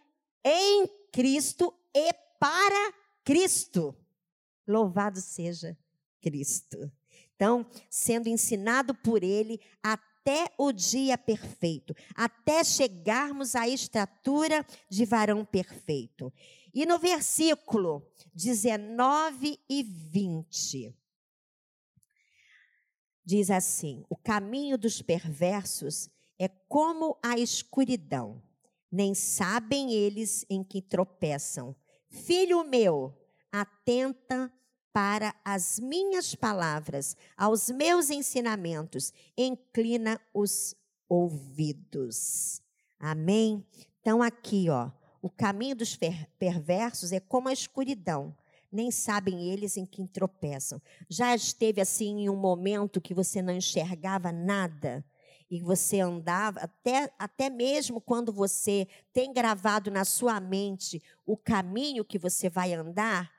em 0.44 0.88
Cristo 1.12 1.74
e 1.94 2.12
para 2.38 2.94
Cristo. 3.24 3.96
Louvado 4.66 5.20
seja 5.20 5.76
Cristo. 6.20 6.90
Então, 7.34 7.66
sendo 7.88 8.28
ensinado 8.28 8.94
por 8.94 9.22
Ele 9.22 9.60
até 9.82 10.52
o 10.58 10.72
dia 10.72 11.16
perfeito, 11.16 11.94
até 12.14 12.64
chegarmos 12.64 13.54
à 13.54 13.68
estatura 13.68 14.66
de 14.90 15.04
varão 15.04 15.44
perfeito. 15.44 16.32
E 16.74 16.84
no 16.84 16.98
versículo 16.98 18.06
19 18.34 19.58
e 19.68 19.82
20, 19.82 20.94
diz 23.24 23.50
assim: 23.50 24.04
O 24.08 24.16
caminho 24.16 24.76
dos 24.76 25.00
perversos 25.00 26.10
é 26.38 26.48
como 26.48 27.18
a 27.22 27.38
escuridão 27.38 28.42
nem 28.90 29.14
sabem 29.14 29.92
eles 29.92 30.44
em 30.48 30.62
que 30.62 30.80
tropeçam. 30.80 31.74
Filho 32.08 32.64
meu, 32.64 33.14
atenta 33.52 34.52
para 34.92 35.34
as 35.44 35.78
minhas 35.78 36.34
palavras, 36.34 37.16
aos 37.36 37.70
meus 37.70 38.10
ensinamentos, 38.10 39.12
inclina 39.36 40.20
os 40.34 40.74
ouvidos. 41.08 42.62
Amém? 42.98 43.64
Então, 44.00 44.22
aqui, 44.22 44.68
ó, 44.68 44.90
o 45.22 45.30
caminho 45.30 45.76
dos 45.76 45.96
perversos 46.38 47.12
é 47.12 47.20
como 47.20 47.48
a 47.48 47.52
escuridão. 47.52 48.36
Nem 48.70 48.90
sabem 48.90 49.48
eles 49.50 49.76
em 49.76 49.86
que 49.86 50.06
tropeçam. 50.08 50.80
Já 51.08 51.34
esteve 51.34 51.80
assim 51.80 52.22
em 52.22 52.28
um 52.30 52.36
momento 52.36 53.00
que 53.00 53.14
você 53.14 53.40
não 53.40 53.54
enxergava 53.54 54.30
nada? 54.30 55.04
E 55.50 55.60
você 55.62 56.00
andava, 56.00 56.60
até, 56.60 57.10
até 57.18 57.48
mesmo 57.48 58.00
quando 58.00 58.32
você 58.32 58.86
tem 59.12 59.32
gravado 59.32 59.90
na 59.90 60.04
sua 60.04 60.38
mente 60.40 61.02
o 61.24 61.36
caminho 61.36 62.04
que 62.04 62.18
você 62.18 62.50
vai 62.50 62.74
andar, 62.74 63.30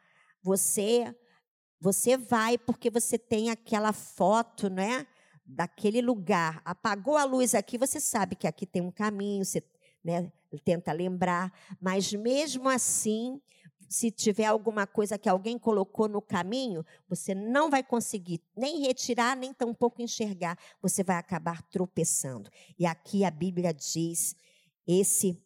você 0.41 1.15
você 1.81 2.17
vai 2.17 2.57
porque 2.57 2.89
você 2.89 3.17
tem 3.17 3.49
aquela 3.49 3.93
foto, 3.93 4.69
né? 4.69 5.07
Daquele 5.45 6.01
lugar. 6.01 6.61
Apagou 6.65 7.15
a 7.15 7.23
luz 7.23 7.55
aqui, 7.55 7.77
você 7.77 7.99
sabe 8.01 8.35
que 8.35 8.45
aqui 8.45 8.65
tem 8.65 8.81
um 8.81 8.91
caminho, 8.91 9.45
você 9.45 9.63
né, 10.03 10.29
tenta 10.65 10.91
lembrar, 10.91 11.53
mas 11.79 12.13
mesmo 12.13 12.67
assim, 12.67 13.41
se 13.89 14.11
tiver 14.11 14.45
alguma 14.45 14.85
coisa 14.85 15.17
que 15.17 15.27
alguém 15.27 15.57
colocou 15.57 16.07
no 16.07 16.21
caminho, 16.21 16.85
você 17.09 17.33
não 17.33 17.71
vai 17.71 17.81
conseguir 17.81 18.39
nem 18.55 18.81
retirar, 18.81 19.35
nem 19.35 19.51
tampouco 19.51 19.99
enxergar. 19.99 20.57
Você 20.79 21.03
vai 21.03 21.17
acabar 21.17 21.63
tropeçando. 21.63 22.51
E 22.77 22.85
aqui 22.85 23.25
a 23.25 23.31
Bíblia 23.31 23.73
diz: 23.73 24.35
esse, 24.87 25.41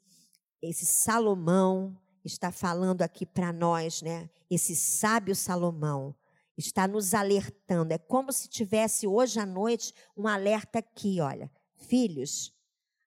esse 0.62 0.86
Salomão 0.86 1.98
está 2.26 2.52
falando 2.52 3.02
aqui 3.02 3.26
para 3.26 3.54
nós, 3.54 4.02
né? 4.02 4.30
Esse 4.50 4.76
sábio 4.76 5.34
Salomão 5.34 6.14
está 6.58 6.86
nos 6.86 7.14
alertando. 7.14 7.94
É 7.94 7.98
como 7.98 8.32
se 8.34 8.50
tivesse 8.50 9.08
hoje 9.08 9.40
à 9.40 9.46
noite 9.46 9.94
um 10.18 10.28
alerta 10.28 10.80
aqui, 10.80 11.22
olha. 11.22 11.50
Filhos, 11.76 12.54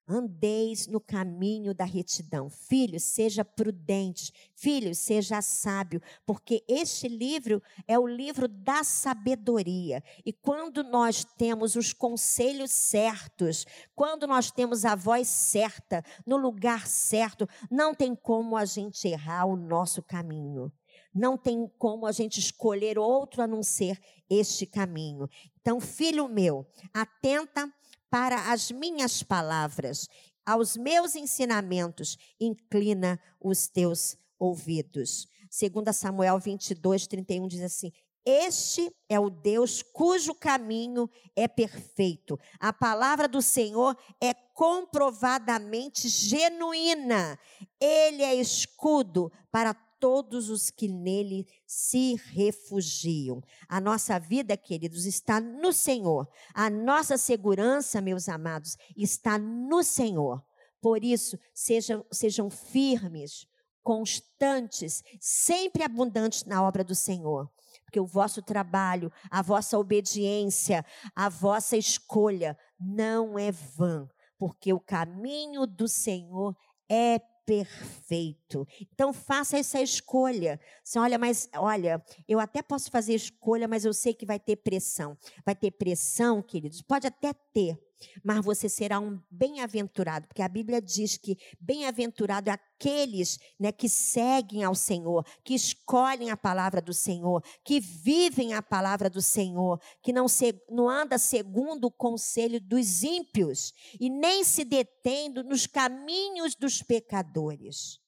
Andeis 0.09 0.87
no 0.87 1.01
caminho 1.01 1.75
da 1.75 1.85
retidão. 1.85 2.49
Filhos, 2.49 3.03
seja 3.03 3.45
prudente. 3.45 4.33
Filhos, 4.55 4.99
seja 4.99 5.43
sábio, 5.43 6.01
porque 6.25 6.65
este 6.69 7.09
livro 7.09 7.61
é 7.89 7.99
o 7.99 8.07
livro 8.07 8.47
da 8.47 8.85
sabedoria. 8.85 10.03
E 10.25 10.33
quando 10.33 10.85
nós 10.85 11.25
temos 11.25 11.75
os 11.75 11.93
conselhos 11.93 12.71
certos, 12.71 13.67
quando 13.97 14.29
nós 14.29 14.51
temos 14.53 14.85
a 14.85 14.95
voz 14.95 15.27
certa, 15.27 16.05
no 16.25 16.37
lugar 16.37 16.87
certo, 16.87 17.49
não 17.69 17.93
tem 17.93 18.15
como 18.15 18.57
a 18.57 18.65
gente 18.65 19.09
errar 19.09 19.47
o 19.47 19.57
nosso 19.57 20.03
caminho. 20.03 20.73
Não 21.13 21.37
tem 21.37 21.67
como 21.79 22.07
a 22.07 22.13
gente 22.13 22.39
escolher 22.39 22.99
outro 22.99 23.43
a 23.43 23.47
não 23.47 23.63
ser 23.63 23.99
este 24.31 24.67
caminho. 24.67 25.29
Então, 25.61 25.81
filho 25.81 26.29
meu, 26.29 26.65
atenta 26.93 27.73
para 28.11 28.53
as 28.53 28.71
minhas 28.71 29.23
palavras, 29.23 30.09
aos 30.45 30.77
meus 30.77 31.15
ensinamentos, 31.15 32.17
inclina 32.41 33.21
os 33.41 33.67
teus 33.67 34.17
ouvidos. 34.39 35.27
Segundo 35.51 35.93
Samuel 35.93 36.39
22, 36.39 37.07
31 37.07 37.49
diz 37.49 37.63
assim: 37.63 37.93
este 38.27 38.93
é 39.09 39.21
o 39.21 39.31
Deus 39.31 39.85
cujo 39.85 40.35
caminho 40.35 41.09
é 41.37 41.47
perfeito. 41.47 42.37
A 42.59 42.73
palavra 42.73 43.29
do 43.29 43.41
Senhor 43.41 43.97
é 44.21 44.35
comprovadamente 44.35 46.09
genuína. 46.09 47.39
Ele 47.81 48.25
é 48.25 48.35
escudo 48.35 49.31
para 49.53 49.73
todos 50.07 50.51
os 50.51 50.71
que 50.71 50.87
nele 50.87 51.49
se 51.67 52.15
refugiam. 52.15 53.43
A 53.69 53.81
nossa 53.81 54.21
vida, 54.21 54.57
queridos, 54.57 55.05
está 55.05 55.41
no 55.41 55.73
Senhor. 55.73 56.29
A 56.55 56.71
nossa 56.71 57.19
segurança, 57.19 58.01
meus 58.01 58.29
amados, 58.29 58.77
está 58.97 59.37
no 59.37 59.83
Senhor. 59.83 60.45
Por 60.81 61.03
isso, 61.03 61.37
sejam, 61.53 62.07
sejam 62.13 62.49
firmes, 62.49 63.49
constantes, 63.83 65.03
sempre 65.21 65.83
abundantes 65.83 66.45
na 66.45 66.63
obra 66.63 66.85
do 66.85 66.95
Senhor. 66.95 67.51
Porque 67.83 67.99
o 67.99 68.07
vosso 68.07 68.41
trabalho, 68.41 69.11
a 69.29 69.43
vossa 69.43 69.77
obediência, 69.77 70.87
a 71.17 71.29
vossa 71.29 71.77
escolha 71.77 72.57
não 72.79 73.37
é 73.37 73.51
vã, 73.51 74.09
porque 74.39 74.73
o 74.73 74.79
caminho 74.79 75.67
do 75.67 75.89
Senhor 75.89 76.57
é 76.89 77.21
perfeito. 77.47 78.67
Então 78.93 79.13
faça 79.13 79.57
essa 79.57 79.81
escolha. 79.81 80.61
Você 80.83 80.99
olha, 80.99 81.17
mas 81.17 81.49
olha, 81.55 82.05
eu 82.29 82.41
até 82.41 82.61
posso 82.61 82.91
fazer 82.91 83.15
escolha, 83.15 83.69
mas 83.69 83.85
eu 83.85 83.95
sei 83.95 84.13
que 84.13 84.27
vai 84.27 84.39
ter 84.41 84.57
pressão. 84.57 85.17
Vai 85.45 85.55
ter 85.55 85.71
pressão, 85.71 86.43
queridos? 86.43 86.83
Pode 86.83 87.07
até 87.07 87.33
ter 87.33 87.79
mas 88.23 88.45
você 88.45 88.69
será 88.69 89.01
um 89.01 89.21
bem-aventurado, 89.31 90.27
porque 90.27 90.43
a 90.43 90.49
Bíblia 90.49 90.81
diz 90.81 91.17
que 91.17 91.37
bem-aventurado 91.61 92.51
é 92.51 92.53
aqueles 92.53 93.39
né, 93.59 93.73
que 93.73 93.89
seguem 93.89 94.65
ao 94.65 94.75
Senhor, 94.75 95.25
que 95.45 95.55
escolhem 95.55 96.31
a 96.31 96.37
palavra 96.37 96.81
do 96.81 96.93
Senhor, 96.93 97.43
que 97.65 97.81
vivem 97.81 98.55
a 98.55 98.63
palavra 98.63 99.09
do 99.09 99.23
Senhor, 99.23 99.81
que 100.03 100.13
não, 100.13 100.29
se, 100.29 100.55
não 100.69 100.89
anda 100.89 101.19
segundo 101.19 101.87
o 101.87 101.93
conselho 101.93 102.61
dos 102.61 103.03
ímpios 103.03 103.73
e 103.99 104.11
nem 104.11 104.45
se 104.45 104.65
detendo 104.65 105.43
nos 105.43 105.67
caminhos 105.67 106.55
dos 106.55 106.83
pecadores 106.83 108.01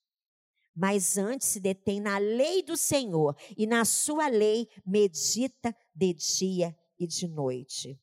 mas 0.80 1.18
antes 1.18 1.48
se 1.48 1.58
detém 1.58 2.00
na 2.00 2.18
lei 2.18 2.62
do 2.62 2.76
Senhor 2.76 3.36
e 3.56 3.66
na 3.66 3.84
sua 3.84 4.28
lei 4.28 4.68
medita 4.86 5.74
de 5.92 6.14
dia 6.14 6.76
e 6.96 7.04
de 7.04 7.26
noite. 7.26 8.00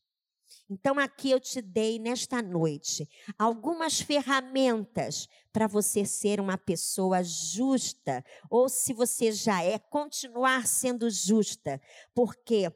Então, 0.69 0.97
aqui 0.99 1.29
eu 1.29 1.39
te 1.39 1.61
dei 1.61 1.99
nesta 1.99 2.41
noite 2.41 3.07
algumas 3.37 4.01
ferramentas 4.01 5.27
para 5.53 5.67
você 5.67 6.03
ser 6.05 6.39
uma 6.39 6.57
pessoa 6.57 7.23
justa, 7.23 8.23
ou 8.49 8.67
se 8.67 8.93
você 8.93 9.31
já 9.31 9.63
é, 9.63 9.77
continuar 9.77 10.65
sendo 10.67 11.09
justa, 11.09 11.79
porque 12.13 12.71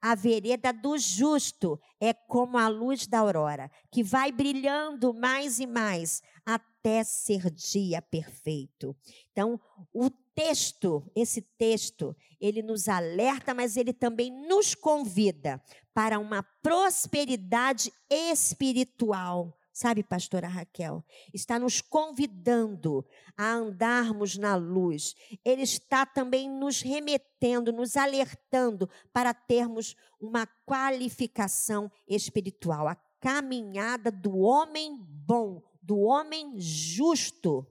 A 0.00 0.14
vereda 0.14 0.72
do 0.72 0.96
justo 0.96 1.78
é 2.00 2.14
como 2.14 2.56
a 2.56 2.68
luz 2.68 3.06
da 3.06 3.18
aurora, 3.18 3.68
que 3.90 4.02
vai 4.02 4.30
brilhando 4.30 5.12
mais 5.12 5.58
e 5.58 5.66
mais 5.66 6.22
até 6.46 7.02
ser 7.02 7.50
dia 7.50 8.00
perfeito. 8.00 8.96
Então, 9.32 9.60
o 9.92 10.08
texto, 10.38 11.04
esse 11.16 11.42
texto, 11.42 12.14
ele 12.40 12.62
nos 12.62 12.88
alerta, 12.88 13.52
mas 13.52 13.76
ele 13.76 13.92
também 13.92 14.30
nos 14.46 14.72
convida 14.72 15.60
para 15.92 16.20
uma 16.20 16.44
prosperidade 16.62 17.92
espiritual. 18.08 19.58
Sabe, 19.72 20.04
pastora 20.04 20.46
Raquel, 20.46 21.04
está 21.34 21.58
nos 21.58 21.80
convidando 21.80 23.04
a 23.36 23.52
andarmos 23.52 24.38
na 24.38 24.54
luz. 24.54 25.16
Ele 25.44 25.62
está 25.62 26.06
também 26.06 26.48
nos 26.48 26.82
remetendo, 26.82 27.72
nos 27.72 27.96
alertando 27.96 28.88
para 29.12 29.34
termos 29.34 29.96
uma 30.20 30.46
qualificação 30.64 31.90
espiritual, 32.06 32.86
a 32.86 32.96
caminhada 33.20 34.12
do 34.12 34.38
homem 34.38 34.96
bom, 35.00 35.60
do 35.82 35.98
homem 35.98 36.54
justo 36.60 37.66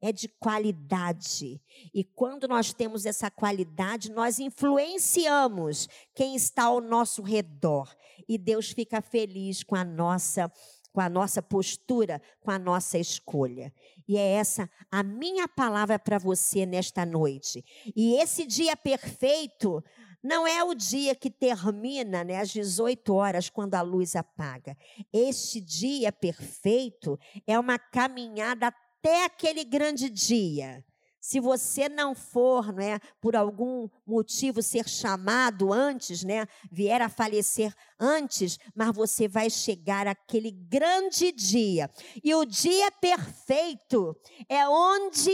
é 0.00 0.12
de 0.12 0.28
qualidade. 0.28 1.60
E 1.92 2.04
quando 2.04 2.48
nós 2.48 2.72
temos 2.72 3.06
essa 3.06 3.30
qualidade, 3.30 4.10
nós 4.10 4.38
influenciamos 4.38 5.88
quem 6.14 6.34
está 6.34 6.64
ao 6.64 6.80
nosso 6.80 7.22
redor. 7.22 7.94
E 8.28 8.38
Deus 8.38 8.70
fica 8.70 9.00
feliz 9.00 9.62
com 9.62 9.76
a 9.76 9.84
nossa 9.84 10.50
com 10.92 11.00
a 11.00 11.08
nossa 11.08 11.40
postura, 11.40 12.20
com 12.40 12.50
a 12.50 12.58
nossa 12.58 12.98
escolha. 12.98 13.72
E 14.08 14.16
é 14.16 14.32
essa 14.32 14.68
a 14.90 15.04
minha 15.04 15.46
palavra 15.46 16.00
para 16.00 16.18
você 16.18 16.66
nesta 16.66 17.06
noite. 17.06 17.64
E 17.94 18.16
esse 18.16 18.44
dia 18.44 18.76
perfeito 18.76 19.84
não 20.22 20.46
é 20.46 20.62
o 20.62 20.74
dia 20.74 21.14
que 21.14 21.30
termina 21.30 22.24
né, 22.24 22.38
às 22.38 22.50
18 22.50 23.14
horas, 23.14 23.48
quando 23.48 23.74
a 23.74 23.80
luz 23.80 24.14
apaga. 24.14 24.76
Este 25.12 25.60
dia 25.60 26.12
perfeito 26.12 27.18
é 27.46 27.58
uma 27.58 27.78
caminhada 27.78 28.74
até 29.00 29.24
aquele 29.24 29.64
grande 29.64 30.10
dia. 30.10 30.84
Se 31.18 31.38
você 31.38 31.88
não 31.88 32.14
for, 32.14 32.72
né, 32.72 32.98
por 33.20 33.36
algum 33.36 33.88
motivo 34.06 34.62
ser 34.62 34.88
chamado 34.88 35.70
antes, 35.70 36.24
né, 36.24 36.46
vier 36.72 37.02
a 37.02 37.10
falecer 37.10 37.74
antes, 37.98 38.58
mas 38.74 38.94
você 38.94 39.28
vai 39.28 39.50
chegar 39.50 40.06
aquele 40.06 40.50
grande 40.50 41.30
dia. 41.32 41.90
E 42.24 42.34
o 42.34 42.46
dia 42.46 42.90
perfeito 42.92 44.16
é 44.48 44.66
onde 44.66 45.30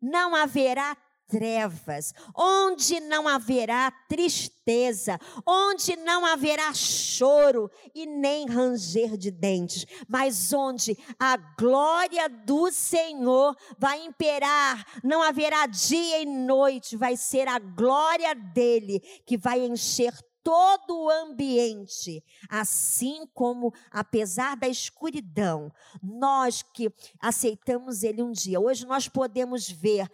não 0.00 0.34
haverá 0.34 0.96
trevas, 1.32 2.12
onde 2.36 3.00
não 3.00 3.26
haverá 3.26 3.90
tristeza, 4.06 5.18
onde 5.46 5.96
não 5.96 6.26
haverá 6.26 6.74
choro 6.74 7.70
e 7.94 8.04
nem 8.04 8.46
ranger 8.46 9.16
de 9.16 9.30
dentes, 9.30 9.86
mas 10.06 10.52
onde 10.52 10.94
a 11.18 11.38
glória 11.58 12.28
do 12.28 12.70
Senhor 12.70 13.56
vai 13.78 14.04
imperar, 14.04 14.86
não 15.02 15.22
haverá 15.22 15.64
dia 15.64 16.20
e 16.20 16.26
noite, 16.26 16.98
vai 16.98 17.16
ser 17.16 17.48
a 17.48 17.58
glória 17.58 18.34
dele 18.34 19.00
que 19.24 19.38
vai 19.38 19.60
encher 19.60 20.12
todo 20.42 21.04
o 21.04 21.10
ambiente, 21.10 22.22
assim 22.48 23.26
como, 23.32 23.72
apesar 23.90 24.56
da 24.56 24.68
escuridão, 24.68 25.72
nós 26.02 26.62
que 26.62 26.92
aceitamos 27.20 28.02
Ele 28.02 28.22
um 28.22 28.32
dia, 28.32 28.60
hoje 28.60 28.86
nós 28.86 29.08
podemos 29.08 29.68
ver 29.68 30.10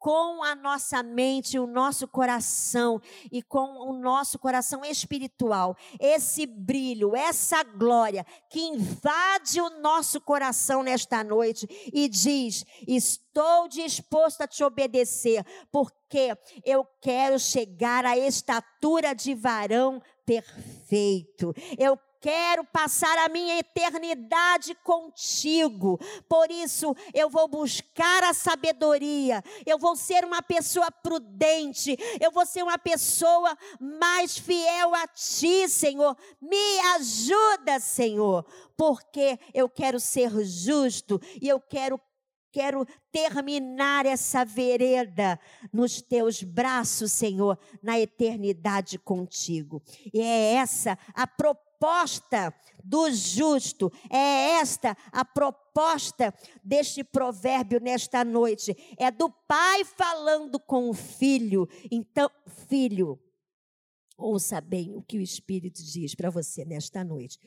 com 0.00 0.42
a 0.42 0.54
nossa 0.54 1.02
mente, 1.02 1.58
o 1.58 1.66
nosso 1.66 2.08
coração 2.08 3.00
e 3.30 3.42
com 3.42 3.90
o 3.90 3.92
nosso 3.92 4.38
coração 4.38 4.82
espiritual, 4.82 5.76
esse 6.00 6.46
brilho, 6.46 7.14
essa 7.14 7.62
glória 7.62 8.24
que 8.48 8.60
invade 8.60 9.60
o 9.60 9.68
nosso 9.80 10.18
coração 10.18 10.82
nesta 10.82 11.22
noite 11.22 11.68
e 11.92 12.08
diz: 12.08 12.64
Estou 12.88 13.68
disposto 13.68 14.40
a 14.40 14.48
te 14.48 14.64
obedecer, 14.64 15.44
porque 15.70 16.34
eu 16.64 16.86
quero 17.02 17.38
chegar 17.38 18.06
à 18.06 18.16
estatura 18.16 19.14
de 19.14 19.34
varão 19.34 20.00
perfeito. 20.24 21.52
Eu 21.78 21.98
quero 22.20 22.64
passar 22.64 23.16
a 23.18 23.28
minha 23.28 23.58
eternidade 23.58 24.74
contigo. 24.84 25.98
Por 26.28 26.50
isso, 26.50 26.94
eu 27.14 27.30
vou 27.30 27.48
buscar 27.48 28.22
a 28.24 28.34
sabedoria, 28.34 29.42
eu 29.64 29.78
vou 29.78 29.96
ser 29.96 30.24
uma 30.24 30.42
pessoa 30.42 30.90
prudente, 30.90 31.96
eu 32.20 32.30
vou 32.30 32.44
ser 32.44 32.62
uma 32.62 32.78
pessoa 32.78 33.56
mais 33.80 34.36
fiel 34.36 34.94
a 34.94 35.06
ti, 35.08 35.68
Senhor. 35.68 36.16
Me 36.40 36.78
ajuda, 36.96 37.80
Senhor, 37.80 38.44
porque 38.76 39.38
eu 39.54 39.68
quero 39.68 39.98
ser 39.98 40.30
justo 40.44 41.20
e 41.40 41.48
eu 41.48 41.60
quero 41.60 41.98
quero 42.52 42.84
terminar 43.12 44.06
essa 44.06 44.44
vereda 44.44 45.38
nos 45.72 46.02
teus 46.02 46.42
braços, 46.42 47.12
Senhor, 47.12 47.56
na 47.80 48.00
eternidade 48.00 48.98
contigo. 48.98 49.80
E 50.12 50.20
é 50.20 50.54
essa 50.54 50.98
a 51.14 51.28
proposta 51.28 51.69
proposta 51.80 52.54
do 52.84 53.10
justo. 53.10 53.90
É 54.10 54.58
esta 54.60 54.94
a 55.10 55.24
proposta 55.24 56.32
deste 56.62 57.02
provérbio 57.02 57.80
nesta 57.80 58.22
noite. 58.22 58.76
É 58.98 59.10
do 59.10 59.30
pai 59.30 59.84
falando 59.84 60.60
com 60.60 60.90
o 60.90 60.94
filho. 60.94 61.66
Então, 61.90 62.30
filho, 62.68 63.18
ouça 64.18 64.60
bem 64.60 64.94
o 64.94 65.02
que 65.02 65.16
o 65.16 65.22
Espírito 65.22 65.82
diz 65.82 66.14
para 66.14 66.28
você 66.28 66.66
nesta 66.66 67.02
noite. 67.02 67.38